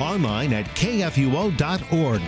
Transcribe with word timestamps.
online 0.00 0.52
at 0.52 0.66
kfuo.org. 0.66 2.22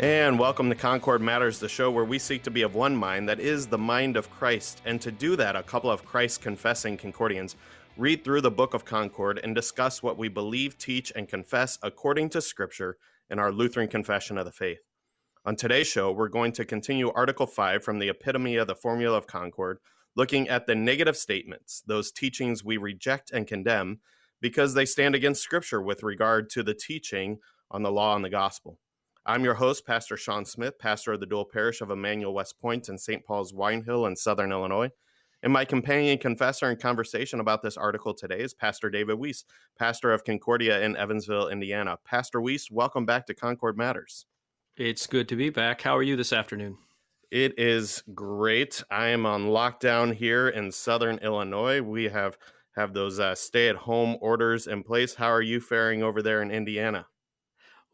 And 0.00 0.36
welcome 0.36 0.68
to 0.68 0.74
Concord 0.74 1.20
Matters, 1.22 1.60
the 1.60 1.68
show 1.68 1.88
where 1.88 2.04
we 2.04 2.18
seek 2.18 2.42
to 2.42 2.50
be 2.50 2.62
of 2.62 2.74
one 2.74 2.96
mind, 2.96 3.28
that 3.28 3.38
is 3.38 3.68
the 3.68 3.78
mind 3.78 4.16
of 4.16 4.28
Christ. 4.30 4.82
And 4.84 5.00
to 5.00 5.12
do 5.12 5.36
that, 5.36 5.54
a 5.54 5.62
couple 5.62 5.90
of 5.90 6.04
Christ 6.04 6.40
confessing 6.40 6.96
Concordians 6.96 7.54
read 7.96 8.24
through 8.24 8.40
the 8.40 8.50
book 8.50 8.74
of 8.74 8.84
Concord 8.84 9.38
and 9.44 9.54
discuss 9.54 10.02
what 10.02 10.18
we 10.18 10.28
believe, 10.28 10.76
teach, 10.76 11.12
and 11.14 11.28
confess 11.28 11.78
according 11.82 12.30
to 12.30 12.40
Scripture 12.40 12.96
in 13.30 13.38
our 13.38 13.52
Lutheran 13.52 13.86
Confession 13.86 14.38
of 14.38 14.44
the 14.44 14.50
Faith. 14.50 14.80
On 15.44 15.54
today's 15.54 15.86
show, 15.86 16.10
we're 16.10 16.28
going 16.28 16.52
to 16.52 16.64
continue 16.64 17.12
Article 17.12 17.46
5 17.46 17.84
from 17.84 17.98
the 17.98 18.08
Epitome 18.08 18.56
of 18.56 18.66
the 18.66 18.74
Formula 18.74 19.16
of 19.16 19.26
Concord, 19.26 19.78
looking 20.16 20.48
at 20.48 20.66
the 20.66 20.74
negative 20.74 21.16
statements, 21.16 21.82
those 21.86 22.10
teachings 22.10 22.64
we 22.64 22.76
reject 22.76 23.30
and 23.30 23.46
condemn 23.46 24.00
because 24.42 24.74
they 24.74 24.84
stand 24.84 25.14
against 25.14 25.40
Scripture 25.40 25.80
with 25.80 26.02
regard 26.02 26.50
to 26.50 26.62
the 26.62 26.74
teaching 26.74 27.38
on 27.70 27.82
the 27.82 27.92
law 27.92 28.14
and 28.16 28.24
the 28.24 28.28
gospel. 28.28 28.78
I'm 29.24 29.44
your 29.44 29.54
host, 29.54 29.86
Pastor 29.86 30.16
Sean 30.16 30.44
Smith, 30.44 30.80
pastor 30.80 31.12
of 31.12 31.20
the 31.20 31.26
dual 31.26 31.44
parish 31.44 31.80
of 31.80 31.92
Emmanuel 31.92 32.34
West 32.34 32.60
Point 32.60 32.88
and 32.88 33.00
St. 33.00 33.24
Paul's 33.24 33.54
Wine 33.54 33.84
Hill 33.84 34.04
in 34.06 34.16
Southern 34.16 34.50
Illinois. 34.50 34.90
And 35.44 35.52
my 35.52 35.64
companion 35.64 36.18
confessor 36.18 36.70
in 36.70 36.76
conversation 36.76 37.38
about 37.38 37.62
this 37.62 37.76
article 37.76 38.14
today 38.14 38.40
is 38.40 38.52
Pastor 38.52 38.90
David 38.90 39.14
Weiss, 39.14 39.44
pastor 39.78 40.12
of 40.12 40.24
Concordia 40.24 40.82
in 40.82 40.96
Evansville, 40.96 41.48
Indiana. 41.48 41.96
Pastor 42.04 42.40
Weiss, 42.40 42.68
welcome 42.68 43.06
back 43.06 43.26
to 43.26 43.34
Concord 43.34 43.78
Matters. 43.78 44.26
It's 44.76 45.06
good 45.06 45.28
to 45.28 45.36
be 45.36 45.50
back. 45.50 45.82
How 45.82 45.96
are 45.96 46.02
you 46.02 46.16
this 46.16 46.32
afternoon? 46.32 46.78
It 47.30 47.58
is 47.58 48.02
great. 48.12 48.82
I 48.90 49.06
am 49.06 49.24
on 49.24 49.46
lockdown 49.46 50.14
here 50.14 50.48
in 50.48 50.72
Southern 50.72 51.18
Illinois. 51.18 51.80
We 51.80 52.04
have 52.04 52.36
have 52.76 52.94
those 52.94 53.20
uh, 53.20 53.34
stay 53.34 53.68
at 53.68 53.76
home 53.76 54.16
orders 54.20 54.66
in 54.66 54.82
place. 54.82 55.14
How 55.14 55.30
are 55.30 55.42
you 55.42 55.60
faring 55.60 56.02
over 56.02 56.22
there 56.22 56.42
in 56.42 56.50
Indiana? 56.50 57.06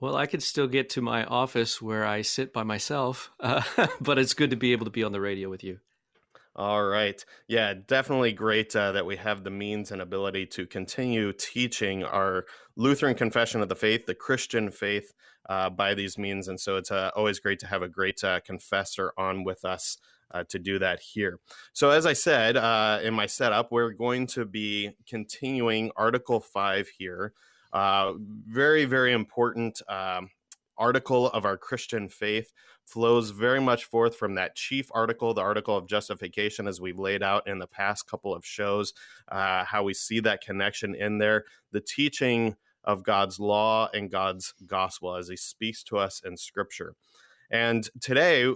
Well, 0.01 0.17
I 0.17 0.27
could 0.27 0.43
still 0.43 0.69
get 0.69 0.91
to 0.91 1.03
my 1.03 1.25
office 1.25 1.83
where 1.83 2.07
I 2.07 2.23
sit 2.23 2.53
by 2.53 2.63
myself, 2.63 3.31
uh, 3.41 3.63
but 4.01 4.19
it's 4.19 4.35
good 4.35 4.51
to 4.51 4.57
be 4.57 4.73
able 4.73 4.85
to 4.85 4.93
be 4.93 5.03
on 5.03 5.13
the 5.13 5.21
radio 5.21 5.49
with 5.49 5.65
you. 5.65 5.79
All 6.55 6.85
right. 6.85 7.25
Yeah, 7.47 7.75
definitely 7.87 8.33
great 8.33 8.75
uh, 8.75 8.93
that 8.93 9.07
we 9.07 9.17
have 9.17 9.45
the 9.45 9.51
means 9.51 9.93
and 9.93 10.03
ability 10.03 10.47
to 10.47 10.67
continue 10.67 11.33
teaching 11.33 12.03
our 12.03 12.47
Lutheran 12.77 13.15
confession 13.15 13.61
of 13.61 13.69
the 13.69 13.77
faith, 13.77 14.07
the 14.07 14.15
Christian 14.15 14.73
faith, 14.73 15.15
uh, 15.49 15.71
by 15.71 15.95
these 15.95 16.19
means. 16.19 16.49
And 16.49 16.59
so 16.59 16.77
it's 16.77 16.91
uh, 16.91 17.11
always 17.15 17.39
great 17.39 17.61
to 17.61 17.67
have 17.67 17.83
a 17.83 17.89
great 17.89 18.23
uh, 18.25 18.41
confessor 18.41 19.13
on 19.17 19.45
with 19.45 19.65
us 19.65 19.99
uh, 20.31 20.45
to 20.49 20.59
do 20.59 20.79
that 20.79 21.01
here. 21.01 21.39
So, 21.73 21.91
as 21.91 22.07
I 22.07 22.13
said 22.13 22.57
uh, 22.57 23.01
in 23.03 23.15
my 23.15 23.27
setup, 23.27 23.73
we're 23.73 23.93
going 23.93 24.27
to 24.29 24.45
be 24.45 24.91
continuing 25.09 25.91
Article 25.97 26.41
5 26.41 26.89
here. 26.99 27.33
Uh, 27.73 28.15
very, 28.47 28.85
very 28.85 29.13
important 29.13 29.83
um, 29.89 30.31
article 30.79 31.29
of 31.29 31.45
our 31.45 31.57
Christian 31.57 32.09
faith 32.09 32.53
flows 32.85 33.31
very 33.31 33.61
much 33.61 33.85
forth 33.85 34.17
from 34.17 34.35
that 34.37 34.55
chief 34.55 34.89
article, 34.95 35.35
the 35.35 35.43
article 35.43 35.77
of 35.77 35.87
justification, 35.87 36.67
as 36.67 36.81
we've 36.81 36.99
laid 36.99 37.23
out 37.23 37.47
in 37.47 37.59
the 37.59 37.67
past 37.67 38.09
couple 38.09 38.35
of 38.35 38.47
shows, 38.47 38.95
uh, 39.31 39.65
how 39.65 39.83
we 39.83 39.93
see 39.93 40.21
that 40.21 40.41
connection 40.41 40.95
in 40.95 41.19
there. 41.19 41.45
The 41.73 41.83
teaching 41.83 42.57
of 42.85 43.03
God's 43.03 43.39
law 43.39 43.91
and 43.93 44.11
God's 44.11 44.55
gospel 44.67 45.15
as 45.17 45.29
he 45.29 45.37
speaks 45.37 45.83
to 45.85 45.99
us 45.99 46.23
in 46.25 46.37
scripture. 46.39 46.95
And 47.51 47.89
today 48.01 48.53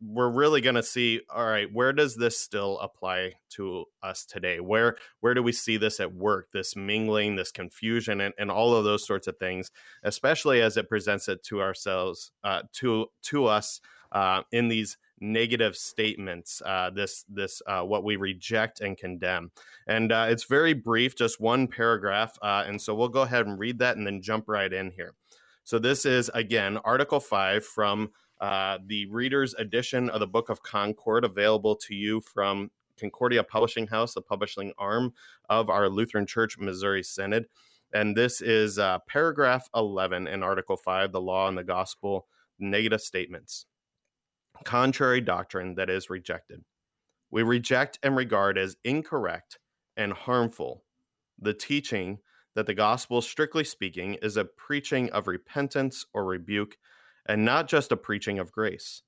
we're 0.00 0.30
really 0.30 0.60
going 0.60 0.74
to 0.74 0.82
see 0.82 1.20
all 1.34 1.46
right, 1.46 1.72
where 1.72 1.92
does 1.92 2.16
this 2.16 2.38
still 2.38 2.78
apply 2.80 3.34
to 3.50 3.86
us 4.02 4.24
today? 4.26 4.60
Where 4.60 4.96
where 5.20 5.34
do 5.34 5.42
we 5.42 5.52
see 5.52 5.76
this 5.76 6.00
at 6.00 6.14
work, 6.14 6.48
this 6.52 6.76
mingling, 6.76 7.36
this 7.36 7.52
confusion 7.52 8.20
and, 8.20 8.34
and 8.38 8.50
all 8.50 8.74
of 8.74 8.84
those 8.84 9.06
sorts 9.06 9.26
of 9.26 9.38
things, 9.38 9.70
especially 10.02 10.60
as 10.60 10.76
it 10.76 10.88
presents 10.88 11.28
it 11.28 11.42
to 11.44 11.62
ourselves 11.62 12.32
uh, 12.44 12.62
to 12.74 13.06
to 13.22 13.46
us 13.46 13.80
uh, 14.12 14.42
in 14.52 14.68
these 14.68 14.98
negative 15.20 15.76
statements 15.76 16.62
uh, 16.64 16.90
this 16.90 17.24
this 17.28 17.60
uh, 17.66 17.82
what 17.82 18.04
we 18.04 18.16
reject 18.16 18.80
and 18.80 18.96
condemn 18.96 19.50
and 19.86 20.12
uh, 20.12 20.26
it's 20.28 20.44
very 20.44 20.72
brief 20.72 21.16
just 21.16 21.40
one 21.40 21.66
paragraph 21.66 22.38
uh, 22.42 22.64
and 22.66 22.80
so 22.80 22.94
we'll 22.94 23.08
go 23.08 23.22
ahead 23.22 23.46
and 23.46 23.58
read 23.58 23.78
that 23.78 23.96
and 23.96 24.06
then 24.06 24.22
jump 24.22 24.44
right 24.48 24.72
in 24.72 24.90
here 24.92 25.14
so 25.68 25.78
this 25.78 26.06
is 26.06 26.30
again 26.32 26.78
Article 26.78 27.20
Five 27.20 27.62
from 27.62 28.08
uh, 28.40 28.78
the 28.86 29.04
Reader's 29.10 29.52
Edition 29.52 30.08
of 30.08 30.20
the 30.20 30.26
Book 30.26 30.48
of 30.48 30.62
Concord, 30.62 31.26
available 31.26 31.76
to 31.76 31.94
you 31.94 32.22
from 32.22 32.70
Concordia 32.98 33.44
Publishing 33.44 33.86
House, 33.86 34.14
the 34.14 34.22
publishing 34.22 34.72
arm 34.78 35.12
of 35.50 35.68
our 35.68 35.90
Lutheran 35.90 36.24
Church 36.24 36.56
Missouri 36.56 37.02
Synod. 37.02 37.48
And 37.92 38.16
this 38.16 38.40
is 38.40 38.78
uh, 38.78 39.00
paragraph 39.10 39.68
11 39.74 40.26
in 40.26 40.42
Article 40.42 40.78
5, 40.78 41.12
the 41.12 41.20
law 41.20 41.48
and 41.48 41.58
the 41.58 41.64
gospel, 41.64 42.28
negative 42.58 43.02
statements. 43.02 43.66
Contrary 44.64 45.20
doctrine 45.20 45.74
that 45.74 45.90
is 45.90 46.08
rejected. 46.08 46.64
We 47.30 47.42
reject 47.42 47.98
and 48.02 48.16
regard 48.16 48.56
as 48.56 48.78
incorrect 48.84 49.58
and 49.98 50.14
harmful 50.14 50.82
the 51.38 51.52
teaching 51.52 52.20
that 52.58 52.66
the 52.66 52.74
gospel, 52.74 53.22
strictly 53.22 53.62
speaking, 53.62 54.14
is 54.14 54.36
a 54.36 54.44
preaching 54.44 55.08
of 55.10 55.28
repentance 55.28 56.04
or 56.12 56.24
rebuke, 56.24 56.76
and 57.24 57.44
not 57.44 57.68
just 57.68 57.92
a 57.92 57.96
preaching 57.96 58.40
of 58.40 58.50
grace. 58.50 59.02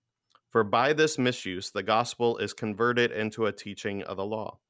For 0.50 0.62
by 0.62 0.92
this 0.92 1.18
misuse, 1.18 1.72
the 1.72 1.82
gospel 1.82 2.38
is 2.38 2.52
converted 2.52 3.10
into 3.10 3.46
a 3.46 3.52
teaching 3.52 4.04
of 4.04 4.18
the 4.18 4.24
law. 4.24 4.60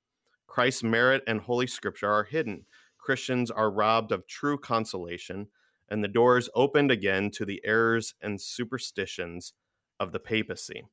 Christ's 0.47 0.83
merit 0.83 1.23
and 1.27 1.43
Holy 1.43 1.67
Scripture 1.67 2.11
are 2.11 2.25
hidden. 2.25 2.65
Christians 2.97 3.51
are 3.51 3.71
robbed 3.71 4.13
of 4.13 4.27
true 4.27 4.57
consolation, 4.57 5.49
and 5.91 6.03
the 6.03 6.09
doors 6.09 6.49
opened 6.55 6.91
again 6.91 7.31
to 7.33 7.45
the 7.45 7.61
errors 7.63 8.15
and 8.23 8.41
superstitions 8.41 9.53
of 9.99 10.13
the 10.13 10.21
papacy. 10.21 10.85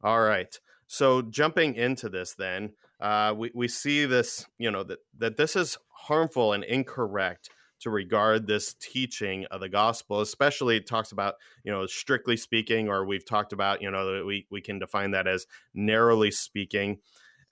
All 0.00 0.20
right. 0.20 0.60
So 0.86 1.22
jumping 1.22 1.74
into 1.74 2.08
this, 2.08 2.34
then 2.34 2.74
uh, 3.00 3.34
we 3.36 3.50
we 3.52 3.66
see 3.66 4.04
this, 4.04 4.46
you 4.58 4.70
know, 4.70 4.84
that 4.84 5.00
that 5.18 5.36
this 5.36 5.56
is 5.56 5.76
harmful 5.96 6.52
and 6.52 6.64
incorrect 6.64 7.50
to 7.78 7.90
regard 7.90 8.46
this 8.46 8.74
teaching 8.74 9.44
of 9.50 9.60
the 9.60 9.68
gospel 9.68 10.20
especially 10.20 10.76
it 10.76 10.86
talks 10.86 11.12
about 11.12 11.34
you 11.64 11.72
know 11.72 11.86
strictly 11.86 12.36
speaking 12.36 12.88
or 12.88 13.04
we've 13.04 13.26
talked 13.26 13.52
about 13.52 13.82
you 13.82 13.90
know 13.90 14.24
we, 14.26 14.46
we 14.50 14.60
can 14.60 14.78
define 14.78 15.10
that 15.10 15.26
as 15.26 15.46
narrowly 15.74 16.30
speaking. 16.30 16.98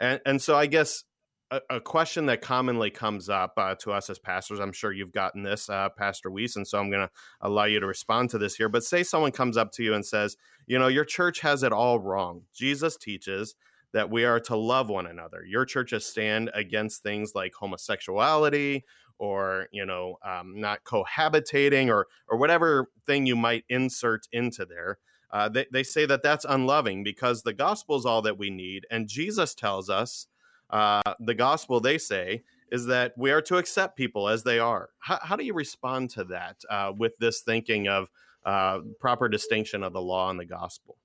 And 0.01 0.21
and 0.25 0.41
so 0.41 0.57
i 0.57 0.67
guess 0.67 1.05
a, 1.51 1.61
a 1.69 1.81
question 1.81 2.27
that 2.27 2.41
commonly 2.41 2.91
comes 2.91 3.29
up 3.29 3.53
uh, 3.59 3.75
to 3.77 3.93
us 3.93 4.09
as 4.09 4.19
pastors 4.19 4.61
i'm 4.61 4.73
sure 4.73 4.93
you've 4.93 5.13
gotten 5.13 5.43
this 5.43 5.69
uh, 5.69 5.91
pastor 5.91 6.31
weiss 6.31 6.57
and 6.57 6.67
so 6.67 6.79
i'm 6.79 6.91
going 6.91 7.07
to 7.07 7.13
allow 7.43 7.65
you 7.65 7.79
to 7.81 7.87
respond 7.87 8.31
to 8.31 8.39
this 8.39 8.55
here 8.55 8.71
but 8.71 8.83
say 8.83 9.03
someone 9.03 9.31
comes 9.31 9.57
up 9.57 9.73
to 9.73 9.83
you 9.83 9.95
and 9.95 10.07
says 10.07 10.37
you 10.67 10.79
know 10.79 10.89
your 10.89 11.05
church 11.05 11.41
has 11.41 11.63
it 11.63 11.73
all 11.73 11.99
wrong. 11.99 12.43
Jesus 12.55 12.97
teaches 12.97 13.55
that 13.95 14.11
we 14.11 14.25
are 14.25 14.41
to 14.41 14.57
love 14.57 14.91
one 14.91 15.07
another. 15.07 15.45
Your 15.47 15.65
churches 15.65 16.05
stand 16.05 16.51
against 16.53 17.03
things 17.03 17.33
like 17.35 17.55
homosexuality 17.55 18.85
or 19.19 19.69
you 19.71 19.87
know 19.87 20.19
um, 20.25 20.61
not 20.61 20.85
cohabitating 20.85 21.89
or 21.89 22.09
or 22.29 22.37
whatever 22.37 22.91
thing 23.07 23.25
you 23.25 23.37
might 23.37 23.65
insert 23.71 24.27
into 24.33 24.67
there. 24.67 24.99
Uh, 25.31 25.49
they, 25.49 25.67
they 25.73 25.83
say 25.83 26.07
that 26.07 26.23
that's 26.23 26.45
unloving 26.45 27.03
because 27.03 27.43
the 27.43 27.53
gospel 27.53 27.97
is 27.97 28.05
all 28.05 28.21
that 28.23 28.37
we 28.37 28.51
need, 28.51 28.85
and 28.91 29.09
Jesus 29.09 29.55
tells 29.55 29.89
us 29.89 30.27
uh, 30.71 31.01
the 31.21 31.35
gospel. 31.35 31.81
They 31.81 31.99
say 31.99 32.43
is 32.73 32.87
that 32.87 33.13
we 33.17 33.31
are 33.31 33.43
to 33.43 33.59
accept 33.59 33.97
people 33.97 34.29
as 34.29 34.43
they 34.43 34.59
are. 34.59 34.91
How, 34.99 35.21
how 35.23 35.37
do 35.37 35.45
you 35.45 35.55
respond 35.55 36.11
to 36.11 36.25
that 36.25 36.57
uh, 36.69 36.93
with 36.97 37.17
this 37.19 37.43
thinking 37.43 37.87
of 37.87 38.09
uh, 38.45 38.81
proper 38.99 39.29
distinction 39.29 39.85
of 39.85 39.93
the 39.93 40.03
law 40.03 40.31
and 40.31 40.41
the 40.41 40.45
gospel? 40.45 40.97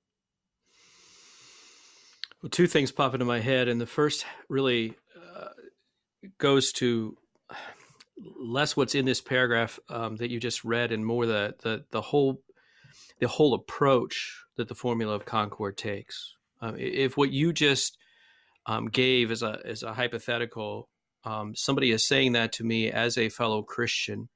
Well, 2.42 2.50
two 2.50 2.66
things 2.66 2.90
pop 2.90 3.12
into 3.12 3.26
my 3.26 3.40
head, 3.40 3.68
and 3.68 3.78
the 3.78 3.86
first 3.86 4.24
really 4.48 4.94
uh, 5.14 5.48
goes 6.38 6.72
to 6.72 7.16
less 8.38 8.76
what's 8.76 8.94
in 8.94 9.04
this 9.04 9.20
paragraph 9.20 9.78
um, 9.90 10.16
that 10.16 10.30
you 10.30 10.40
just 10.40 10.64
read, 10.64 10.90
and 10.90 11.04
more 11.04 11.26
the, 11.26 11.54
the 11.62 11.84
the 11.90 12.00
whole 12.00 12.40
the 13.18 13.28
whole 13.28 13.52
approach 13.52 14.42
that 14.56 14.68
the 14.68 14.74
formula 14.74 15.14
of 15.14 15.26
Concord 15.26 15.76
takes. 15.76 16.34
Um, 16.62 16.76
if 16.78 17.14
what 17.18 17.30
you 17.30 17.52
just 17.52 17.98
um, 18.64 18.86
gave 18.86 19.30
as 19.30 19.42
a 19.42 19.60
as 19.62 19.82
a 19.82 19.92
hypothetical, 19.92 20.88
um, 21.24 21.54
somebody 21.54 21.90
is 21.90 22.06
saying 22.06 22.32
that 22.32 22.52
to 22.52 22.64
me 22.64 22.90
as 22.90 23.18
a 23.18 23.28
fellow 23.28 23.62
Christian, 23.62 24.30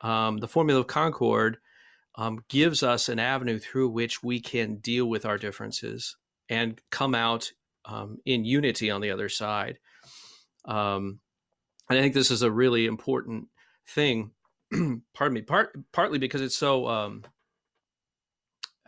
um, 0.00 0.38
the 0.38 0.48
formula 0.48 0.80
of 0.80 0.88
concord 0.88 1.58
um, 2.16 2.40
gives 2.48 2.82
us 2.82 3.08
an 3.08 3.20
avenue 3.20 3.60
through 3.60 3.90
which 3.90 4.24
we 4.24 4.40
can 4.40 4.78
deal 4.78 5.06
with 5.06 5.24
our 5.24 5.38
differences 5.38 6.16
and 6.48 6.80
come 6.90 7.14
out 7.14 7.52
um, 7.84 8.18
in 8.24 8.44
unity 8.44 8.90
on 8.90 9.00
the 9.00 9.10
other 9.10 9.28
side. 9.28 9.78
Um, 10.64 11.20
and 11.88 11.98
I 11.98 12.02
think 12.02 12.14
this 12.14 12.30
is 12.30 12.42
a 12.42 12.50
really 12.50 12.86
important 12.86 13.48
thing. 13.88 14.32
pardon 15.14 15.34
me, 15.34 15.42
part, 15.42 15.76
partly 15.92 16.18
because 16.18 16.42
it's 16.42 16.56
so 16.56 16.86
um, 16.86 17.24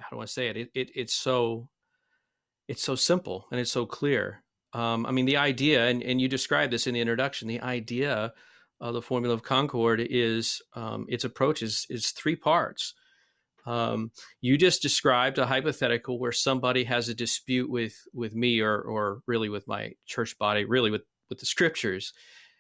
how 0.01 0.17
do 0.17 0.21
I 0.21 0.27
say 0.27 0.49
it? 0.49 0.57
It, 0.57 0.71
it? 0.75 0.91
It's 0.95 1.15
so 1.15 1.69
it's 2.69 2.83
so 2.83 2.95
simple 2.95 3.47
and 3.51 3.61
it's 3.61 3.73
so 3.73 3.87
clear. 3.87 4.43
Um, 4.73 5.05
I 5.05 5.11
mean, 5.11 5.27
the 5.27 5.39
idea, 5.39 5.89
and, 5.89 6.03
and 6.03 6.21
you 6.21 6.29
described 6.29 6.73
this 6.73 6.87
in 6.87 6.95
the 6.95 7.01
introduction. 7.01 7.49
The 7.49 7.61
idea 7.61 8.33
of 8.81 8.95
the 8.95 9.03
formula 9.03 9.35
of 9.35 9.43
Concord 9.43 10.01
is 10.09 10.63
um, 10.75 11.07
its 11.09 11.25
approach 11.25 11.63
is 11.63 11.87
is 11.91 12.11
three 12.11 12.37
parts. 12.37 12.95
Um, 13.67 14.11
you 14.41 14.57
just 14.57 14.83
described 14.83 15.39
a 15.39 15.47
hypothetical 15.47 16.19
where 16.19 16.33
somebody 16.33 16.85
has 16.85 17.09
a 17.09 17.15
dispute 17.15 17.71
with 17.71 17.95
with 18.13 18.35
me 18.35 18.61
or 18.61 18.81
or 18.81 19.23
really 19.27 19.49
with 19.49 19.67
my 19.69 19.93
church 20.07 20.39
body, 20.39 20.65
really 20.65 20.91
with 20.91 21.03
with 21.29 21.39
the 21.39 21.47
scriptures. 21.47 22.13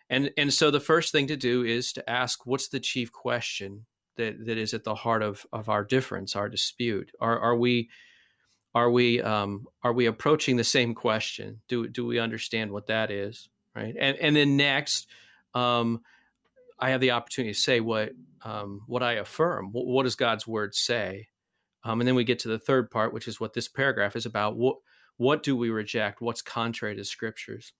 And 0.09 0.31
and 0.37 0.53
so 0.53 0.71
the 0.71 0.81
first 0.81 1.13
thing 1.13 1.29
to 1.29 1.37
do 1.37 1.65
is 1.65 1.93
to 1.95 2.11
ask 2.11 2.45
what's 2.47 2.69
the 2.69 2.81
chief 2.81 3.13
question 3.13 3.87
that 4.17 4.47
that 4.47 4.59
is 4.59 4.75
at 4.75 4.85
the 4.85 4.95
heart 4.95 5.23
of 5.23 5.47
of 5.53 5.69
our 5.69 5.85
difference, 5.85 6.37
our 6.37 6.49
dispute. 6.49 7.13
Are 7.21 7.39
are 7.39 7.57
we 7.57 7.91
are 8.75 8.91
we 8.91 9.21
um, 9.21 9.67
are 9.83 9.93
we 9.93 10.07
approaching 10.07 10.57
the 10.57 10.65
same 10.65 10.95
question? 10.95 11.61
Do 11.69 11.89
do 11.89 12.07
we 12.07 12.19
understand 12.19 12.71
what 12.71 12.87
that 12.89 13.11
is? 13.11 13.49
Right. 13.75 13.95
And 13.99 14.17
and 14.19 14.35
then 14.35 14.57
next, 14.57 15.09
um, 15.55 16.03
I 16.81 16.91
have 16.91 17.01
the 17.01 17.11
opportunity 17.11 17.53
to 17.53 17.59
say 17.59 17.81
what 17.81 18.13
um, 18.43 18.83
what 18.87 19.03
I 19.03 19.15
affirm. 19.15 19.71
What, 19.73 19.87
what, 19.87 20.03
does 20.05 20.15
God's 20.15 20.47
word 20.47 20.75
say? 20.75 21.29
Um, 21.85 22.01
and 22.01 22.09
then 22.09 22.15
we 22.15 22.25
get 22.25 22.39
to 22.41 22.49
the 22.49 22.59
third 22.59 22.91
part, 22.91 23.13
which 23.13 23.29
is 23.29 23.39
what 23.39 23.53
this 23.53 23.69
paragraph 23.69 24.17
is 24.17 24.27
about. 24.27 24.57
What 24.57 24.77
what 25.17 25.43
do 25.43 25.57
we 25.57 25.71
reject? 25.71 26.21
What's 26.21 26.43
contrary 26.43 26.97
to 26.97 27.05
scriptures? 27.05 27.73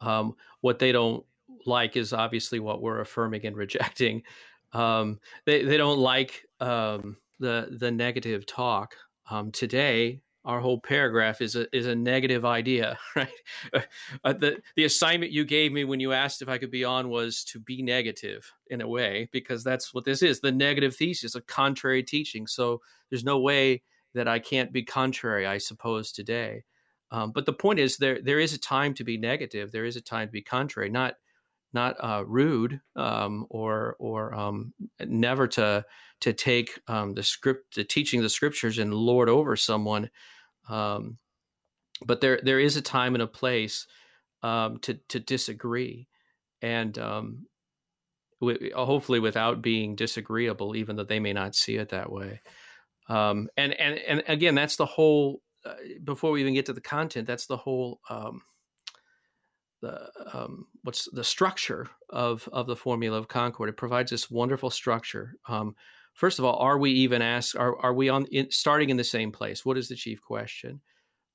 Um, 0.00 0.34
what 0.60 0.78
they 0.78 0.92
don't 0.92 1.24
like 1.66 1.96
is 1.96 2.12
obviously 2.12 2.58
what 2.58 2.82
we're 2.82 3.00
affirming 3.00 3.46
and 3.46 3.56
rejecting. 3.56 4.22
Um, 4.72 5.20
they 5.46 5.64
they 5.64 5.76
don't 5.76 5.98
like 5.98 6.44
um, 6.60 7.16
the 7.38 7.76
the 7.78 7.90
negative 7.90 8.46
talk. 8.46 8.94
Um, 9.30 9.52
today, 9.52 10.20
our 10.44 10.60
whole 10.60 10.80
paragraph 10.80 11.40
is 11.40 11.54
a 11.54 11.74
is 11.76 11.86
a 11.86 11.94
negative 11.94 12.44
idea, 12.44 12.98
right? 13.16 13.28
Uh, 14.24 14.32
the 14.32 14.60
the 14.76 14.84
assignment 14.84 15.32
you 15.32 15.44
gave 15.44 15.72
me 15.72 15.84
when 15.84 16.00
you 16.00 16.12
asked 16.12 16.42
if 16.42 16.48
I 16.48 16.58
could 16.58 16.70
be 16.70 16.84
on 16.84 17.10
was 17.10 17.44
to 17.44 17.60
be 17.60 17.82
negative 17.82 18.50
in 18.68 18.80
a 18.80 18.88
way, 18.88 19.28
because 19.32 19.62
that's 19.62 19.92
what 19.92 20.04
this 20.04 20.22
is 20.22 20.40
the 20.40 20.52
negative 20.52 20.96
thesis, 20.96 21.34
a 21.34 21.40
contrary 21.42 22.02
teaching. 22.02 22.46
So 22.46 22.80
there's 23.10 23.24
no 23.24 23.38
way 23.38 23.82
that 24.14 24.28
I 24.28 24.38
can't 24.38 24.72
be 24.72 24.82
contrary, 24.82 25.46
I 25.46 25.58
suppose, 25.58 26.10
today. 26.10 26.64
Um, 27.12 27.32
but 27.32 27.44
the 27.44 27.52
point 27.52 27.78
is, 27.78 27.96
there 27.96 28.22
there 28.22 28.40
is 28.40 28.54
a 28.54 28.58
time 28.58 28.94
to 28.94 29.04
be 29.04 29.18
negative. 29.18 29.72
There 29.72 29.84
is 29.84 29.96
a 29.96 30.00
time 30.00 30.28
to 30.28 30.32
be 30.32 30.42
contrary, 30.42 30.88
not 30.88 31.14
not 31.72 31.96
uh, 32.00 32.24
rude 32.26 32.80
um, 32.96 33.46
or 33.50 33.96
or 33.98 34.34
um, 34.34 34.72
never 35.00 35.46
to 35.48 35.84
to 36.20 36.32
take 36.32 36.78
um, 36.88 37.14
the 37.14 37.22
script, 37.22 37.76
the 37.76 37.84
teaching 37.84 38.20
of 38.20 38.24
the 38.24 38.30
scriptures, 38.30 38.78
and 38.78 38.92
lord 38.92 39.28
over 39.28 39.56
someone. 39.56 40.10
Um, 40.68 41.18
but 42.04 42.20
there 42.20 42.40
there 42.42 42.60
is 42.60 42.76
a 42.76 42.82
time 42.82 43.14
and 43.14 43.22
a 43.22 43.26
place 43.26 43.86
um, 44.42 44.78
to 44.80 44.94
to 45.08 45.20
disagree, 45.20 46.08
and 46.62 46.98
um, 46.98 47.46
w- 48.40 48.70
hopefully 48.74 49.20
without 49.20 49.62
being 49.62 49.96
disagreeable, 49.96 50.76
even 50.76 50.96
though 50.96 51.04
they 51.04 51.20
may 51.20 51.32
not 51.32 51.54
see 51.54 51.76
it 51.76 51.90
that 51.90 52.10
way. 52.10 52.40
and 53.56 53.72
and 53.74 53.98
and 53.98 54.22
again, 54.28 54.54
that's 54.54 54.76
the 54.76 54.86
whole. 54.86 55.42
Uh, 55.62 55.74
before 56.02 56.30
we 56.30 56.40
even 56.40 56.54
get 56.54 56.66
to 56.66 56.72
the 56.72 56.80
content, 56.80 57.26
that's 57.26 57.46
the 57.46 57.56
whole 57.56 58.00
the 59.80 60.10
um, 60.32 60.66
what's 60.82 61.08
the 61.12 61.24
structure 61.24 61.88
of 62.10 62.48
of 62.52 62.66
the 62.66 62.76
formula 62.76 63.18
of 63.18 63.28
Concord. 63.28 63.68
It 63.68 63.76
provides 63.76 64.10
this 64.10 64.30
wonderful 64.30 64.70
structure. 64.70 65.34
Um, 65.48 65.74
first 66.14 66.38
of 66.38 66.44
all, 66.44 66.56
are 66.56 66.78
we 66.78 66.90
even 66.90 67.22
asked? 67.22 67.56
Are 67.56 67.76
are 67.78 67.94
we 67.94 68.08
on 68.08 68.26
in, 68.26 68.50
starting 68.50 68.90
in 68.90 68.96
the 68.96 69.04
same 69.04 69.32
place? 69.32 69.64
What 69.64 69.78
is 69.78 69.88
the 69.88 69.96
chief 69.96 70.20
question? 70.22 70.80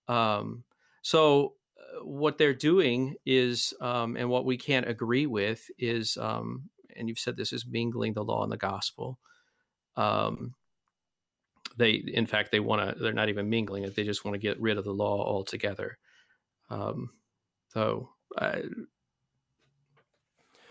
Um, 0.08 0.64
so 1.02 1.54
uh, 1.78 2.06
what 2.06 2.38
they're 2.38 2.54
doing 2.54 3.16
is, 3.26 3.74
um, 3.82 4.16
and 4.16 4.30
what 4.30 4.46
we 4.46 4.58
can't 4.58 4.88
agree 4.88 5.26
with 5.26 5.66
is, 5.78 6.18
um, 6.18 6.70
and 6.96 7.10
you've 7.10 7.20
said 7.20 7.36
this 7.38 7.54
is 7.54 7.66
mingling 7.66 8.14
the 8.14 8.24
law 8.24 8.44
and 8.44 8.52
the 8.52 8.58
gospel. 8.58 9.20
Um, 9.98 10.54
they, 11.78 11.92
in 11.92 12.26
fact, 12.26 12.52
they 12.52 12.60
want 12.60 12.96
to. 12.98 13.04
They're 13.04 13.14
not 13.14 13.30
even 13.30 13.50
mingling 13.50 13.84
it. 13.84 13.96
They 13.96 14.04
just 14.04 14.24
want 14.24 14.36
to 14.36 14.40
get 14.40 14.62
rid 14.62 14.78
of 14.78 14.86
the 14.86 14.94
law 14.94 15.26
altogether. 15.26 15.98
so 17.70 18.10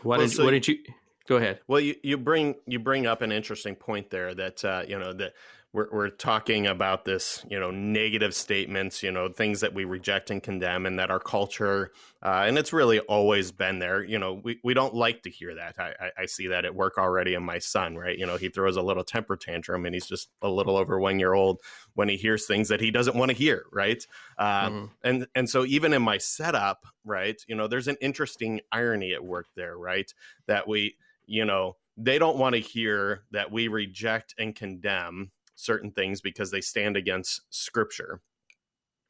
why 0.03 0.19
well, 0.19 0.21
did 0.21 0.33
so, 0.33 0.45
why 0.45 0.51
did 0.51 0.69
you 0.69 0.79
go 1.27 1.37
ahead? 1.37 1.61
Well, 1.67 1.81
you, 1.81 1.95
you 2.03 2.19
bring 2.19 2.57
you 2.67 2.79
bring 2.79 3.07
up 3.07 3.23
an 3.23 3.33
interesting 3.33 3.75
point 3.75 4.11
there 4.11 4.35
that 4.35 4.65
uh, 4.65 4.83
you 4.87 4.99
know 4.99 5.13
that 5.15 5.35
we're, 5.75 5.89
we're 5.91 6.09
talking 6.09 6.69
about 6.69 7.05
this, 7.05 7.45
you 7.51 7.59
know, 7.59 7.73
negative 7.73 8.33
statements, 8.33 9.03
you 9.03 9.11
know, 9.11 9.29
things 9.29 9.61
that 9.61 9.75
we 9.75 9.85
reject 9.85 10.31
and 10.31 10.41
condemn, 10.41 10.87
and 10.87 11.01
that 11.01 11.11
our 11.11 11.19
culture, 11.19 11.91
uh, 12.23 12.45
and 12.47 12.57
it's 12.57 12.73
really 12.73 13.01
always 13.01 13.51
been 13.51 13.81
there. 13.81 14.03
You 14.03 14.21
know, 14.21 14.35
we, 14.35 14.61
we 14.63 14.73
don't 14.73 14.95
like 14.95 15.23
to 15.23 15.31
hear 15.31 15.57
that. 15.57 15.75
I, 15.79 15.93
I, 16.01 16.23
I 16.23 16.27
see 16.27 16.47
that 16.47 16.65
at 16.65 16.77
work 16.77 16.97
already 16.97 17.35
in 17.35 17.43
my 17.43 17.59
son, 17.59 17.97
right? 17.97 18.17
You 18.17 18.25
know, 18.25 18.37
he 18.37 18.49
throws 18.49 18.77
a 18.77 18.83
little 18.83 19.03
temper 19.03 19.37
tantrum, 19.37 19.85
and 19.85 19.95
he's 19.95 20.07
just 20.07 20.31
a 20.41 20.49
little 20.49 20.77
over 20.77 21.01
one 21.01 21.19
year 21.19 21.35
old 21.35 21.61
when 21.95 22.09
he 22.09 22.17
hears 22.17 22.47
things 22.47 22.69
that 22.69 22.81
he 22.81 22.93
doesn't 22.93 23.17
want 23.17 23.33
to 23.33 23.37
hear, 23.37 23.65
right? 23.73 24.07
Uh, 24.39 24.69
mm-hmm. 24.69 24.85
And 25.03 25.27
and 25.35 25.51
so 25.51 25.65
even 25.65 25.93
in 25.93 26.03
my 26.03 26.19
setup, 26.19 26.87
right, 27.05 27.43
you 27.49 27.57
know, 27.57 27.67
there's 27.67 27.89
an 27.89 27.97
interesting 28.01 28.61
irony 28.71 29.13
at 29.13 29.25
work 29.25 29.49
there, 29.57 29.77
right? 29.77 30.13
That 30.47 30.69
we, 30.69 30.95
you 31.27 31.45
know, 31.45 31.77
they 31.97 32.21
don't 32.21 32.39
want 32.39 32.55
to 32.55 32.61
hear 32.61 33.25
that 33.33 33.51
we 33.51 33.67
reject 33.67 34.37
and 34.39 34.55
condemn 34.55 35.33
certain 35.55 35.91
things 35.91 36.21
because 36.21 36.51
they 36.51 36.61
stand 36.61 36.97
against 36.97 37.43
scripture 37.51 38.21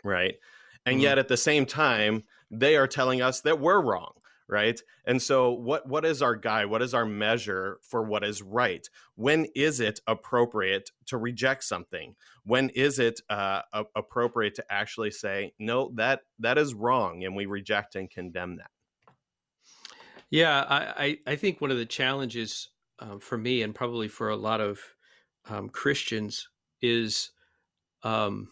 right? 0.04 0.34
And 0.86 0.96
mm-hmm. 0.96 1.02
yet 1.02 1.18
at 1.18 1.28
the 1.28 1.36
same 1.36 1.66
time 1.66 2.24
they 2.50 2.76
are 2.76 2.86
telling 2.86 3.22
us 3.22 3.40
that 3.40 3.60
we're 3.60 3.80
wrong 3.80 4.12
right? 4.46 4.78
And 5.06 5.22
so 5.22 5.52
what 5.52 5.88
what 5.88 6.04
is 6.04 6.20
our 6.20 6.36
guide? 6.36 6.66
What 6.66 6.82
is 6.82 6.94
our 6.94 7.06
measure 7.06 7.78
for 7.82 8.02
what 8.02 8.22
is 8.22 8.42
right? 8.42 8.86
When 9.14 9.46
is 9.54 9.80
it 9.80 10.00
appropriate 10.06 10.90
to 11.06 11.16
reject 11.16 11.64
something? 11.64 12.14
When 12.44 12.68
is 12.70 12.98
it 12.98 13.20
uh, 13.30 13.62
a- 13.72 13.84
appropriate 13.96 14.54
to 14.56 14.64
actually 14.70 15.12
say 15.12 15.54
no 15.58 15.92
that 15.94 16.20
that 16.40 16.58
is 16.58 16.74
wrong 16.74 17.24
and 17.24 17.34
we 17.34 17.46
reject 17.46 17.96
and 17.96 18.10
condemn 18.10 18.56
that? 18.56 18.70
Yeah 20.30 20.64
i 20.68 21.18
i 21.26 21.36
think 21.36 21.60
one 21.60 21.70
of 21.70 21.78
the 21.78 21.86
challenges 21.86 22.68
um, 22.98 23.20
for 23.20 23.38
me 23.38 23.62
and 23.62 23.74
probably 23.74 24.08
for 24.08 24.28
a 24.28 24.36
lot 24.36 24.60
of 24.60 24.93
um, 25.48 25.68
Christians 25.68 26.48
is, 26.80 27.30
um, 28.02 28.48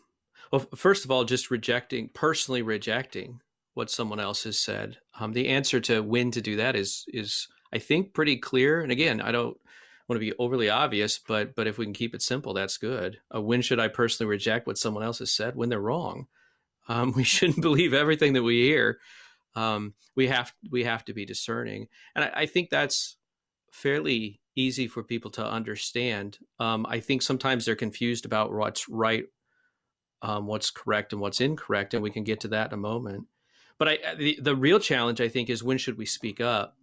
well, 0.50 0.66
first 0.74 1.04
of 1.04 1.10
all, 1.10 1.24
just 1.24 1.50
rejecting, 1.50 2.10
personally 2.12 2.62
rejecting 2.62 3.40
what 3.74 3.90
someone 3.90 4.20
else 4.20 4.44
has 4.44 4.58
said. 4.58 4.98
Um, 5.18 5.32
the 5.32 5.48
answer 5.48 5.80
to 5.80 6.02
when 6.02 6.30
to 6.32 6.40
do 6.40 6.56
that 6.56 6.76
is 6.76 7.04
is 7.08 7.48
I 7.72 7.78
think 7.78 8.12
pretty 8.12 8.36
clear. 8.36 8.82
And 8.82 8.92
again, 8.92 9.20
I 9.20 9.32
don't 9.32 9.56
want 10.08 10.20
to 10.20 10.26
be 10.26 10.36
overly 10.38 10.68
obvious, 10.68 11.18
but 11.18 11.54
but 11.54 11.66
if 11.66 11.78
we 11.78 11.86
can 11.86 11.94
keep 11.94 12.14
it 12.14 12.22
simple, 12.22 12.52
that's 12.54 12.76
good. 12.76 13.18
Uh, 13.34 13.40
when 13.40 13.62
should 13.62 13.80
I 13.80 13.88
personally 13.88 14.28
reject 14.28 14.66
what 14.66 14.78
someone 14.78 15.02
else 15.02 15.20
has 15.20 15.32
said? 15.32 15.56
When 15.56 15.68
they're 15.68 15.80
wrong. 15.80 16.26
Um, 16.88 17.12
we 17.16 17.24
shouldn't 17.24 17.62
believe 17.62 17.94
everything 17.94 18.34
that 18.34 18.42
we 18.42 18.62
hear. 18.62 18.98
Um, 19.54 19.94
we 20.14 20.28
have 20.28 20.52
we 20.70 20.84
have 20.84 21.04
to 21.06 21.14
be 21.14 21.24
discerning, 21.24 21.88
and 22.14 22.24
I, 22.24 22.42
I 22.42 22.46
think 22.46 22.70
that's 22.70 23.16
fairly 23.70 24.40
easy 24.56 24.86
for 24.86 25.02
people 25.02 25.30
to 25.32 25.44
understand. 25.46 26.38
Um, 26.58 26.86
I 26.88 27.00
think 27.00 27.22
sometimes 27.22 27.64
they're 27.64 27.76
confused 27.76 28.24
about 28.24 28.52
what's 28.52 28.88
right, 28.88 29.24
um, 30.22 30.46
what's 30.46 30.70
correct, 30.70 31.12
and 31.12 31.20
what's 31.20 31.40
incorrect, 31.40 31.94
and 31.94 32.02
we 32.02 32.10
can 32.10 32.24
get 32.24 32.40
to 32.40 32.48
that 32.48 32.68
in 32.68 32.74
a 32.74 32.80
moment. 32.80 33.26
But 33.78 33.88
I, 33.88 34.14
the, 34.16 34.38
the 34.40 34.56
real 34.56 34.78
challenge, 34.78 35.20
I 35.20 35.28
think, 35.28 35.50
is 35.50 35.62
when 35.62 35.78
should 35.78 35.98
we 35.98 36.06
speak 36.06 36.40
up? 36.40 36.76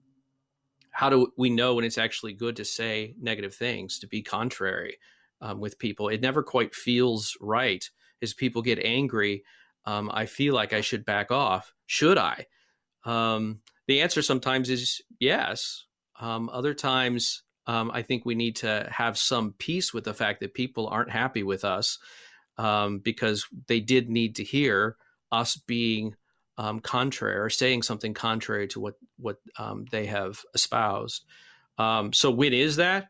How 0.91 1.09
do 1.09 1.31
we 1.37 1.49
know 1.49 1.75
when 1.75 1.85
it's 1.85 1.97
actually 1.97 2.33
good 2.33 2.55
to 2.57 2.65
say 2.65 3.15
negative 3.21 3.53
things, 3.53 3.99
to 3.99 4.07
be 4.07 4.21
contrary 4.21 4.97
um, 5.39 5.59
with 5.59 5.79
people? 5.79 6.09
It 6.09 6.21
never 6.21 6.43
quite 6.43 6.75
feels 6.75 7.37
right. 7.39 7.87
As 8.21 8.33
people 8.33 8.61
get 8.61 8.79
angry, 8.83 9.43
um, 9.85 10.11
I 10.13 10.25
feel 10.25 10.53
like 10.53 10.73
I 10.73 10.81
should 10.81 11.05
back 11.05 11.31
off. 11.31 11.73
Should 11.85 12.17
I? 12.17 12.47
Um, 13.05 13.61
the 13.87 14.01
answer 14.01 14.21
sometimes 14.21 14.69
is 14.69 15.01
yes. 15.19 15.85
Um, 16.19 16.49
other 16.51 16.73
times, 16.73 17.43
um, 17.69 17.91
I 17.93 18.01
think 18.01 18.25
we 18.25 18.33
need 18.33 18.55
to 18.57 18.89
have 18.91 19.15
some 19.15 19.53
peace 19.59 19.93
with 19.93 20.03
the 20.03 20.13
fact 20.15 20.39
that 20.39 20.55
people 20.55 20.87
aren't 20.87 21.11
happy 21.11 21.43
with 21.43 21.63
us 21.63 21.99
um, 22.57 22.97
because 22.97 23.45
they 23.67 23.79
did 23.79 24.09
need 24.09 24.37
to 24.37 24.43
hear 24.43 24.97
us 25.31 25.55
being 25.55 26.15
um, 26.57 26.79
contrary 26.79 27.37
or 27.37 27.51
saying 27.51 27.83
something 27.83 28.15
contrary 28.15 28.67
to 28.69 28.79
what 28.79 28.95
what 29.19 29.37
um, 29.59 29.85
they 29.91 30.07
have 30.07 30.41
espoused. 30.55 31.25
Um, 31.77 32.11
so 32.11 32.31
when 32.31 32.53
is 32.53 32.77
that? 32.77 33.09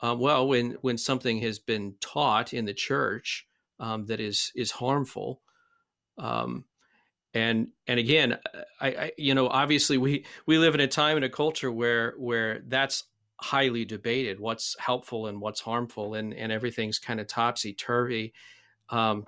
Uh, 0.00 0.16
well, 0.18 0.48
when 0.48 0.78
when 0.80 0.96
something 0.96 1.42
has 1.42 1.58
been 1.58 1.94
taught 2.00 2.54
in 2.54 2.64
the 2.64 2.72
church 2.72 3.46
um, 3.78 4.06
that 4.06 4.20
is 4.20 4.52
is 4.56 4.70
harmful, 4.70 5.42
and 7.34 7.68
and 7.86 8.00
again, 8.00 8.38
I, 8.80 8.88
I, 8.88 9.12
you 9.18 9.34
know 9.34 9.48
obviously 9.48 9.98
we 9.98 10.24
we 10.46 10.56
live 10.56 10.74
in 10.74 10.80
a 10.80 10.88
time 10.88 11.16
and 11.16 11.26
a 11.26 11.28
culture 11.28 11.70
where 11.70 12.14
where 12.16 12.62
that's 12.66 13.04
highly 13.40 13.84
debated 13.84 14.40
what's 14.40 14.76
helpful 14.78 15.26
and 15.26 15.40
what's 15.40 15.60
harmful 15.60 16.14
and 16.14 16.34
and 16.34 16.50
everything's 16.50 16.98
kind 16.98 17.20
of 17.20 17.26
topsy 17.26 17.72
turvy. 17.72 18.32
Um, 18.90 19.26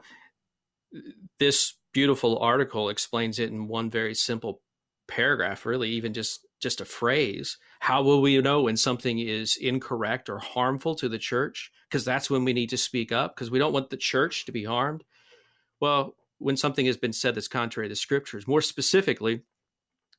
this 1.39 1.75
beautiful 1.93 2.39
article 2.39 2.89
explains 2.89 3.39
it 3.39 3.51
in 3.51 3.69
one 3.69 3.91
very 3.91 4.15
simple 4.15 4.61
paragraph, 5.07 5.67
really, 5.67 5.91
even 5.91 6.13
just 6.13 6.47
just 6.61 6.81
a 6.81 6.85
phrase. 6.85 7.59
How 7.81 8.03
will 8.03 8.21
we 8.21 8.41
know 8.41 8.63
when 8.63 8.77
something 8.77 9.19
is 9.19 9.57
incorrect 9.57 10.29
or 10.29 10.39
harmful 10.39 10.95
to 10.97 11.09
the 11.09 11.19
church? 11.19 11.71
Because 11.89 12.05
that's 12.05 12.31
when 12.31 12.45
we 12.45 12.53
need 12.53 12.71
to 12.71 12.77
speak 12.77 13.13
up 13.13 13.35
because 13.35 13.51
we 13.51 13.59
don't 13.59 13.73
want 13.73 13.91
the 13.91 13.97
church 13.97 14.45
to 14.47 14.53
be 14.53 14.65
harmed. 14.65 15.03
Well, 15.81 16.17
when 16.39 16.57
something 16.57 16.87
has 16.87 16.97
been 16.97 17.13
said 17.13 17.35
that's 17.35 17.49
contrary 17.49 17.89
to 17.89 17.97
scriptures, 17.97 18.47
more 18.47 18.63
specifically, 18.63 19.43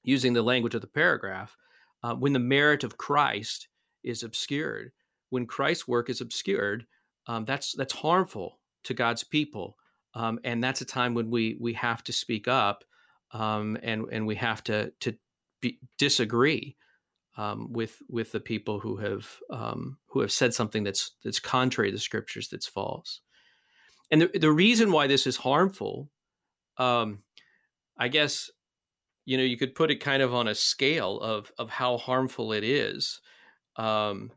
using 0.04 0.34
the 0.34 0.42
language 0.42 0.76
of 0.76 0.82
the 0.82 0.88
paragraph, 0.88 1.56
uh, 2.04 2.16
when 2.16 2.34
the 2.34 2.40
merit 2.40 2.84
of 2.84 2.98
Christ 2.98 3.68
is 4.04 4.24
obscured, 4.24 4.92
when 5.30 5.46
Christ's 5.46 5.88
work 5.88 6.10
is 6.10 6.22
obscured, 6.22 6.86
um, 7.28 7.46
that's 7.46 7.74
that's 7.74 7.94
harmful 7.94 8.60
to 8.84 8.94
God's 8.94 9.24
people, 9.24 9.78
um, 10.14 10.40
and 10.44 10.64
that's 10.64 10.82
a 10.82 10.86
time 10.86 11.14
when 11.14 11.30
we 11.30 11.58
we 11.60 11.74
have 11.74 12.04
to 12.06 12.14
speak 12.14 12.48
up, 12.48 12.84
um, 13.32 13.78
and 13.84 14.06
and 14.12 14.28
we 14.28 14.36
have 14.36 14.64
to 14.66 14.92
to 15.02 15.16
be, 15.62 15.80
disagree 15.98 16.76
um, 17.38 17.72
with 17.72 18.02
with 18.10 18.32
the 18.32 18.40
people 18.40 18.80
who 18.80 18.98
have 18.98 19.28
um, 19.50 19.98
who 20.08 20.20
have 20.20 20.32
said 20.32 20.54
something 20.54 20.84
that's 20.84 21.12
that's 21.24 21.40
contrary 21.40 21.90
to 21.90 21.96
the 21.96 22.02
scriptures, 22.02 22.50
that's 22.50 22.68
false. 22.68 23.22
And 24.10 24.24
the, 24.24 24.40
the 24.40 24.52
reason 24.52 24.92
why 24.92 25.08
this 25.08 25.26
is 25.26 25.38
harmful, 25.38 26.10
um, 26.78 27.24
I 27.98 28.10
guess, 28.10 28.52
you 29.26 29.38
know, 29.38 29.44
you 29.44 29.58
could 29.58 29.74
put 29.74 29.92
it 29.92 30.04
kind 30.04 30.22
of 30.22 30.34
on 30.34 30.48
a 30.48 30.56
scale 30.56 31.20
of 31.20 31.52
of 31.58 31.70
how 31.70 31.98
harmful 31.98 32.52
it 32.52 32.64
is. 32.64 33.22
Um, 33.78 34.32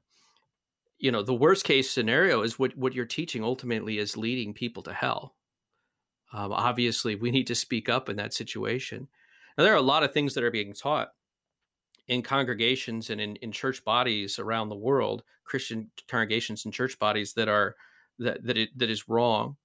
you 0.98 1.10
know, 1.10 1.22
the 1.22 1.34
worst 1.34 1.64
case 1.64 1.90
scenario 1.90 2.42
is 2.42 2.58
what 2.58 2.76
what 2.76 2.94
you're 2.94 3.04
teaching 3.04 3.44
ultimately 3.44 3.98
is 3.98 4.16
leading 4.16 4.54
people 4.54 4.82
to 4.84 4.92
hell. 4.92 5.34
Um, 6.32 6.52
obviously, 6.52 7.14
we 7.14 7.30
need 7.30 7.46
to 7.48 7.54
speak 7.54 7.88
up 7.88 8.08
in 8.08 8.16
that 8.16 8.34
situation. 8.34 9.08
Now, 9.56 9.64
there 9.64 9.72
are 9.72 9.76
a 9.76 9.82
lot 9.82 10.02
of 10.02 10.12
things 10.12 10.34
that 10.34 10.44
are 10.44 10.50
being 10.50 10.72
taught 10.72 11.10
in 12.08 12.22
congregations 12.22 13.10
and 13.10 13.20
in, 13.20 13.36
in 13.36 13.52
church 13.52 13.84
bodies 13.84 14.38
around 14.38 14.68
the 14.68 14.76
world, 14.76 15.22
Christian 15.44 15.90
congregations 16.08 16.64
and 16.64 16.74
church 16.74 16.98
bodies 16.98 17.34
that 17.34 17.48
are 17.48 17.76
that 18.18 18.44
that 18.44 18.56
it, 18.56 18.78
that 18.78 18.90
is 18.90 19.08
wrong 19.08 19.56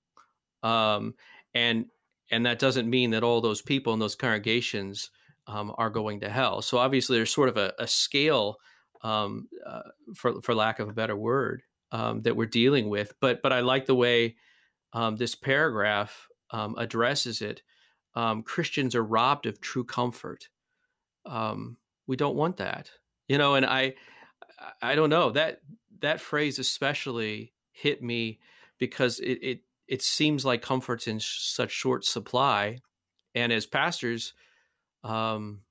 um, 0.63 1.13
and 1.53 1.85
and 2.31 2.45
that 2.45 2.59
doesn't 2.59 2.89
mean 2.89 3.11
that 3.11 3.23
all 3.23 3.41
those 3.41 3.61
people 3.61 3.93
in 3.93 3.99
those 3.99 4.15
congregations 4.15 5.09
um, 5.47 5.73
are 5.77 5.89
going 5.89 6.19
to 6.19 6.29
hell. 6.29 6.61
So 6.61 6.77
obviously, 6.77 7.17
there's 7.17 7.33
sort 7.33 7.49
of 7.49 7.57
a, 7.57 7.73
a 7.79 7.87
scale, 7.87 8.57
um, 9.01 9.47
uh, 9.65 9.81
for 10.15 10.41
for 10.41 10.53
lack 10.55 10.79
of 10.79 10.89
a 10.89 10.93
better 10.93 11.15
word, 11.15 11.63
um, 11.91 12.21
that 12.21 12.35
we're 12.35 12.45
dealing 12.45 12.89
with. 12.89 13.13
But 13.19 13.41
but 13.41 13.53
I 13.53 13.61
like 13.61 13.85
the 13.85 13.95
way 13.95 14.35
um, 14.93 15.15
this 15.15 15.35
paragraph 15.35 16.27
um, 16.51 16.75
addresses 16.77 17.41
it. 17.41 17.61
Um, 18.15 18.43
Christians 18.43 18.95
are 18.95 19.03
robbed 19.03 19.45
of 19.45 19.61
true 19.61 19.83
comfort. 19.83 20.49
we 21.25 22.15
don't 22.15 22.35
want 22.35 22.57
that, 22.57 22.89
you 23.27 23.37
know. 23.37 23.55
And 23.55 23.65
I 23.65 23.93
I 24.81 24.95
don't 24.95 25.09
know 25.09 25.31
that 25.31 25.61
that 26.01 26.21
phrase 26.21 26.59
especially 26.59 27.53
hit 27.71 28.01
me 28.01 28.39
because 28.77 29.19
it, 29.19 29.39
it 29.41 29.61
it 29.87 30.01
seems 30.01 30.45
like 30.45 30.61
comfort's 30.61 31.07
in 31.07 31.19
sh- 31.19 31.39
such 31.41 31.71
short 31.71 32.05
supply 32.05 32.79
and 33.35 33.51
as 33.51 33.65
pastors 33.65 34.33
um, 35.03 35.61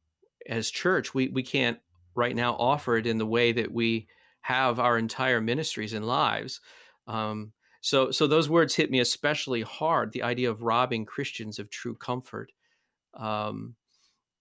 as 0.49 0.71
church 0.71 1.15
we 1.15 1.29
we 1.29 1.43
can't 1.43 1.79
right 2.19 2.37
now 2.37 2.55
offered 2.55 3.07
in 3.07 3.19
the 3.19 3.27
way 3.27 3.53
that 3.53 3.73
we 3.73 4.07
have 4.43 4.79
our 4.79 4.99
entire 4.99 5.41
ministries 5.41 5.93
and 5.93 6.07
lives 6.07 6.61
um, 7.07 7.53
so 7.81 8.11
so 8.11 8.27
those 8.27 8.51
words 8.51 8.75
hit 8.75 8.91
me 8.91 9.01
especially 9.01 9.63
hard 9.63 10.13
the 10.13 10.23
idea 10.23 10.51
of 10.51 10.63
robbing 10.63 11.05
christians 11.05 11.59
of 11.59 11.71
true 11.71 11.95
comfort 11.95 12.51
um, 13.15 13.75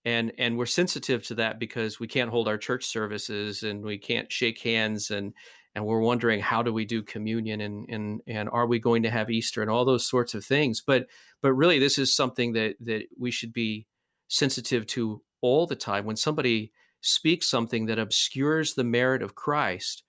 and 0.05 0.31
and 0.37 0.57
we're 0.57 0.65
sensitive 0.65 1.23
to 1.23 1.35
that 1.35 1.59
because 1.59 1.99
we 1.99 2.07
can't 2.07 2.29
hold 2.29 2.47
our 2.47 2.57
church 2.57 2.85
services 2.85 3.63
and 3.63 3.83
we 3.83 3.97
can't 3.97 4.31
shake 4.31 4.61
hands 4.61 5.11
and 5.11 5.33
and 5.75 5.85
we're 5.85 5.99
wondering 5.99 6.39
how 6.39 6.63
do 6.63 6.73
we 6.73 6.85
do 6.85 7.03
communion 7.03 7.61
and 7.61 7.85
and 7.89 8.21
and 8.25 8.49
are 8.49 8.65
we 8.65 8.79
going 8.79 9.03
to 9.03 9.11
have 9.11 9.29
Easter 9.29 9.61
and 9.61 9.69
all 9.69 9.85
those 9.85 10.07
sorts 10.07 10.33
of 10.33 10.43
things. 10.43 10.81
But 10.81 11.05
but 11.41 11.53
really, 11.53 11.77
this 11.77 11.99
is 11.99 12.15
something 12.15 12.53
that 12.53 12.77
that 12.79 13.03
we 13.19 13.29
should 13.29 13.53
be 13.53 13.85
sensitive 14.27 14.87
to 14.87 15.21
all 15.41 15.67
the 15.67 15.75
time. 15.75 16.05
When 16.05 16.15
somebody 16.15 16.71
speaks 17.01 17.49
something 17.49 17.85
that 17.87 17.99
obscures 17.99 18.73
the 18.73 18.83
merit 18.83 19.21
of 19.21 19.35
Christ, 19.35 20.03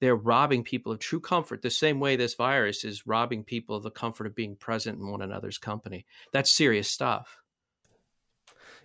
they're 0.00 0.16
robbing 0.16 0.62
people 0.62 0.92
of 0.92 0.98
true 0.98 1.20
comfort. 1.20 1.62
The 1.62 1.70
same 1.70 2.00
way 2.00 2.16
this 2.16 2.34
virus 2.34 2.84
is 2.84 3.06
robbing 3.06 3.44
people 3.44 3.76
of 3.76 3.82
the 3.82 3.90
comfort 3.90 4.26
of 4.26 4.34
being 4.34 4.56
present 4.56 4.98
in 4.98 5.10
one 5.10 5.22
another's 5.22 5.58
company. 5.58 6.06
That's 6.32 6.50
serious 6.50 6.88
stuff. 6.88 7.38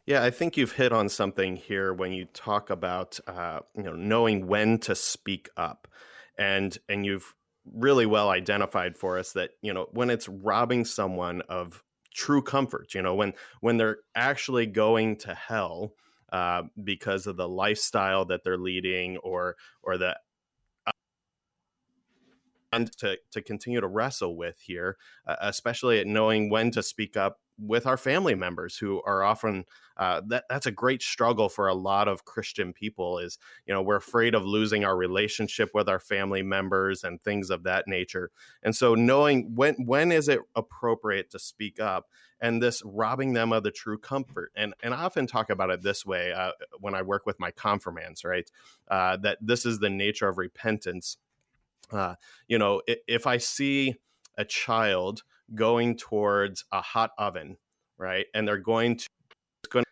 Yeah, 0.05 0.23
I 0.23 0.31
think 0.31 0.57
you've 0.57 0.73
hit 0.73 0.91
on 0.91 1.07
something 1.07 1.55
here 1.55 1.93
when 1.93 2.11
you 2.11 2.25
talk 2.25 2.69
about 2.69 3.19
uh, 3.25 3.59
you 3.75 3.83
know 3.83 3.93
knowing 3.93 4.47
when 4.47 4.79
to 4.79 4.95
speak 4.95 5.49
up 5.55 5.87
and 6.37 6.77
and 6.89 7.05
you've 7.05 7.33
really 7.73 8.05
well 8.05 8.29
identified 8.29 8.97
for 8.97 9.17
us 9.17 9.31
that 9.33 9.51
you 9.61 9.73
know 9.73 9.87
when 9.91 10.09
it's 10.09 10.27
robbing 10.27 10.83
someone 10.83 11.41
of 11.47 11.81
true 12.13 12.41
comfort 12.41 12.93
you 12.93 13.01
know 13.01 13.15
when 13.15 13.33
when 13.61 13.77
they're 13.77 13.99
actually 14.13 14.65
going 14.65 15.15
to 15.15 15.33
hell 15.33 15.93
uh, 16.33 16.63
because 16.83 17.27
of 17.27 17.37
the 17.37 17.47
lifestyle 17.47 18.25
that 18.25 18.43
they're 18.43 18.57
leading 18.57 19.17
or 19.17 19.55
or 19.83 19.97
the 19.97 20.17
to 22.97 23.17
to 23.29 23.39
continue 23.39 23.79
to 23.79 23.87
wrestle 23.87 24.35
with 24.35 24.59
here 24.61 24.97
uh, 25.27 25.35
especially 25.41 25.99
at 25.99 26.07
knowing 26.07 26.49
when 26.49 26.71
to 26.71 26.81
speak 26.81 27.15
up 27.15 27.39
with 27.59 27.85
our 27.85 27.97
family 27.97 28.35
members 28.35 28.77
who 28.77 29.01
are 29.05 29.23
often 29.23 29.65
uh, 29.97 30.21
that 30.27 30.43
that's 30.49 30.65
a 30.65 30.71
great 30.71 31.03
struggle 31.03 31.49
for 31.49 31.67
a 31.67 31.73
lot 31.73 32.07
of 32.07 32.25
Christian 32.25 32.73
people 32.73 33.19
is 33.19 33.37
you 33.65 33.73
know 33.73 33.81
we're 33.81 33.95
afraid 33.95 34.33
of 34.33 34.43
losing 34.43 34.83
our 34.83 34.97
relationship 34.97 35.69
with 35.73 35.87
our 35.87 35.99
family 35.99 36.41
members 36.41 37.03
and 37.03 37.21
things 37.21 37.49
of 37.49 37.63
that 37.63 37.87
nature. 37.87 38.31
And 38.63 38.75
so 38.75 38.95
knowing 38.95 39.53
when 39.55 39.75
when 39.85 40.11
is 40.11 40.27
it 40.27 40.39
appropriate 40.55 41.29
to 41.31 41.39
speak 41.39 41.79
up 41.79 42.07
and 42.41 42.61
this 42.61 42.81
robbing 42.83 43.33
them 43.33 43.53
of 43.53 43.63
the 43.63 43.71
true 43.71 43.99
comfort? 43.99 44.51
And 44.55 44.73
and 44.81 44.93
I 44.93 45.03
often 45.03 45.27
talk 45.27 45.49
about 45.49 45.69
it 45.69 45.83
this 45.83 46.05
way 46.05 46.31
uh, 46.31 46.51
when 46.79 46.95
I 46.95 47.03
work 47.03 47.25
with 47.25 47.39
my 47.39 47.51
confirmands 47.51 48.23
right? 48.23 48.49
Uh, 48.87 49.17
that 49.17 49.37
this 49.41 49.65
is 49.65 49.79
the 49.79 49.89
nature 49.89 50.27
of 50.27 50.37
repentance. 50.37 51.17
Uh, 51.91 52.15
you 52.47 52.57
know 52.57 52.81
if, 52.87 52.99
if 53.07 53.27
I 53.27 53.37
see 53.37 53.95
a 54.37 54.45
child 54.45 55.23
going 55.53 55.97
towards 55.97 56.65
a 56.71 56.81
hot 56.81 57.11
oven, 57.17 57.57
right? 57.97 58.25
And 58.33 58.47
they're 58.47 58.57
going 58.57 58.97
to 58.97 59.07
going 59.69 59.85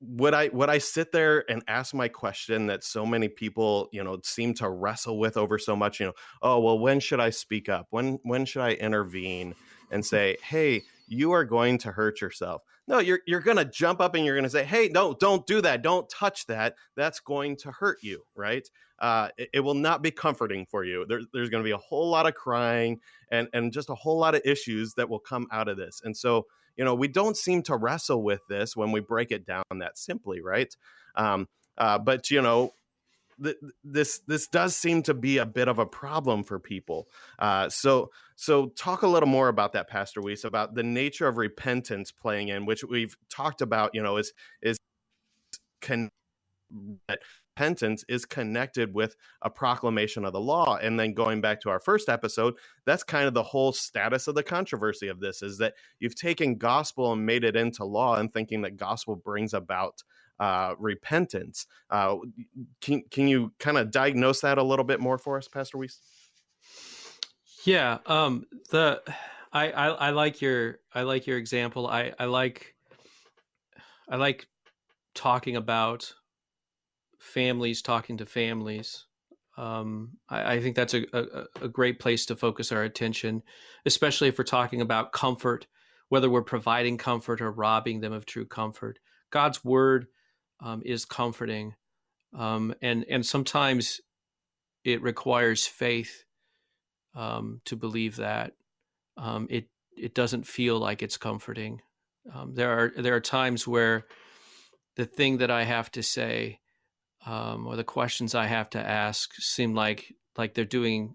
would 0.00 0.34
I 0.34 0.48
would 0.48 0.70
I 0.70 0.78
sit 0.78 1.12
there 1.12 1.44
and 1.50 1.62
ask 1.68 1.94
my 1.94 2.08
question 2.08 2.66
that 2.66 2.84
so 2.84 3.04
many 3.04 3.28
people, 3.28 3.88
you 3.92 4.02
know, 4.02 4.18
seem 4.24 4.54
to 4.54 4.68
wrestle 4.68 5.18
with 5.18 5.36
over 5.36 5.58
so 5.58 5.76
much, 5.76 6.00
you 6.00 6.06
know, 6.06 6.12
oh, 6.42 6.60
well, 6.60 6.78
when 6.78 7.00
should 7.00 7.20
I 7.20 7.30
speak 7.30 7.68
up? 7.68 7.86
When 7.90 8.18
when 8.22 8.44
should 8.44 8.62
I 8.62 8.72
intervene 8.72 9.54
and 9.90 10.04
say, 10.04 10.36
"Hey, 10.42 10.82
you 11.10 11.32
are 11.32 11.44
going 11.44 11.78
to 11.78 11.92
hurt 11.92 12.20
yourself." 12.20 12.62
No, 12.88 12.98
you're 12.98 13.20
you're 13.26 13.40
going 13.40 13.58
to 13.58 13.64
jump 13.64 14.00
up 14.00 14.14
and 14.14 14.24
you're 14.24 14.36
going 14.36 14.44
to 14.44 14.50
say, 14.50 14.64
"Hey, 14.64 14.88
no, 14.88 15.14
don't 15.14 15.46
do 15.46 15.60
that. 15.60 15.82
Don't 15.82 16.08
touch 16.08 16.46
that. 16.46 16.76
That's 16.96 17.20
going 17.20 17.56
to 17.58 17.70
hurt 17.70 17.98
you," 18.02 18.24
right? 18.34 18.66
uh, 19.00 19.28
it, 19.38 19.48
it, 19.54 19.60
will 19.60 19.74
not 19.74 20.02
be 20.02 20.10
comforting 20.10 20.66
for 20.66 20.84
you. 20.84 21.06
There, 21.08 21.20
there's 21.32 21.48
going 21.48 21.62
to 21.62 21.68
be 21.68 21.72
a 21.72 21.78
whole 21.78 22.10
lot 22.10 22.26
of 22.26 22.34
crying 22.34 23.00
and 23.30 23.48
and 23.52 23.72
just 23.72 23.90
a 23.90 23.94
whole 23.94 24.18
lot 24.18 24.34
of 24.34 24.42
issues 24.44 24.94
that 24.94 25.08
will 25.08 25.18
come 25.18 25.46
out 25.50 25.68
of 25.68 25.76
this. 25.76 26.02
And 26.04 26.16
so, 26.16 26.46
you 26.76 26.84
know, 26.84 26.94
we 26.94 27.08
don't 27.08 27.36
seem 27.36 27.62
to 27.64 27.76
wrestle 27.76 28.22
with 28.22 28.40
this 28.48 28.76
when 28.76 28.92
we 28.92 29.00
break 29.00 29.32
it 29.32 29.46
down 29.46 29.64
that 29.78 29.96
simply, 29.96 30.40
right? 30.42 30.74
Um, 31.16 31.48
uh, 31.78 31.98
but 31.98 32.30
you 32.30 32.42
know, 32.42 32.72
this 33.84 34.20
this 34.26 34.46
does 34.48 34.76
seem 34.76 35.02
to 35.04 35.14
be 35.14 35.38
a 35.38 35.46
bit 35.46 35.68
of 35.68 35.78
a 35.78 35.86
problem 35.86 36.44
for 36.44 36.58
people. 36.58 37.08
Uh, 37.38 37.68
so 37.68 38.10
so 38.36 38.66
talk 38.68 39.02
a 39.02 39.08
little 39.08 39.28
more 39.28 39.48
about 39.48 39.72
that, 39.72 39.88
Pastor 39.88 40.20
Weiss, 40.20 40.44
about 40.44 40.74
the 40.74 40.82
nature 40.82 41.26
of 41.26 41.36
repentance 41.36 42.12
playing 42.12 42.48
in, 42.48 42.66
which 42.66 42.84
we've 42.84 43.16
talked 43.28 43.62
about. 43.62 43.90
You 43.94 44.02
know, 44.02 44.16
is 44.16 44.32
is 44.62 44.78
can 45.80 46.10
repentance 47.60 48.04
is 48.08 48.24
connected 48.24 48.94
with 48.94 49.16
a 49.42 49.50
proclamation 49.50 50.24
of 50.24 50.32
the 50.32 50.40
law. 50.40 50.76
And 50.76 50.98
then 50.98 51.12
going 51.14 51.40
back 51.40 51.60
to 51.62 51.70
our 51.70 51.80
first 51.80 52.08
episode, 52.08 52.54
that's 52.86 53.02
kind 53.02 53.26
of 53.26 53.34
the 53.34 53.42
whole 53.42 53.72
status 53.72 54.28
of 54.28 54.34
the 54.34 54.42
controversy 54.42 55.08
of 55.08 55.20
this 55.20 55.42
is 55.42 55.58
that 55.58 55.74
you've 55.98 56.14
taken 56.14 56.56
gospel 56.56 57.12
and 57.12 57.26
made 57.26 57.44
it 57.44 57.56
into 57.56 57.84
law 57.84 58.16
and 58.16 58.32
thinking 58.32 58.62
that 58.62 58.76
gospel 58.76 59.16
brings 59.16 59.52
about 59.52 60.02
uh, 60.40 60.74
repentance. 60.78 61.66
Uh, 61.90 62.16
can 62.80 63.02
can 63.10 63.28
you 63.28 63.52
kind 63.60 63.78
of 63.78 63.90
diagnose 63.90 64.40
that 64.40 64.58
a 64.58 64.62
little 64.62 64.84
bit 64.84 64.98
more 64.98 65.18
for 65.18 65.36
us, 65.36 65.46
Pastor 65.46 65.78
Weiss? 65.78 66.00
Yeah, 67.64 67.98
um, 68.06 68.46
the 68.70 69.02
I, 69.52 69.70
I 69.70 69.86
I 69.88 70.10
like 70.10 70.40
your 70.40 70.78
I 70.94 71.02
like 71.02 71.26
your 71.26 71.36
example. 71.38 71.86
I 71.86 72.12
I 72.18 72.24
like 72.24 72.74
I 74.08 74.16
like 74.16 74.48
talking 75.14 75.56
about 75.56 76.14
families 77.18 77.82
talking 77.82 78.16
to 78.16 78.26
families. 78.26 79.04
Um, 79.56 80.12
I, 80.28 80.54
I, 80.54 80.60
think 80.62 80.74
that's 80.74 80.94
a, 80.94 81.04
a, 81.12 81.44
a, 81.64 81.68
great 81.68 81.98
place 81.98 82.24
to 82.26 82.36
focus 82.36 82.72
our 82.72 82.82
attention, 82.82 83.42
especially 83.84 84.28
if 84.28 84.38
we're 84.38 84.44
talking 84.44 84.80
about 84.80 85.12
comfort, 85.12 85.66
whether 86.08 86.30
we're 86.30 86.42
providing 86.42 86.96
comfort 86.96 87.42
or 87.42 87.50
robbing 87.50 88.00
them 88.00 88.12
of 88.12 88.24
true 88.24 88.46
comfort. 88.46 89.00
God's 89.30 89.62
word 89.62 90.06
um, 90.60 90.82
is 90.84 91.04
comforting, 91.04 91.74
um, 92.36 92.74
and 92.82 93.04
and 93.08 93.24
sometimes 93.24 94.00
it 94.84 95.02
requires 95.02 95.66
faith 95.66 96.24
um, 97.14 97.60
to 97.64 97.76
believe 97.76 98.16
that. 98.16 98.52
Um, 99.16 99.46
it 99.50 99.68
it 99.96 100.14
doesn't 100.14 100.46
feel 100.46 100.78
like 100.78 101.02
it's 101.02 101.16
comforting. 101.16 101.82
Um, 102.32 102.54
there 102.54 102.70
are 102.70 102.92
there 102.96 103.14
are 103.14 103.20
times 103.20 103.66
where 103.66 104.06
the 104.96 105.06
thing 105.06 105.38
that 105.38 105.50
I 105.50 105.64
have 105.64 105.90
to 105.92 106.02
say 106.02 106.60
um, 107.26 107.66
or 107.66 107.76
the 107.76 107.84
questions 107.84 108.34
I 108.34 108.46
have 108.46 108.70
to 108.70 108.78
ask 108.78 109.34
seem 109.34 109.74
like 109.74 110.14
like 110.36 110.54
they're 110.54 110.64
doing 110.64 111.14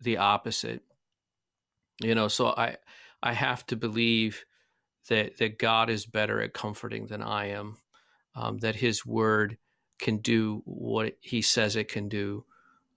the 0.00 0.18
opposite. 0.18 0.82
You 2.02 2.14
know, 2.14 2.28
so 2.28 2.48
I 2.48 2.76
I 3.22 3.32
have 3.32 3.64
to 3.66 3.76
believe 3.76 4.44
that 5.08 5.38
that 5.38 5.58
God 5.58 5.88
is 5.88 6.06
better 6.06 6.40
at 6.40 6.52
comforting 6.52 7.06
than 7.06 7.22
I 7.22 7.50
am. 7.50 7.78
Um, 8.36 8.58
that 8.58 8.76
His 8.76 9.04
Word 9.04 9.56
can 9.98 10.18
do 10.18 10.62
what 10.64 11.16
He 11.20 11.42
says 11.42 11.74
it 11.74 11.88
can 11.88 12.08
do. 12.08 12.44